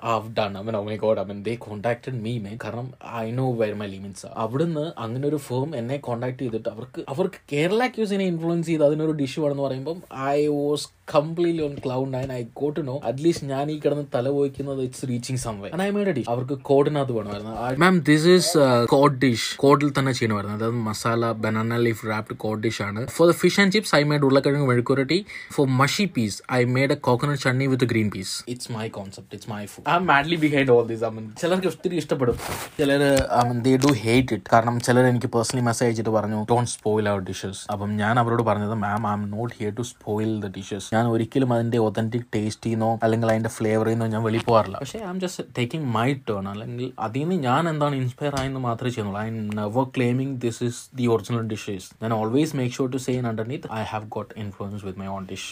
have 0.08 0.32
done 0.40 0.58
I 0.60 0.64
mean 0.68 0.78
I 1.24 1.26
mean 1.32 1.42
they 1.50 1.54
contacted 1.68 2.18
me 2.26 2.34
may 2.46 2.54
കാരണം 2.64 2.88
I 3.24 3.26
know 3.40 3.46
where 3.66 3.76
my 3.76 3.87
limits 3.87 4.29
അവിടുന്ന് 4.37 4.85
അങ്ങനെ 4.98 5.24
ഒരു 5.29 5.38
ഫേം 5.46 5.70
എന്നെ 5.76 5.96
കോൺടാക്ട് 5.98 6.38
ചെയ്തിട്ട് 6.38 6.68
അവർക്ക് 6.68 7.02
അവർക്ക് 7.09 7.40
കേരള 7.52 7.87
ക്യൂസിനെ 7.87 8.26
ഇൻഫ്ലുവൻസ് 8.26 8.66
ചെയ്ത് 8.66 8.85
അതിനൊരു 8.85 9.12
ഡിഷ് 9.12 9.40
വേണമെന്ന് 9.40 9.62
പറയുമ്പോൾ 9.62 9.98
I 10.29 10.40
was 10.57 10.88
completely 11.14 11.62
on 11.69 11.75
cloud 11.85 12.11
nine 12.14 12.29
I 12.38 12.40
got 12.61 12.83
no 12.88 12.95
at least 13.11 13.47
ഞാൻ 13.53 13.66
ഈ 13.75 13.77
കിടന്ന് 13.85 14.05
തല 14.14 14.27
പോയിക്കുന്നത് 14.37 14.81
it's 14.87 15.05
reaching 15.11 15.40
someway 15.47 15.69
I 15.87 15.88
made 15.97 16.12
dish 16.16 16.29
അവർക്ക് 16.33 16.57
കോഡിനകത്ത് 16.71 17.14
വേണമായിരുന്നു. 17.19 17.53
Ma'am 17.83 17.97
this 18.09 18.29
is 18.37 18.53
cod 18.95 19.19
dish 19.25 19.49
കോഡിൽ 19.64 19.90
തന്നെ 19.99 20.12
ചെയ്യണമായിരുന്നു 20.19 20.57
അതായത് 20.59 20.79
masala 20.88 21.31
banana 21.45 21.79
leaf 21.87 22.03
wrapped 22.12 22.37
cod 22.45 22.61
dish 22.66 22.83
ആണ്. 22.88 23.03
For 23.16 23.27
the 23.31 23.35
fish 23.42 23.61
and 23.64 23.75
chips 23.77 23.95
I 24.01 24.03
made 24.11 24.25
ഉരുളക്കിഴങ്ങ് 24.29 24.69
മെഴുക്കുരട്ടി. 24.73 25.19
For 25.57 25.66
mushy 25.83 26.07
peas 26.16 26.38
I 26.59 26.61
made 26.77 26.95
a 26.97 26.99
coconut 27.09 27.42
chutney 27.45 27.69
with 27.75 27.88
green 27.92 28.11
peas 28.16 28.35
it's 28.55 28.73
my 28.79 28.87
concept 28.99 29.35
it's 29.38 29.51
my 29.55 29.62
food 29.75 29.87
I 29.95 29.99
madly 30.12 30.38
behind 30.47 30.75
all 30.77 30.85
these 30.92 31.05
I 31.11 31.12
mean 31.16 31.29
ചിലർക്ക് 31.42 31.71
ഒത്തിരി 31.73 31.97
ഇഷ്ടപ്പെടും. 32.03 32.38
ചിലർ 32.81 33.05
I 33.38 33.45
mean 33.51 33.61
they 33.69 33.75
do 33.87 33.92
hate 34.05 34.35
it 34.38 34.49
കാരണം 34.55 34.77
ചിലർ 34.88 35.07
എനിക്ക് 35.12 35.31
personally 35.37 35.64
message 35.71 35.88
അയച്ചിട്ട് 35.90 36.14
പറഞ്ഞു 36.19 36.40
don't 36.53 36.73
spoil 36.77 37.09
our 37.14 37.23
dishes 37.31 37.62
അപ്പം 37.75 37.90
ഞാൻ 38.03 38.14
അവരോട് 38.25 38.45
പറഞ്ഞത് 38.51 38.77
ma'am 38.87 39.09
I'm 39.21 39.25
not 39.37 39.55
here 39.61 39.75
to 39.81 39.87
spoil 39.92 40.33
the 40.47 40.53
dishes 40.59 40.90
ഞാൻ 40.96 41.06
ഒരിക്കലും 41.14 41.50
അതിന്റെ 41.56 41.80
ഒതന്റിക് 41.88 42.28
ടേസ്റ്റിൽ 42.35 42.72
നിന്നോ 42.72 42.90
അല്ലെങ്കിൽ 43.04 43.30
അതിന്റെ 43.35 43.52
ഫ്ലേവറിൽ 43.56 43.94
നിന്നോ 43.94 44.09
ഞാൻ 44.14 44.22
വെളി 44.28 44.40
പോകാറില്ല. 44.48 44.76
പക്ഷേ 44.82 45.00
I'm 45.14 45.20
just 45.24 45.44
taking 45.59 45.87
my 45.96 46.09
turn 46.28 46.44
അല്ലെങ്കിൽ 46.52 46.87
അതിൽ 47.06 47.22
നിന്ന് 47.22 47.37
ഞാൻ 47.48 47.62
എന്താണ് 47.72 47.94
ഇൻസ്പയർ 48.02 48.35
ആയെന്ന് 48.40 48.61
മാത്രമേ 48.68 48.90
ചെയ്യുന്നുള്ളൂ. 48.94 49.20
I 49.26 49.30
never 49.61 49.87
claiming 49.96 50.35
this 50.44 50.61
is 50.68 50.80
the 51.00 51.06
original 51.14 51.42
dishes 51.52 51.88
ഞാൻ 52.02 52.12
always 52.20 52.56
make 52.61 52.74
sure 52.76 52.90
to 52.96 53.00
saying 53.06 53.22
underneath 53.32 53.72
I 53.80 53.82
have 53.92 54.09
got 54.16 54.32
influence 54.44 54.85
with 54.88 55.00
my 55.02 55.09
own 55.16 55.24
dish 55.32 55.48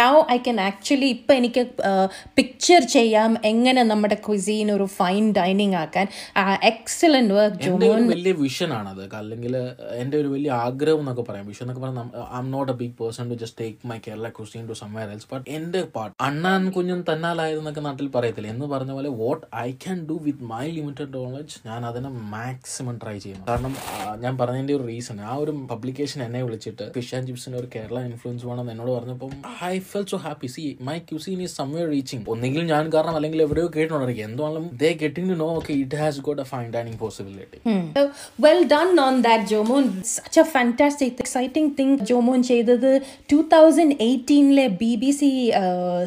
now 0.00 0.12
I 0.36 0.38
can 0.46 0.60
actually 0.68 1.10
ഇപ്പം 1.16 1.34
എനിക്ക് 1.40 1.64
പിക്ചർ 2.38 2.82
ചെയ്യാം 2.96 3.30
എങ്ങനെ 3.52 3.84
നമ്മുടെ 3.92 4.18
ക്വിസീൻ 4.28 4.72
ഒരു 4.76 4.88
ഫൈൻ 4.98 5.24
ഡൈനിങ് 5.40 5.78
ആക്കാൻ. 5.82 6.06
എക്സലന്റ് 6.72 7.34
വർക്ക് 7.38 7.62
ജോൺ 7.66 8.08
വലിയ 8.14 8.34
vision 8.42 8.72
ആണത്. 8.80 9.04
അല്ലെങ്കിൽ 9.20 9.54
എന്റെ 10.02 10.16
ഒരു 10.22 10.28
വലിയ 10.34 10.50
ആഗ്രഹം 10.66 11.00
എന്നൊക്കെ 11.02 11.24
പറയാം. 11.28 11.46
വിഷൻ 11.52 11.64
എന്നൊക്കെ 11.64 11.84
പറഞ്ഞാൽ 11.84 12.08
I'm 12.42 12.48
not 12.56 12.70
a 12.72 12.76
big 12.82 12.94
person 13.00 13.24
to 13.32 13.38
just 13.44 13.60
take 13.62 13.88
my 13.92 13.98
Kerala 14.06 14.28
cuisine 14.38 14.64
to 14.70 14.76
somewhere 14.88 15.08
else 15.14 15.28
but 15.32 15.46
എന്റെ 15.56 15.80
പാർട്ട് 15.94 16.14
അണ്ണാൻ 16.26 16.62
കുഞ്ഞും 16.74 17.00
തന്നാലായിരുന്നൊക്കെ 17.08 17.82
നാട്ടിൽ 17.86 18.06
പറയത്തില്ല? 18.16 18.48
എന്ന് 18.54 18.66
പറഞ്ഞ 18.72 18.92
പോലെ 18.98 19.10
what 19.22 19.42
I 19.66 19.68
can 19.84 19.98
do 20.10 20.16
with 20.26 20.44
my 20.52 20.64
limited 20.76 21.12
knowledge 21.16 21.56
ഞാൻ 21.68 21.80
അതിനെ 21.90 22.10
മാക്സിമം 22.34 22.96
ട്രൈ 23.02 23.16
ചെയ്യണം. 23.24 23.44
കാരണം 23.50 23.72
ഞാൻ 24.24 24.32
പറഞ്ഞതിന്റെ 24.40 24.74
ഒരു 24.78 24.84
റീസൺ 24.90 25.18
ആ 25.30 25.32
ഒരു 25.42 25.52
പബ്ലിക്കേഷൻ 25.72 26.18
എന്നെ 26.26 26.40
വിളിച്ചിട്ട് 26.46 26.86
ഫിഷ് 26.96 27.12
ആൻഡ് 27.18 27.28
ചിപ്സിന് 27.30 27.56
ഒരു 27.60 27.68
കേരള 27.74 27.98
ഇൻഫ്ലുവൻസ് 28.10 28.46
വേണമെന്ന് 28.50 28.72
എന്നോട് 28.74 28.92
പറഞ്ഞപ്പോൾ 28.96 29.30
I 29.72 29.74
fell 29.90 30.06
so 30.12 30.20
happy 30.26 30.50
see 30.54 30.64
my 30.90 30.96
cuisine 31.10 31.42
is 31.46 31.54
somewhere 31.62 31.86
reaching 31.94 32.24
ഒന്നെങ്കിലും 32.34 32.68
ഞാൻ 32.72 32.84
കാരണം 32.96 33.16
അല്ലെങ്കിൽ 33.20 33.42
എവിടെയോ 33.46 33.68
കേട്ടിട്ടുണ്ടായിരിക്കും 33.76 34.26
എന്തുവാണെങ്കിലും 34.30 34.70
they 34.84 34.90
getting 35.04 35.30
to 35.32 35.38
know 35.44 35.50
okay 35.60 35.72
it 35.82 36.00
has 36.02 36.24
got 36.28 36.42
a 36.46 36.48
fine 36.52 36.68
dining 36.76 37.00
possibility 37.04 37.60
well 38.46 38.62
done 38.74 38.88
on 39.06 39.16
that 39.28 39.48
Jomon 39.54 39.86
such 40.14 40.40
a 40.44 40.46
fantastic 40.56 41.22
exciting 41.26 41.70
thing 41.80 41.98
Jomon 42.12 42.40
ചെയ്തത്. 42.52 42.90
Two 43.30 43.38
thousand 43.54 43.94
എയ്റ്റീനിലെ 44.08 44.66
B 44.82 44.90
B 45.02 45.10
C 45.18 45.30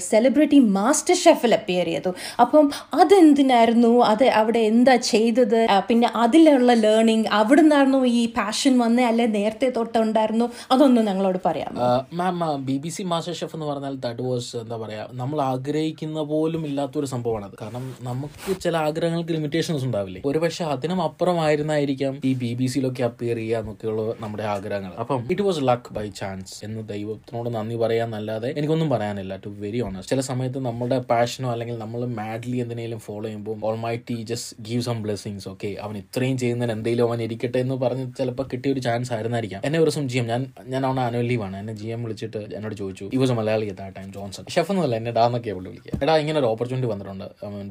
celebrity 0.10 0.60
master 0.78 1.16
ഷെഫിൽ 1.24 1.54
appear 1.60 1.88
ചെയ്തു. 1.92 2.12
അപ്പം 2.44 2.66
അതെന്തിനായിരുന്നു? 3.02 3.94
അത് 4.12 4.26
അവിടെ 4.40 4.62
എന്താ 4.72 4.96
ചെയ്തത്? 5.12 5.60
പിന്നെ 5.90 6.10
അതിലുള്ള 6.24 6.74
learning 6.86 7.28
അവിടെ 7.40 7.64
നിന്നായിരുന്നു 7.66 8.02
ഈ 8.20 8.24
പാഷൻ 8.38 8.74
വന്നേ? 8.84 9.06
അല്ലെ 9.12 9.28
നേരത്തെ 9.38 9.70
തൊട്ടുണ്ടായിരുന്നു? 9.78 10.48
അതൊന്നും 10.76 11.06
ഞങ്ങളോട് 11.10 11.40
പറയാം 11.48 11.74
ma'am 12.20 12.40
B 12.70 12.78
B 12.84 12.90
C 12.96 13.04
MasterChef 13.40 13.56
എന്ന് 13.58 13.68
പറഞ്ഞാൽ 13.72 13.94
ദാറ്റ് 14.06 14.24
വാസ് 14.30 14.52
എന്താ 14.64 14.78
പറയാ 14.84 15.04
നമ്മൾ 15.22 15.40
ആഗ്രഹിക്കുന്ന 15.52 16.20
പോലും 16.32 16.62
ഇല്ലാത്തൊരു 16.70 17.08
സംഭവമാണ് 17.14 17.48
കാരണം 17.62 17.84
നമുക്ക് 18.10 18.56
ചില 18.66 18.76
ആഗ്രഹങ്ങൾക്ക് 18.88 19.34
ലിമിറ്റേഷൻസ് 19.38 19.86
ഉണ്ടാവില്ലേ? 19.88 20.22
ഒരുപക്ഷെ 20.30 20.64
അതിനും 20.74 21.00
അപ്പുറമായിരുന്നായിരിക്കാം 21.08 22.14
ഈ 22.30 22.32
ബി 22.44 22.52
ബി 22.60 22.68
സിയിലൊക്കെ 22.74 23.04
അപ്പിയർ 23.10 23.38
ചെയ്യാന്നൊക്കെയുള്ള 23.42 24.02
നമ്മുടെ 24.24 24.46
ആഗ്രഹങ്ങൾ. 24.56 24.92
അപ്പം 25.04 25.20
it 25.34 25.46
was 25.48 25.62
luck 25.70 25.94
by 25.98 26.06
chance 26.22 26.54
എന്ന് 26.68 26.82
ദൈവത്തിനോട് 26.94 27.50
നന്ദി 27.58 27.78
പറയാന്നല്ലാതെ 27.84 28.50
എനിക്കൊന്നും 28.62 28.90
പറയാനില്ല 28.94 29.34
ടു 29.46 29.50
വെരി 29.64 29.80
ഓണസ്റ്റ് 29.86 30.12
ചില 30.14 30.22
സമയത്ത് 30.30 30.60
നമ്മുടെ 30.70 30.98
പാഷനോ 31.12 31.48
അല്ലെങ്കിൽ 31.54 31.78
നമ്മൾ 31.84 32.02
മാഡ്ലി 32.20 32.58
എന്തിനേലും 32.64 33.00
ഫോളോ 33.06 33.26
ചെയ്യുമ്പോൾ 33.28 33.56
almighty 33.70 34.18
just 34.32 34.56
give 34.68 34.84
some 34.88 34.98
blessings 35.06 35.48
okay 35.52 35.70
അവൻ 35.86 35.96
ഇത്രയും 36.04 36.36
ചെയ്യുന്നതിന് 36.42 36.74
എന്തെങ്കിലും 36.78 37.06
അവൻ 37.10 37.22
ഇരിക്കട്ടെ 37.28 37.60
എന്ന് 37.66 37.78
പറഞ്ഞ് 37.84 38.06
ചിലപ്പോൾ 38.20 38.46
കിട്ടിയ 38.52 38.74
ഒരു 38.76 38.82
ചാൻസ് 38.88 39.12
ആയിരുന്നായിരിക്കാം. 39.16 39.62
എന്നെ 39.68 39.78
ഒരു 39.84 39.90
ദിവസം 39.90 40.08
ജി 40.14 40.18
എം 40.22 40.28
ഞാൻ 40.34 40.42
ഞാൻ 40.74 40.82
അവൻ 40.90 41.00
ആനുവൽ 41.06 41.32
എന്നെ 41.62 41.74
ജി 41.82 41.88
എം 41.96 42.02
വിളിച്ചിട്ട് 42.06 42.42
എന്നോട് 42.58 42.76
ചോദിച്ചു 42.82 43.06
ഈ 43.16 43.20
വാസ് 43.24 43.36
മലയാളി 43.40 43.68
എത്താ 43.74 43.88
ടൈം 43.98 44.10
ജോൺസൺ 44.18 44.46
ഷെഫ് 44.56 44.72
എന്നല്ല 44.74 44.96
എന്നെ 45.02 45.14
ഡാന്നൊക്കെ 45.18 45.52
അവിടെ 45.56 45.70
വിളിക്കുക. 45.72 45.94
എടാ 46.04 46.16
ഇങ്ങനെ 46.24 46.38
ഒരു 46.42 46.50
ഓപ്പർച്യൂണിറ്റി 46.54 46.92
വന്നിട്ടുണ്ട്. 46.94 47.28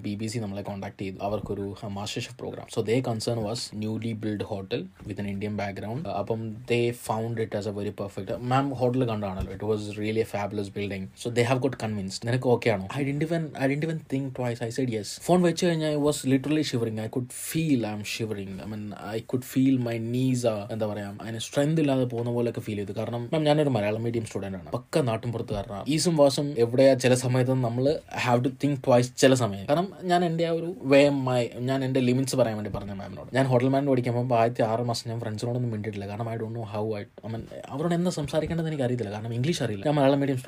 ബി 0.06 0.14
ബി 0.22 0.28
സി 0.32 0.38
നമ്മളെ 0.44 0.64
കോൺടാക്ട് 0.70 1.00
ചെയ്തു. 1.04 1.18
അവർക്കൊരു 1.28 1.66
master 1.98 2.22
chef 2.26 2.38
program 2.42 2.66
so 2.76 2.82
they 2.90 2.96
concern 3.08 3.38
was 3.48 3.64
newly 3.84 4.12
build 4.24 4.48
hotel 4.50 4.82
with 5.08 5.22
an 5.24 5.28
Indian 5.34 5.54
background 5.62 6.08
അപ്പം 6.20 6.42
they 6.72 6.80
found 7.06 7.40
it 7.46 7.58
as 7.60 7.70
a 7.72 7.74
very 7.78 7.94
perfect 8.02 8.38
ma'am 8.52 8.68
hotel 8.80 9.04
കണ്ടാണല്ലോ. 9.12 9.52
It 9.56 9.68
was 9.72 9.98
really 10.00 10.24
fabulous 10.34 10.72
building 10.80 11.08
so 11.22 11.34
they 11.38 11.44
have 11.50 11.62
got 11.66 11.80
convinced 11.84 12.28
നിനക്ക് 12.30 12.50
okay 12.56 12.70
ആണോ? 12.74 12.88
I 12.98 13.02
didn't 13.10 13.28
even 13.30 13.44
I 13.62 13.70
didn't 13.72 13.88
even 13.90 14.00
think 14.14 14.30
twice 14.38 14.62
I 14.68 14.70
said 14.78 14.92
yes 14.98 15.14
phone 15.28 15.40
വെച്ച് 15.48 15.62
കഴിഞ്ഞാൽ 15.68 15.92
I 15.96 16.00
was 16.08 16.20
literally 16.32 16.66
shivering 16.72 17.00
I 17.06 17.08
could 17.16 17.34
feel 17.48 17.80
I'm 17.98 18.04
shivering 18.14 18.56
I 18.64 18.68
mean 18.74 18.84
I 19.14 19.18
could 19.32 19.48
feel 19.52 19.76
my 19.88 19.96
knees 20.14 20.38
എന്താ 20.74 20.86
പറയാ 20.92 21.08
അതിന് 21.22 21.40
strength 21.46 21.80
ഇല്ലാതെ 21.82 22.04
പോകുന്ന 22.12 22.30
പോലെയൊക്കെ 22.36 22.62
ഫീൽ 22.66 22.78
ചെയ്തു. 22.80 22.94
കാരണം 22.98 23.22
മാം 23.32 23.42
ഞാനൊരു 23.48 23.70
മലയാളം 23.76 24.02
മീഡിയം 24.06 24.24
സ്റ്റുഡന്റ് 24.28 24.58
ആണ്. 24.60 24.68
പക്ക 24.76 25.02
നാട്ടിൻപുറത്തുകാരനാണ് 25.08 25.84
ഈസും 25.94 26.14
വാസും 26.20 26.46
എവിടെയാ 26.64 26.92
ചില 27.04 27.14
സമയത്ത് 27.24 27.56
നമ്മൾ 27.66 27.86
ഹാവ് 28.24 28.42
ടു 28.46 28.52
തിങ്ക് 28.62 28.78
ട്വൈസ് 28.86 29.10
ചില 29.22 29.32
സമയം. 29.42 29.64
കാരണം 29.70 29.88
ഞാൻ 30.12 30.20
എന്റെ 30.28 30.46
ആ 30.50 30.52
ഒരു 30.58 30.70
വേ 30.92 31.02
മൈ 31.28 31.40
ഞാൻ 31.70 31.78
എന്റെ 31.88 32.00
ലിമിറ്റ്സ് 32.08 32.36
പറയാൻ 32.42 32.56
വേണ്ടി 32.60 32.72
പറഞ്ഞു 32.76 32.96
മാമിനോട് 33.02 33.30
ഞാൻ 33.38 33.46
ഹോട്ടൽ 33.52 33.68
മാൻ 33.76 33.90
പഠിക്കുമ്പോൾ 33.92 34.36
ആദ്യത്തെ 34.40 34.64
ആറ് 34.72 34.84
മാസം 34.90 35.04
ഞാൻ 35.12 35.20
ഫ്രണ്ട്സിനോടൊന്നും 35.24 35.72
മിണ്ടിയിട്ടില്ല. 35.74 36.08
കാരണം 36.12 36.30
I 36.32 36.36
don't 36.42 36.58
know 36.60 36.66
how 36.74 36.84
I 37.00 37.02
mean 37.34 37.44
അവരോട് 37.74 37.94
എന്താ 37.98 38.12
സംസാരിക്കേണ്ടത് 38.20 38.70
എനിക്ക് 38.72 38.86
അറിയത്തില്ല 38.88 39.12
കാരണം 39.16 39.34
ഇംഗ്ലീഷ് 39.38 39.62
അറിയില്ല. 39.66 39.86
ഞാൻ 39.88 39.96
മലയാളം 40.00 40.20
മീഡിയം 40.24 40.40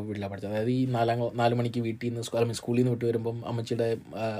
വീട്ടിലാണ് 0.00 0.32
പഠിച്ചത് 0.32 0.50
അതായത് 0.50 0.70
ഈ 0.70 0.84
നാലാം 0.86 1.36
നാല് 1.36 1.54
മണിക്ക് 1.54 1.80
വീട്ടിൽ 1.80 2.08
നിന്ന് 2.08 2.20
I 2.20 2.52
സ്കൂളിൽ 2.52 2.80
നിന്ന് 2.80 2.90
വിട്ട് 2.90 3.04
വരുമ്പം 3.04 3.48
അമ്മച്ചിയുടെ 3.48 3.96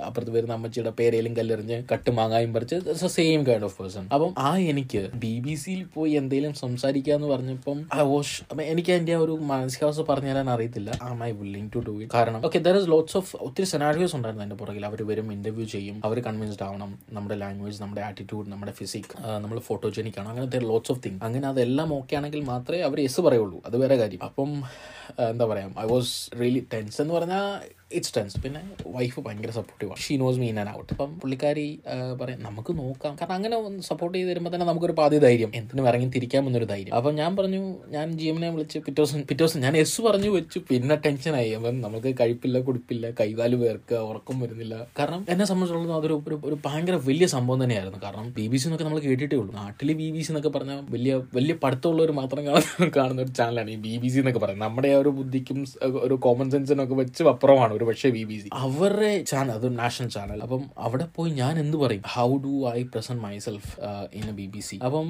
അപ്പുറത്ത് 0.06 0.30
വരുന്ന 0.30 0.52
അമ്മച്ചിയുടെ 0.52 0.90
പേരേലും 0.90 1.36
കല്ലെറിഞ്ഞ് 1.36 1.82
കട്ട് 1.92 2.10
മാങ്ങായും 2.10 2.54
പറിച്ച് 2.54 3.06
സെയിം 3.06 3.46
കൈൻഡ് 3.46 3.64
ഓഫ് 3.64 3.78
പേഴ്സൺ 3.78 4.08
അപ്പം 4.14 4.34
ആ 4.38 4.56
എനിക്ക് 4.56 5.10
ബി 5.14 5.40
ബി 5.40 5.54
സിയിൽ 5.54 5.84
പോയി 5.84 6.12
എന്തെങ്കിലും 6.12 6.54
സംസാരിക്കുക 6.54 7.12
എന്ന് 7.12 7.28
പറഞ്ഞപ്പം 7.28 7.80
was- 8.16 8.42
അപ്പം 8.50 8.62
എനിക്ക് 8.62 8.92
അതിന്റെ 8.92 9.16
ഒരു 9.16 9.32
മാനസികാവസ്ഥ 9.32 10.02
പറഞ്ഞു 10.08 10.30
തരാൻ 10.30 10.50
അറിയത്തില്ല. 10.50 10.98
ആ 11.02 11.12
my 11.12 11.30
willing 11.30 11.70
to 11.74 11.78
do 11.78 12.02
it 12.02 12.12
കാരണം 12.14 12.46
okay 12.46 12.58
there 12.58 12.76
is 12.76 12.88
lots 12.88 13.16
of 13.16 13.36
ഒത്തിരി 13.36 13.66
സെനാരിയോസ് 13.66 14.16
ഉണ്ടായിരുന്നു 14.16 14.44
അതിന്റെ 14.44 14.64
പുറകിൽ. 14.64 14.86
അവർ 14.86 15.02
വരും 15.02 15.32
ഇന്റർവ്യൂ 15.32 15.66
ചെയ്യും 15.66 16.00
അവർ 16.04 16.20
കൺവിൻസ്ഡ് 16.20 16.64
ആവണം. 16.64 16.98
നമ്മുടെ 17.12 17.34
ലാംഗ്വേജ് 17.34 17.82
നമ്മുടെ 17.82 18.00
ആറ്റിറ്റ്യൂഡ് 18.00 18.48
നമ്മുടെ 18.52 18.72
ഫിസിക് 18.72 19.10
നമ്മൾ 19.38 19.58
ഫോട്ടോജനിക് 19.58 20.14
ആണ്. 20.18 20.28
അങ്ങനെ 20.28 20.40
അങ്ങനത്തെ 20.40 20.68
ലോട്ട്സ് 20.68 20.92
ഓഫ് 20.92 21.00
തിങ് 21.06 21.18
അങ്ങനെ 21.22 21.48
അതെല്ലാം 21.48 21.94
ഓക്കെ 21.94 22.16
ആണെങ്കിൽ 22.16 22.40
മാത്രമേ 22.44 22.80
അവർ 22.80 23.00
യെസ് 23.00 23.20
പറയുള്ളൂ. 23.20 23.62
അത് 23.66 23.76
വേറെ 23.76 23.96
കാര്യം. 23.96 24.24
അപ്പം 24.24 24.50
എന്താ 25.30 25.46
പറയാ 25.46 25.68
ഐ 25.78 25.86
വാസ് 25.86 26.14
റിയലി 26.40 26.62
ടെൻസ് 26.72 27.00
എന്ന് 27.00 27.14
പറഞ്ഞാൽ 27.14 27.46
ഇറ്റ്സ് 27.98 28.12
ടെൻസ് 28.16 28.40
പിന്നെ 28.42 28.60
വൈഫ് 28.96 29.20
ഭയങ്കര 29.26 29.52
supportive 29.58 29.96
she 30.04 30.14
knows 30.22 30.38
me in 30.42 30.56
and 30.62 30.72
out 30.78 30.90
അപ്പം 30.94 31.10
പുള്ളിക്കാരി 31.22 31.66
പറയും 32.20 32.40
നമുക്ക് 32.48 32.72
നോക്കാം. 32.80 33.12
കാരണം 33.20 33.34
അങ്ങനെ 33.38 33.56
സപ്പോർട്ട് 33.88 34.14
ചെയ്ത് 34.16 34.30
തരുമ്പോൾ 34.30 34.52
തന്നെ 34.54 34.66
നമുക്കൊരു 34.70 34.94
പാതി 35.00 35.18
ധൈര്യം. 35.24 35.50
എന്തിനും 35.60 35.86
ഇറങ്ങി 35.90 36.08
തിരിക്കാമെന്നൊരു 36.16 36.68
ധൈര്യം. 36.72 36.94
അപ്പം 36.98 37.14
ഞാൻ 37.20 37.30
പറഞ്ഞു 37.38 37.62
ഞാൻ 37.94 38.06
ജി 38.18 38.26
എമ്മിനെ 38.32 38.50
വിളിച്ച് 38.54 38.78
പിറ്റേ 38.86 38.98
ദിവസം 39.00 39.20
പിറ്റേ 39.30 39.40
ദിവസം 39.42 39.60
ഞാൻ 39.66 39.76
എസ് 39.82 40.00
പറഞ്ഞു 40.08 40.30
വെച്ചു. 40.36 40.60
പിന്നെ 40.70 40.96
ടെൻഷനായി 41.06 41.50
അപ്പം 41.58 41.80
നമുക്ക് 41.86 42.12
കഴിപ്പില്ല 42.20 42.60
കുടിപ്പില്ല 42.68 43.10
കൈകാൽ 43.20 43.54
വേർക്കുക 43.64 44.00
ഉറക്കം 44.10 44.38
വരുന്നില്ല. 44.44 44.74
കാരണം 45.00 45.22
എന്നെ 45.34 45.46
സംബന്ധിച്ചിടത്തോളം 45.50 45.96
അതൊരു 46.00 46.18
ഒരു 46.28 46.38
ഒരു 46.50 46.58
ഭയങ്കര 46.66 46.98
വലിയ 47.08 47.28
സംഭവം 47.34 47.60
തന്നെയായിരുന്നു. 47.64 48.00
കാരണം 48.06 48.28
ബി 48.38 48.46
ബി 48.52 48.60
സി 48.60 48.66
എന്നൊക്കെ 48.68 48.86
നമ്മൾ 48.88 49.02
കേട്ടിട്ടേ 49.08 49.36
ഉള്ളൂ. 49.42 49.52
നാട്ടിൽ 49.60 49.92
ബി 50.02 50.08
ബി 50.16 50.22
സി 50.26 50.32
എന്നൊക്കെ 50.32 50.52
പറഞ്ഞാൽ 50.58 50.80
വലിയ 50.94 51.14
വലിയ 51.38 51.56
പഠിത്തമുള്ളവർ 51.64 52.12
മാത്രം 52.20 52.42
കാണുന്ന 52.48 52.90
കാണുന്ന 52.98 53.20
ഒരു 53.26 53.34
ചാനലാണ് 53.40 53.70
ഈ 53.76 53.78
ബി 53.86 53.94
ബി 54.04 54.08
സി 54.14 54.18
എന്നൊക്കെ 54.22 54.42
പറയുന്നത്. 54.46 54.66
നമ്മുടെ 54.68 54.92
ഒരു 55.02 55.12
ബുദ്ധിക്കും 55.18 55.60
ഒരു 56.06 56.14
കോമൺ 56.26 56.48
സെൻസിനൊക്കെ 56.54 56.96
വെച്ച് 57.02 57.22
അപ്പുറമാണ് 57.34 57.72
ഒരു 57.80 57.86
പക്ഷേ 57.88 58.08
ബി 58.16 58.22
ബി 58.30 58.36
സി 58.42 58.48
അവരുടെ 58.64 59.10
ചാനൽ 59.30 59.52
അത് 59.58 59.66
നാഷണൽ 59.78 60.08
ചാനൽ 60.14 60.38
അപ്പം 60.46 60.62
അവിടെ 60.86 61.06
പോയി 61.16 61.30
ഞാൻ 61.40 61.54
എന്ത് 61.62 61.76
പറയും? 61.82 62.02
How 62.14 62.26
do 62.46 62.54
I 62.70 62.80
present 62.92 63.22
myself 63.26 63.70
in 64.18 64.26
a 64.32 64.34
B 64.40 64.46
B 64.54 64.62
C 64.68 64.76
അപ്പം 64.86 65.08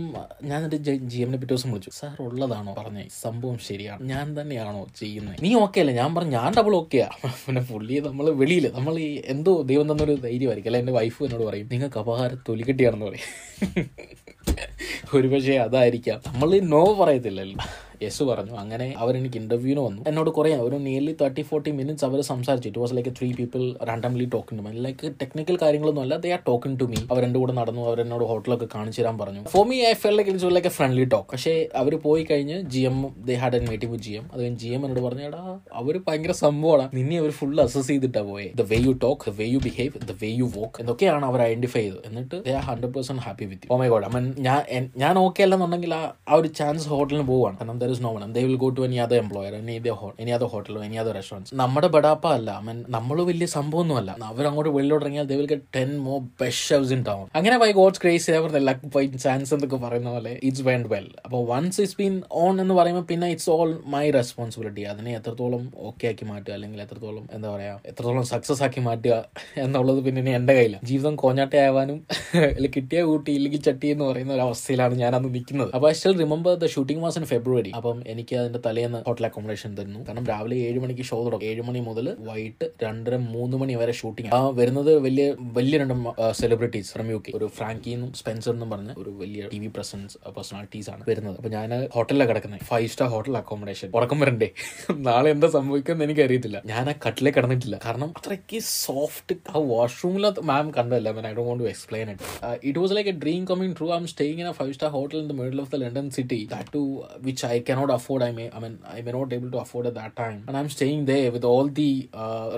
ഞാൻ 0.50 0.56
എന്നിട്ട് 0.58 0.78
ജി 1.12 1.18
എമ്മിനെ 1.24 1.38
പിറ്റേ 1.42 1.52
ദിവസം 1.54 1.70
വിളിച്ചു. 1.74 1.92
സാർ 2.00 2.16
ഉള്ളതാണോ? 2.26 2.74
പറഞ്ഞേ 2.80 3.04
സംഭവം 3.22 3.58
ശരിയാണ്. 3.68 4.00
ഞാൻ 4.12 4.26
തന്നെയാണോ 4.38 4.82
ചെയ്യുന്നത് 5.00 5.42
നീ 5.46 5.52
ഓക്കെ 5.64 5.80
അല്ലേ? 5.84 5.94
ഞാൻ 6.00 6.10
പറഞ്ഞു 6.16 6.36
ഞാൻ 6.38 6.50
ഡബിൾ 6.58 6.74
ഓക്കെയാ 6.80 7.08
പിന്നെ 7.46 7.62
പുള്ളി 7.70 7.96
നമ്മൾ 8.08 8.26
വെളിയിൽ 8.42 8.66
നമ്മൾ 8.78 8.94
ഈ 9.06 9.10
എന്തോ 9.34 9.54
ദൈവം 9.70 9.86
തന്നൊരു 9.92 10.16
ധൈര്യമായിരിക്കും. 10.26 10.70
അല്ലെ 10.72 10.82
എന്റെ 10.84 10.94
വൈഫ് 10.98 11.20
എന്നോട് 11.26 11.44
പറയും 11.50 11.68
നിങ്ങൾക്ക് 11.74 12.00
അപഹാരം 12.04 12.40
തൊലിക്കെട്ടിയാണെന്ന് 12.48 13.08
പറയും. 13.10 13.28
ഒരുപക്ഷെ 15.16 15.52
അതായിരിക്കാം. 15.52 16.20
നമ്മൾ 16.26 16.60
നോ 16.74 16.96
പറയത്തില്ലല്ലോ. 17.00 17.60
യെസ് 18.02 18.22
പറഞ്ഞു 18.22 18.52
അങ്ങനെ 18.52 18.94
അവർ 18.98 19.16
എനിക്ക് 19.16 19.36
ഇന്റർവ്യൂവിന് 19.36 19.80
വന്നു. 19.86 20.02
എന്നോട് 20.06 20.30
കുറേ 20.30 20.54
ഒരു 20.56 20.76
നിയർലി 20.76 21.16
തേർട്ടി 21.20 21.42
ഫോർട്ടി 21.42 21.70
മിനിറ്റ്സ് 21.70 22.04
അവർ 22.04 22.20
സംസാരിച്ചു 22.20 22.68
it 22.68 22.78
was 22.78 22.94
like 22.96 23.10
three 23.18 23.32
people 23.32 23.74
randomly 23.88 24.24
talking 24.24 24.64
to 24.64 24.68
me 24.68 24.80
like 24.80 25.12
technical 25.22 25.58
കാര്യങ്ങളൊന്നും 25.62 26.02
അല്ല 26.02 26.16
they 26.16 26.30
are 26.30 26.40
talking 26.46 26.80
to 26.80 26.84
me 26.84 26.96
അവർ 27.10 27.32
കൂടെ 27.34 27.52
നടന്നു 27.52 27.82
അവർ 27.86 28.00
എന്നോട് 28.00 28.24
ഹോട്ടലൊക്കെ 28.24 28.68
കാണിച്ചു 28.74 29.02
തരാൻ 29.02 29.18
പറഞ്ഞു. 29.18 29.42
For 29.44 29.66
me 29.66 29.80
I 29.86 29.92
felt 29.92 30.16
like 30.16 30.50
like 30.50 30.66
a 30.66 30.70
friendly 30.70 31.04
talk 31.04 31.28
പക്ഷേ 31.32 31.68
അവർ 31.74 31.96
പോയി 31.96 32.26
കഴിഞ്ഞ് 32.30 32.62
G 32.62 32.80
M 32.80 33.14
they 33.16 33.34
had 33.34 33.54
an 33.54 33.66
meeting 33.70 33.92
with 33.92 34.04
G 34.04 34.12
M 34.12 34.24
അത് 34.34 34.48
ജി 34.48 34.68
എം 34.68 34.86
എന്നോട് 34.86 35.00
പറഞ്ഞു 35.00 35.22
എടാ 35.22 35.58
അവർ 35.72 36.00
ഭയങ്കര 36.08 36.30
സംഭവമാണ്. 36.30 36.90
നിന്നെ 36.94 37.18
അവർ 37.18 37.30
ഫുൾ 37.30 37.60
അസസ് 37.60 37.88
ചെയ്തിട്ടാ 37.88 38.22
പോയെ. 38.22 38.48
The 38.54 38.60
way 38.60 38.76
you 38.76 38.92
talk 38.92 39.30
the 39.30 39.34
way 39.34 39.46
you 39.46 39.58
behave 39.58 39.92
the 40.08 40.16
way 40.22 40.28
you 40.28 40.50
walk 40.56 40.80
എന്നൊക്കെയാണ് 40.80 41.24
അവർ 41.24 41.42
ഐഡന്റിഫൈ 41.42 41.80
ചെയ്തത്. 41.80 42.00
എന്നിട്ട് 42.06 42.44
they 42.44 42.52
are 42.52 42.62
hundred 42.62 42.94
percent 42.94 43.22
happy 43.22 43.44
with 43.44 43.72
oh 43.72 43.76
my 43.76 43.88
God 43.88 44.04
I 44.04 44.08
ഞാൻ 44.48 44.60
ഞാൻ 45.02 45.14
ഓക്കെ 45.24 45.40
അല്ലെന്നുണ്ടെങ്കിൽ 45.46 45.92
ആ 45.98 46.02
ആ 46.30 46.38
ഒരു 46.40 46.48
ചാൻസ് 46.58 46.86
ഹോട്ടലിന് 46.92 47.26
പോവാണ്. 47.32 47.56
കാരണം 47.60 47.78
there 47.82 47.92
is 47.94 48.02
no 48.06 48.12
one 48.16 48.32
they 48.36 48.42
will 48.48 48.58
go 48.64 48.70
to 48.78 48.84
any 48.88 48.98
other 49.06 49.18
employer 49.24 49.54
any 49.60 49.76
any 50.22 50.32
other 50.38 50.48
ഹോട്ടലോ 50.54 50.80
any 50.88 50.98
other 51.02 51.14
restaurants 51.18 51.54
നമ്മുടെ 51.62 51.90
ബഡാപ്പ 51.96 52.26
അല്ല. 52.38 52.50
മീൻ 52.66 52.78
നമ്മൾ 52.96 53.18
വലിയ 53.30 53.48
സംഭവമൊന്നുമല്ല. 53.56 54.10
അവരങ്ങോട്ട് 54.30 54.70
വെളിയിലോട്ട് 54.76 55.04
ഇറങ്ങിയാൽ 55.04 55.26
they 55.30 55.36
will 55.40 55.48
get 55.52 55.66
ten 55.78 55.90
more 56.08 56.18
best 56.42 56.64
ഷെവ്സ് 56.70 56.92
in 56.96 57.02
town 57.10 57.24
അങ്ങനെ 57.40 57.56
by 57.64 57.70
God's 57.80 58.02
grace 58.04 58.30
ever 58.38 58.50
luck 58.68 58.92
by 58.96 59.04
chance 59.26 59.52
എന്നൊക്കെ 59.56 59.80
പറയുന്ന 59.86 60.10
പോലെ 60.16 60.32
ഇറ്റ്സ് 60.48 60.64
വെൻഡ് 60.68 60.90
വെൽ 60.94 61.08
അപ്പോൾ 61.24 61.42
വൺസ് 61.52 61.78
ഇറ്റ്സ് 61.84 61.98
ബീൻ 62.00 62.14
ഓൺ 62.42 62.54
എന്ന് 62.64 62.74
പറയുമ്പോൾ 62.80 63.06
പിന്നെ 63.10 63.28
ഇറ്റ്സ് 63.34 63.50
ഓൾ 63.56 63.72
മൈ 63.94 64.04
റെസ്പോൺസിബിലിറ്റി 64.18 64.84
അതിനെ 64.92 65.12
എത്രത്തോളം 65.20 65.64
ഓക്കെ 65.90 66.06
ആക്കി 66.10 66.26
മാറ്റുക 66.32 66.54
അല്ലെങ്കിൽ 66.58 66.80
എത്രത്തോളം 66.86 67.24
എന്താ 67.36 67.48
പറയാ 67.54 67.74
എത്രത്തോളം 67.90 68.26
സക്സസ് 68.32 68.62
ആക്കി 68.66 68.82
മാറ്റുക 68.88 69.16
എന്നുള്ളത് 69.64 70.00
പിന്നെ 70.06 70.20
ഇനി 70.24 70.34
എന്റെ 70.40 70.54
കയ്യിലാണ് 70.58 70.86
ജീവിതം 70.90 71.14
കോഞ്ഞാട്ടയാവാനും 71.22 71.98
അല്ലെങ്കിൽ 72.44 72.72
കിട്ടിയ 72.76 73.00
കൂട്ടി 73.10 73.30
ഇല്ലെങ്കിൽ 73.38 73.62
ചട്ടി 73.68 73.86
എന്ന് 73.94 74.04
പറയുന്ന 74.04 74.32
ഒരു 74.36 74.44
അവസ്ഥയിലാണ് 74.70 74.94
ഞാൻ 75.02 75.12
അന്ന് 75.18 75.28
നിൽക്കുന്നത്. 75.36 75.70
അപ്പോൾ 75.76 75.88
I 75.90 75.94
still 75.98 76.14
remember 76.22 76.52
the 76.62 76.66
shooting 76.74 77.02
was 77.04 77.16
in 77.20 77.24
February 77.30 77.70
അപ്പം 77.78 77.98
എനിക്ക് 78.12 78.34
അതിന്റെ 78.40 78.60
തലേന്ന് 78.66 78.98
ഹോട്ടൽ 79.08 79.24
അക്കോമഡേഷൻ 79.28 79.70
തരുന്നു. 79.78 80.00
കാരണം 80.06 80.24
രാവിലെ 80.32 80.56
ഏഴ് 80.66 80.78
മണിക്ക് 80.84 81.04
ഷോ 81.10 81.18
തുടങ്ങും. 81.26 81.46
ഏഴ് 81.50 81.62
മണി 81.68 81.80
മുതൽ 81.88 82.06
വൈകിട്ട് 82.28 82.66
രണ്ടര 82.84 83.16
മൂന്ന് 83.34 83.56
മണി 83.62 83.74
വരെ 83.80 83.94
ഷൂട്ടിംഗ് 84.00 84.30
ആ 84.38 84.40
വരുന്നത് 84.60 84.92
വലിയ 85.06 85.26
വലിയ 85.58 85.78
രണ്ട് 85.82 85.94
സെലിബ്രിറ്റീസ് 86.40 86.90
ഫ്രം 86.96 87.08
യു 87.14 87.18
കെ 87.24 87.34
ഒരു 87.38 87.48
ഫ്രാങ്കി 87.56 87.92
എന്നും 87.96 88.12
സ്പെൻസർ 88.20 88.52
എന്നും 88.54 88.70
പറഞ്ഞ 88.74 88.94
ഒരു 89.02 89.12
വലിയ 89.22 89.48
ടി 89.54 89.60
വി 89.64 89.70
പ്രസൻസ് 89.78 90.14
പേഴ്സണാലിറ്റീസ് 90.38 90.90
ആണ് 90.94 91.02
വരുന്നത്. 91.10 91.36
അപ്പൊ 91.40 91.52
ഞാൻ 91.56 91.70
ഹോട്ടലിലാണ് 91.96 92.30
കിടക്കുന്നത് 92.32 92.64
ഫൈവ് 92.72 92.90
സ്റ്റാർ 92.94 93.10
ഹോട്ടൽ 93.16 93.36
അക്കോമഡേഷൻ 93.42 93.90
ഉറക്കം 94.00 94.20
വരണ്ടേ? 94.24 94.50
നാളെ 95.08 95.28
എന്താ 95.36 95.50
സംഭവിക്കുമെന്ന് 95.58 96.06
എനിക്ക് 96.08 96.24
അറിയത്തില്ല 96.26 96.60
ഞാൻ 96.72 96.84
ആ 96.92 96.96
കട്ടിലേക്ക് 97.06 97.38
കിടന്നിട്ടില്ല. 97.38 97.76
കാരണം 97.86 98.10
അത്രയ്ക്ക് 98.20 98.60
സോഫ്റ്റ് 98.86 99.36
ആ 99.52 99.64
വാഷ്റൂമിലെ 99.74 100.32
മാം 100.52 100.66
കണ്ടല്ല 100.78 101.08
I 101.10 101.34
don't 101.36 101.48
want 101.50 101.64
to 101.64 101.68
explain 101.74 102.08
it 102.14 102.24
it 102.68 102.78
was 102.82 102.94
like 102.96 103.10
a 103.12 103.16
dream 103.22 103.42
coming 103.50 103.74
true 103.78 103.86
I'm 104.00 104.06
staying 104.12 104.40
in 104.42 104.48
a 104.52 104.56
five 104.60 104.74
star 104.76 104.90
hotel 104.96 105.18
in 105.22 105.28
the 105.32 105.36
middle 105.40 105.60
of 105.64 105.70
the 105.74 105.80
London 105.84 106.06
city 106.18 106.40
that 106.54 106.72
too 106.76 106.82
which 107.28 107.44
I 107.54 107.56
cannot 107.70 107.94
afford 107.98 108.24
I 108.28 108.30
may 108.38 108.46
I 108.56 108.60
mean 108.66 108.76
I 108.96 109.00
may 109.06 109.12
not 109.18 109.32
able 109.38 109.50
to 109.56 109.60
afford 109.64 109.88
at 109.90 110.00
that 110.02 110.16
time 110.22 110.36
and 110.46 110.56
I'm 110.66 110.70
staying 110.76 111.04
there 111.12 111.18
with 111.36 111.50
all 111.54 111.68
the 111.82 111.90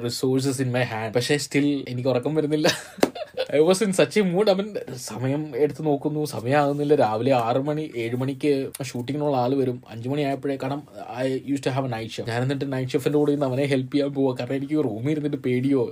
resources 0.06 0.60
in 0.66 0.70
my 0.78 0.84
hand 0.94 1.14
പക്ഷേ 1.18 1.36
still 1.46 1.68
എനിക്ക് 1.94 2.10
ഉറക്കം 2.14 2.34
വരുന്നില്ല. 2.40 2.68
I 3.56 3.58
was 3.68 3.82
in 3.84 3.92
such 3.98 4.18
a 4.20 4.22
mood 4.32 4.50
അവൻ 4.52 4.66
സമയം 5.06 5.42
എടുത്ത് 5.62 5.82
നോക്കുന്നു. 5.88 6.20
സമയമാകുന്നില്ല 6.32 6.94
രാവിലെ 7.02 7.32
ആറ് 7.46 7.60
മണി 7.68 7.84
ഏഴ് 8.02 8.16
മണിക്ക് 8.22 8.52
ഷൂട്ടിങ്ങിനുള്ള 8.90 9.36
ആൾ 9.44 9.52
വരും. 9.60 9.78
അഞ്ചു 9.92 10.08
മണി 10.12 10.22
ആയപ്പോഴേ 10.28 10.56
കാരണം 10.62 10.82
I 11.22 11.26
use 11.50 11.64
to 11.66 11.72
have 11.76 11.88
a 11.90 11.92
night 11.94 12.14
chef 12.16 12.28
ഞാൻ 12.32 12.42
എന്നിട്ട് 12.46 12.66
നൈറ്റ് 12.74 12.92
ഷെഫിന്റെ 12.94 13.18
കൂടെ 13.20 13.32
ഇരുന്ന് 13.34 13.48
അവനെ 13.50 13.64
ഹെൽപ്പ് 13.72 13.92
ചെയ്യാൻ 13.94 14.12
പോവുക 14.18 14.34
കാരണം 14.40 14.56
എനിക്ക് 14.60 14.78
റൂമിൽ 14.88 15.12
ഇരുന്നിട്ട് 15.14 15.40
പേടിയോ? 15.46 15.82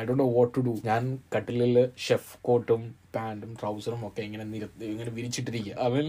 I 0.00 0.04
don't 0.08 0.22
know 0.24 0.28
what 0.38 0.52
to 0.56 0.62
do 0.68 0.74
ഞാൻ 0.90 1.02
കട്ടിലിൽ 1.36 1.76
ഷെഫ് 2.06 2.32
കോട്ടും 2.48 2.82
പാന്റും 3.14 3.50
ട്രൗസറും 3.60 4.00
ഒക്കെ 4.06 4.22
ഇങ്ങനെ 4.22 4.44
നിരത്തി 4.44 4.86
ഇങ്ങനെ 4.86 5.10
വിരിച്ചിട്ടിരിക്കുക 5.10 5.74
അവൻ 5.80 6.04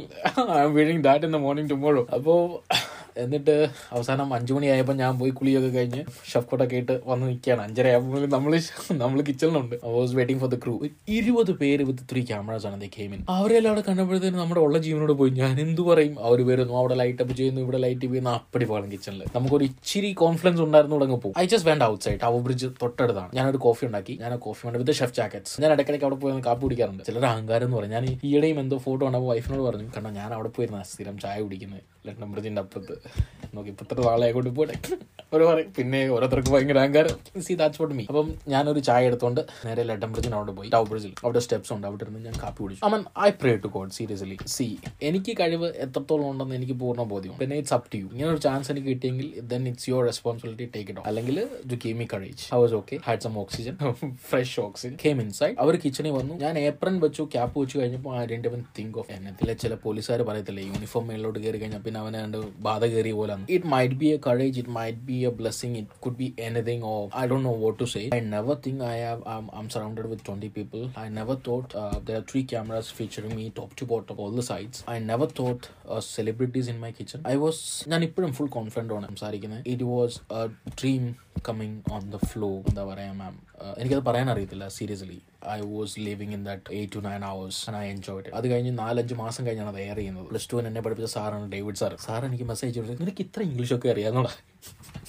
I'm 0.61 0.73
waiting 0.73 1.03
that 1.03 1.25
in 1.25 1.31
the 1.31 1.39
morning 1.39 1.69
tomorrow 1.69 2.03
അപ്പോൾ 2.13 2.39
എന്നിട്ട് 3.19 3.67
അവസാനം 3.91 4.33
അഞ്ചു 4.33 4.53
മണിയായപ്പോൾ 4.53 4.93
ഞാൻ 4.93 5.19
പോയി 5.19 5.31
കുളിയൊക്കെ 5.31 5.69
കഴിഞ്ഞ് 5.69 6.03
ഷഫ്കോട്ടൊക്കെ 6.33 6.75
ആയിട്ട് 6.75 6.99
വന്ന് 7.05 7.27
നിൽക്കുകയാണ് 7.27 7.61
അഞ്ചര 7.61 7.87
ആയപ്പോൾ 7.87 8.25
നമ്മൾ 8.27 8.61
നമ്മൾ 8.91 9.21
കിച്ചണിലുണ്ട് 9.21 9.75
I 9.85 9.99
was 9.99 10.15
waiting 10.15 10.41
for 10.41 10.49
the 10.49 10.55
crew 10.55 10.79
ഇരുപത് 11.07 11.51
പേര് 11.51 11.83
വിത്ത് 11.83 12.03
ത്രീ 12.11 12.21
ക്യാമറാസ് 12.23 12.67
ആണ്. 12.67 12.81
ദേ 12.81 12.89
അവരെല്ലാം 13.29 13.71
അവിടെ 13.71 13.83
കണ്ടപ്പോഴത്തേനും 13.89 14.39
നമ്മുടെ 14.39 14.61
ഉള്ള 14.61 14.77
ജീവനോട് 14.77 15.11
പോയി. 15.11 15.31
ഞാൻ 15.31 15.61
എന്ത് 15.61 15.81
പറയും? 15.81 16.25
അവർ 16.25 16.47
വരുന്നു. 16.47 16.73
അവിടെ 16.77 16.95
ലൈറ്റ് 16.95 17.21
അപ്പ് 17.21 17.35
ചെയ്യുന്നു. 17.37 17.61
ഇവിടെ 17.61 17.77
ലൈറ്റ് 17.77 18.01
ചെയ്യുന്നു. 18.01 18.29
അപ്പടി 18.29 18.65
പോകണം 18.65 18.91
കിച്ചണിൽ 18.91 19.23
നമുക്കൊരു 19.35 19.63
ഇച്ചിരി 19.63 20.11
കോൺഫിഡൻസ് 20.13 20.61
ഉണ്ടായിരുന്നു 20.61 20.95
തുടങ്ങി 20.95 21.17
പോകും. 21.17 21.39
I 21.39 21.45
just 21.45 21.69
went 21.69 21.83
outside 22.05 22.19
Tower 22.23 22.39
Bridge 22.39 22.67
തൊട്ടടുത്താണ്. 22.81 23.29
ഞാനൊരു 23.33 23.57
കോഫി 23.57 23.85
ഉണ്ടാക്കി. 23.85 24.17
ഞാൻ 24.21 24.37
കോഫി 24.37 24.67
ഉണ്ട് 24.67 24.79
വിത്ത് 24.79 24.91
ഷെഫ് 24.91 25.13
ജാക്കറ്റ്സ് 25.13 25.61
ഞാൻ 25.61 25.71
ഇടയ്ക്കിടയ്ക്ക് 25.71 26.05
അവിടെ 26.05 26.19
പോയി 26.23 26.41
കാപ്പി 26.45 26.63
കുടിക്കാറുണ്ട്. 26.63 27.03
ചിലർ 27.03 27.25
അഹങ്കാരം 27.25 27.65
എന്ന് 27.65 27.77
പറഞ്ഞു 27.77 27.93
ഞാൻ 27.93 28.19
ഈയിടെയും 28.23 28.59
എന്തോ 28.59 28.77
ഫോട്ടോ 28.77 29.05
ആണ് 29.05 29.17
വൈഫിനോട് 29.17 29.61
പറഞ്ഞു 29.61 29.87
കണ്ടോ 29.97 30.09
ഞാൻ 30.09 30.33
അവിടെ 30.33 30.47
പോയിരുന്ന. 30.47 30.83
സ്ഥിരം 30.83 31.19
ചായ 31.19 31.41
കുടിക്കുന്നത് 31.41 31.81
ലണ്ടൻ 32.07 32.59
അപ്പുറത്ത്. 32.59 32.95
നോക്കി 33.55 33.69
ഇപ്പത്ര 33.69 34.05
ആളെ 34.09 34.31
കൊണ്ട് 34.31 34.49
പോട്ടെ. 34.49 34.75
അവർ 35.31 35.41
പറയും 35.47 35.73
പിന്നെ 35.77 35.99
ഓരോരുത്തർക്ക് 36.09 36.51
ഭയങ്കര 36.53 36.77
അഹങ്കാരം. 36.77 37.41
സി 37.47 37.53
ദാറ്റ്സ് 37.53 37.81
വോട്ട് 37.81 37.95
മീ 37.95 38.03
അപ്പം 38.09 38.27
ഞാനൊരു 38.47 38.79
ചായ 38.79 39.05
എടുത്തോണ്ട് 39.05 39.41
നേരെ 39.65 39.83
ലണ്ടൻ 39.83 40.33
അവിടെ 40.33 40.51
പോയി. 40.51 40.69
ടൗ 40.69 40.83
ബ്രിഡ്ജിൽ. 40.83 41.13
അവിടെ 41.23 41.39
സ്റ്റെപ്സ് 41.39 41.73
ഉണ്ട്. 41.73 41.87
അവിടെ 41.87 42.03
ഇരുന്ന് 42.03 42.21
ഞാൻ 42.25 42.35
കാപ്പി 42.43 42.63
കുടിച്ചു. 42.63 42.85
Amen 42.85 43.03
I 43.25 43.29
pray 43.41 43.55
to 43.55 43.67
God 43.67 43.91
seriously 43.91 44.37
see 44.45 44.67
എനിക്ക് 45.01 45.35
കഴിവ് 45.39 45.69
എത്രത്തോളം 45.85 46.29
ഉണ്ടെന്ന് 46.31 46.55
എനിക്ക് 46.55 46.73
പൂർണ 46.73 47.03
ബോധ്യം 47.03 47.37
പിന്നെ 47.37 47.57
ഇറ്റ്സ് 47.57 47.73
അപ് 47.73 47.87
ടു 47.93 47.97
യു 47.97 48.07
ഇങ്ങനെ 48.11 48.29
ഒരു 48.29 48.37
ചാൻസ് 48.37 48.71
എനിക്ക് 48.71 48.87
കിട്ടിയെങ്കിൽ 48.87 49.39
then 49.53 49.67
it's 49.67 49.89
your 49.89 50.05
responsibility 50.05 50.67
take 50.75 50.91
it 50.91 51.07
അല്ലെങ്കിൽ 51.11 51.49
ജു 51.65 51.75
കെമി 51.85 52.07
കഴിച്ച് 52.13 52.15
courage 52.15 52.55
I 52.55 52.59
was 52.61 52.73
okay 52.73 52.99
had 53.07 53.19
some 53.19 53.39
oxygen 53.39 53.75
fresh 54.29 54.59
oxygen 54.59 54.95
came 55.05 55.21
inside 55.21 55.55
അവർ 55.59 55.75
കിച്ചണിൽ 55.85 56.11
വന്നു. 56.11 56.33
ഞാൻ 56.45 56.59
ഏപ്രൺ 56.59 56.99
വെച്ചു 56.99 57.23
ക്യാപ്പ് 57.35 57.59
വെച്ചു. 57.59 57.77
കഴിഞ്ഞപ്പോൾ 57.79 58.17
ആ 58.17 58.23
ഇവൻ 58.23 58.63
തിങ്ക് 58.79 58.97
ഓഫ് 58.99 59.11
എന്നെ 59.11 59.55
ചില 59.65 59.73
പോലീസുകാർ 59.85 60.21
പറയത്തില്ലേ 60.21 60.63
യൂണിഫോം 60.63 61.07
മേളിലോട്ട് 61.07 61.39
കയറി 61.39 61.57
കഴിഞ്ഞാൽ 61.57 61.81
പിന്നെ 61.81 61.98
അവനെ 62.01 62.19
കണ്ട് 62.23 62.37
ബാധ 62.67 62.81
കയറിയ 62.93 63.13
പോലാണ്. 63.19 63.43
It 63.55 63.69
might 63.73 63.97
be 64.01 64.07
a 64.15 64.17
courage 64.27 64.59
it 64.61 64.73
might 64.77 65.01
be 65.09 65.17
a 65.29 65.31
blessing 65.39 65.77
it 65.81 65.99
could 66.05 66.17
be 66.21 66.27
anything 66.47 66.85
oh 66.91 66.93
I 67.21 67.25
Dr 67.33 67.37
know 67.47 67.53
what 67.63 67.77
to 67.81 67.87
say 67.93 68.03
I 68.17 68.19
never 68.35 68.57
think 68.67 68.83
I 68.91 68.95
have 69.05 69.21
I'm 69.63 69.69
surrounded 69.75 70.09
with 70.13 70.25
twenty 70.29 70.51
people 70.57 70.83
I 71.03 71.07
never 71.19 71.39
thought 71.49 71.69
there 72.07 72.17
are 72.19 72.25
three 72.31 72.43
cameras 72.53 72.93
featuring 72.99 73.37
me 73.41 73.47
top 73.59 73.79
to 73.81 73.87
bottom 73.93 74.21
all 74.25 74.33
the 74.39 74.45
sides 74.51 74.83
I 74.95 74.97
never 75.11 75.31
thought 75.41 75.65
celebrities 76.15 76.69
in 76.75 76.79
my 76.85 76.91
kitchen 76.99 77.21
I 77.33 77.37
was 77.45 77.61
ഞാൻ 77.93 78.03
ഇപ്പോഴും 78.09 78.33
full 78.39 78.51
confident 78.57 78.95
ആണ് 78.97 79.07
സംസാരിക്കുന്നത്. 79.13 79.63
It 79.73 79.87
was 79.95 80.17
dream 80.81 81.03
coming 81.47 81.79
on 81.95 82.03
the 82.15 82.19
flow 82.29 82.49
എന്താ 82.69 82.83
പറയാ 82.91 83.13
ma'am 83.21 83.35
എനിക്കത് 83.79 84.03
പറയാൻ 84.09 84.27
അറിയത്തില്ല 84.33 84.65
seriously 84.77 85.19
I 85.55 85.57
was 85.73 85.95
living 86.07 86.33
in 86.37 86.43
that 86.49 86.73
eight 86.77 86.93
to 86.95 87.01
nine 87.07 87.23
hours 87.31 87.63
I 87.81 87.85
enjoy 87.93 88.31
അത് 88.39 88.45
കഴിഞ്ഞ് 88.51 88.71
നാലഞ്ച് 88.83 89.15
മാസം 89.23 89.41
കഴിഞ്ഞാണ് 89.47 89.69
അത് 89.73 89.79
എയർ 89.85 89.97
ചെയ്യുന്നത്. 90.01 90.27
പ്ലസ് 90.31 90.47
ടു 90.51 90.59
എന്നെ 90.61 90.81
പഠിപ്പിച്ച 90.85 91.09
സാറാണ് 91.15 91.47
ഡേവിഡ് 91.55 91.81
സാർ 91.81 91.93
സാർ 92.07 92.21
എനിക്ക് 92.29 92.47
മെസ്സേജ് 92.51 92.73
ചെയ്തത് 92.77 93.01
നിനക്ക് 93.03 93.23
ഇത്ര 93.27 93.41
ഇംഗ്ലീഷ് 93.49 93.75
ഒക്കെ 93.77 93.89
അറിയാന്നുള്ള 93.95 94.31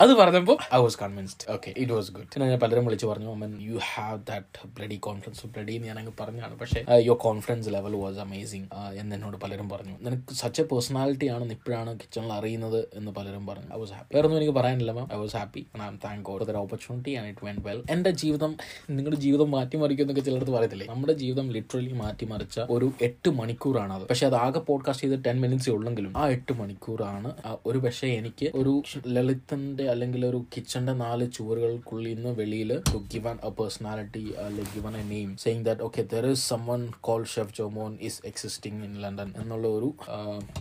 അത് 0.02 0.12
പറഞ്ഞപ്പോൾ 0.20 0.56
I 0.76 0.78
was 0.84 0.98
convinced 1.02 1.44
okay 1.54 1.70
it 1.82 1.92
was 1.96 2.10
good 2.16 2.28
പിന്നെ 2.32 2.46
ഞാൻ 2.52 2.60
പലരും 2.64 2.84
വിളിച്ച് 2.88 3.06
പറഞ്ഞു 3.10 3.30
അമ്മൻ 3.36 3.52
you 3.68 3.78
have 3.92 4.18
that 4.30 4.68
bloody 4.76 4.98
confidence 5.06 5.48
bloody 5.54 5.74
എന്ന് 5.78 5.88
ഞാൻ 5.90 5.98
അങ്ങ് 6.02 6.12
പറഞ്ഞാണ്. 6.20 6.54
പക്ഷേ 6.60 6.80
your 7.06 7.18
confidence 7.26 7.70
level 7.76 7.94
was 8.04 8.20
amazing 8.26 8.68
എന്ന് 9.02 9.14
എന്നോട് 9.18 9.36
പലരും 9.44 9.68
പറഞ്ഞു. 9.74 9.96
നിനക്ക് 10.06 10.36
സച്ച് 10.42 10.62
എ 10.64 10.66
പേഴ്സണാലിറ്റി 10.72 11.28
ആണ് 11.36 11.50
ഇപ്പോഴാണ് 11.56 11.92
കിച്ചണിൽ 12.02 12.32
അറിയുന്നത് 12.38 12.80
എന്ന് 13.00 13.12
പലരും 13.18 13.44
പറഞ്ഞു. 13.50 13.68
ഐ 13.76 13.80
വാസ് 13.82 13.94
ഹാപ്പി 13.98 14.14
വേറെ 14.16 14.26
ഒന്നും 14.28 14.40
എനിക്ക് 14.42 14.56
പറയാനില്ല 14.60 14.94
ma'am 14.98 15.08
I 15.16 15.18
was 15.24 15.36
happy 15.40 15.64
I 15.80 15.82
am 15.88 15.98
thank 16.06 16.19
God 16.22 16.46
there 16.46 16.56
opportunity 16.56 17.10
and 17.10 17.28
it 17.28 17.46
went 17.46 17.56
well 17.62 17.82
എന്റെ 17.90 18.10
ജീവിതം 18.10 18.56
നിങ്ങളുടെ 18.90 19.20
ജീവിതം 19.20 19.50
മാറ്റിമറിക്കും 19.50 20.04
എന്നൊക്കെ 20.04 20.30
ചിലടത്ത് 20.30 20.50
പറയത്തില്ലേ? 20.50 20.86
നമ്മുടെ 20.86 21.12
ജീവിതം 21.12 21.52
ലിറ്ററലി 21.52 21.92
മാറ്റിമറിച്ച 21.92 22.60
ഒരു 22.70 22.92
എട്ട് 23.02 23.30
മണിക്കൂറാണ് 23.30 23.92
അത് 23.92 24.02
പക്ഷെ 24.02 24.26
അത് 24.26 24.34
ആകെ 24.34 24.58
പോഡ്കാസ്റ്റ് 24.58 25.06
ചെയ്ത് 25.06 25.24
ടെൻ 25.24 25.40
മിനിറ്റ്സ് 25.40 25.70
ഉള്ളെങ്കിലും 25.70 26.18
ആ 26.18 26.28
എട്ട് 26.28 26.52
മണിക്കൂറാണ്. 26.52 27.34
ഒരു 27.66 27.78
പക്ഷേ 27.78 28.06
എനിക്ക് 28.06 28.52
ഒരു 28.54 28.82
ലളിതന്റെ 29.06 29.84
അല്ലെങ്കിൽ 29.88 30.26
ഒരു 30.26 30.44
കിച്ചന്റെ 30.56 30.92
നാല് 30.92 31.32
ചുവറുകൾക്കുള്ളിൽ 31.32 32.14
നിന്ന് 32.14 32.28
വെളിയിൽ 32.28 32.82
ഗിവൻ 33.14 33.38
എ 33.44 33.48
പേഴ്സണാലിറ്റി 33.48 34.34
അല്ലെങ്കിൽ 34.38 34.72
given 34.74 34.96
a 34.96 35.02
name 35.02 35.36
saying 35.36 35.64
that 35.64 35.82
okay 35.82 36.02
there 36.02 36.26
is 36.26 36.48
someone 36.48 36.92
called 37.00 37.24
chef 37.24 37.54
Jomon 37.58 37.98
is 38.00 38.20
existing 38.24 38.84
in 38.84 39.00
London 39.00 39.34
എന്നുള്ള 39.42 39.68
ഒരു 39.68 39.94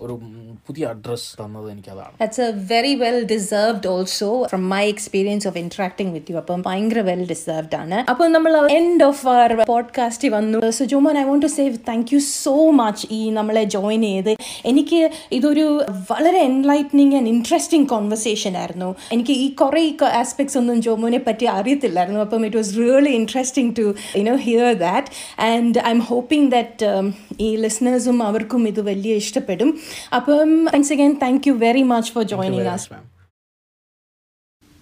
ഒരു 0.02 0.22
പുതിയ 0.68 0.86
അഡ്രസ് 0.86 1.44
തന്നത് 1.44 1.72
എനിക്ക് 1.72 1.90
അതാണ് 1.90 2.96
well 2.96 3.26
deserved 3.26 3.88
also 3.88 4.44
from 4.44 4.70
my 4.70 4.86
also 4.90 5.49
from 5.52 5.60
interacting 5.60 6.14
with 6.14 6.32
you. 6.32 6.36
അപ്പം 6.36 6.64
ഭയങ്കര 6.66 7.00
വെൽ 7.00 7.28
ഡിസേർവ്ഡ് 7.30 7.76
ആണ്. 7.76 8.10
അപ്പൊ 8.10 8.28
നമ്മൾ 8.28 8.72
എൻഡ് 8.72 9.04
ഓഫ് 9.04 9.28
അവർ 9.28 9.54
പോഡ്കാസ്റ്റ് 9.56 10.28
വന്നു. 10.28 10.70
So 10.70 10.86
Jomon 10.86 11.18
I 11.18 11.24
want 11.24 11.46
to 11.46 11.50
say 11.50 11.78
thank 11.88 12.14
you 12.14 12.20
so 12.20 12.72
much 12.72 13.08
ഈ 13.12 13.30
നമ്മളെ 13.30 13.64
ജോയിൻ 13.64 14.02
ചെയ്ത്. 14.02 14.36
എനിക്ക് 14.66 15.12
ഇതൊരു 15.32 15.84
വളരെ 16.12 16.40
എൻലൈറ്റനിങ് 16.40 17.16
ആൻഡ് 17.16 17.28
ഇൻട്രസ്റ്റിംഗ് 17.28 17.90
കോൺവെർസേഷൻ 17.90 18.58
ആയിരുന്നു. 18.58 18.96
എനിക്ക് 19.12 19.32
ഈ 19.32 19.52
കുറേ 19.52 19.98
ആസ്പെക്ട്സ് 20.04 20.58
ഒന്നും 20.58 20.82
ജോമോനെ 20.82 21.20
പറ്റി 21.28 21.46
അറിയത്തില്ലായിരുന്നു. 21.46 22.20
അപ്പം 22.20 22.46
it 22.46 22.58
was 22.58 22.78
really 22.78 23.10
interesting 23.10 23.76
to 23.78 23.96
you know 24.18 24.36
hear 24.36 24.74
that 24.74 25.42
and 25.42 25.80
I'm 25.90 26.00
hoping 26.00 26.52
that 26.52 27.12
ഈ 27.40 27.56
ലിസ്ണേഴ്സും 27.56 28.24
അവർക്കും 28.24 28.68
ഇത് 28.68 28.82
വലിയ 28.82 29.14
ഇഷ്ടപ്പെടും. 29.14 29.80
അപ്പം 30.16 30.66
thanks 30.66 30.94
again 30.94 31.16
thank 31.22 31.48
you 31.48 31.54
very 31.54 31.82
much 31.82 32.12
for 32.12 32.24
joining 32.24 32.68
us 32.68 32.94
ma'am 32.94 33.06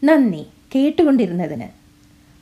നന്ദി. 0.04 0.46
കേട്ടുകൊണ്ടിരുന്നതിന് 0.76 1.68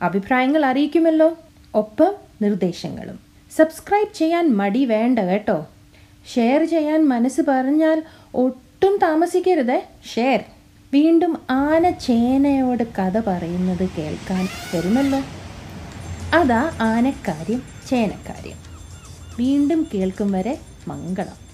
അഭിപ്രായങ്ങൾ 0.02 0.66
അറിയിക്കുമല്ലോ. 0.66 1.38
ഒപ്പം 1.76 2.16
നിർദ്ദേശങ്ങളും. 2.42 3.20
സബ്സ്ക്രൈബ് 3.56 4.16
ചെയ്യാൻ 4.16 4.50
മടി 4.50 4.86
വേണ്ട 4.86 5.20
കേട്ടോ. 5.20 5.68
ഷെയർ 6.34 6.64
ചെയ്യാൻ 6.64 7.08
മനസ്സ് 7.08 7.42
പറഞ്ഞാൽ 7.42 8.04
ഒട്ടും 8.36 9.00
താമസിക്കരുതേ. 9.04 9.88
ഷെയർ 10.14 10.40
വീണ്ടും 10.94 11.42
ആന 11.50 11.90
ചേനയോട് 11.90 12.84
കഥ 12.84 13.20
പറയുന്നത് 13.20 13.90
കേൾക്കാൻ 13.98 14.48
വരുമല്ലോ. 14.76 15.22
അതാ 16.34 16.72
ആനക്കാര്യം 16.82 17.64
ചേനക്കാര്യം. 17.90 18.58
വീണ്ടും 19.40 19.88
കേൾക്കും 19.94 20.32
വരെ 20.32 20.60
മംഗളം. 20.88 21.45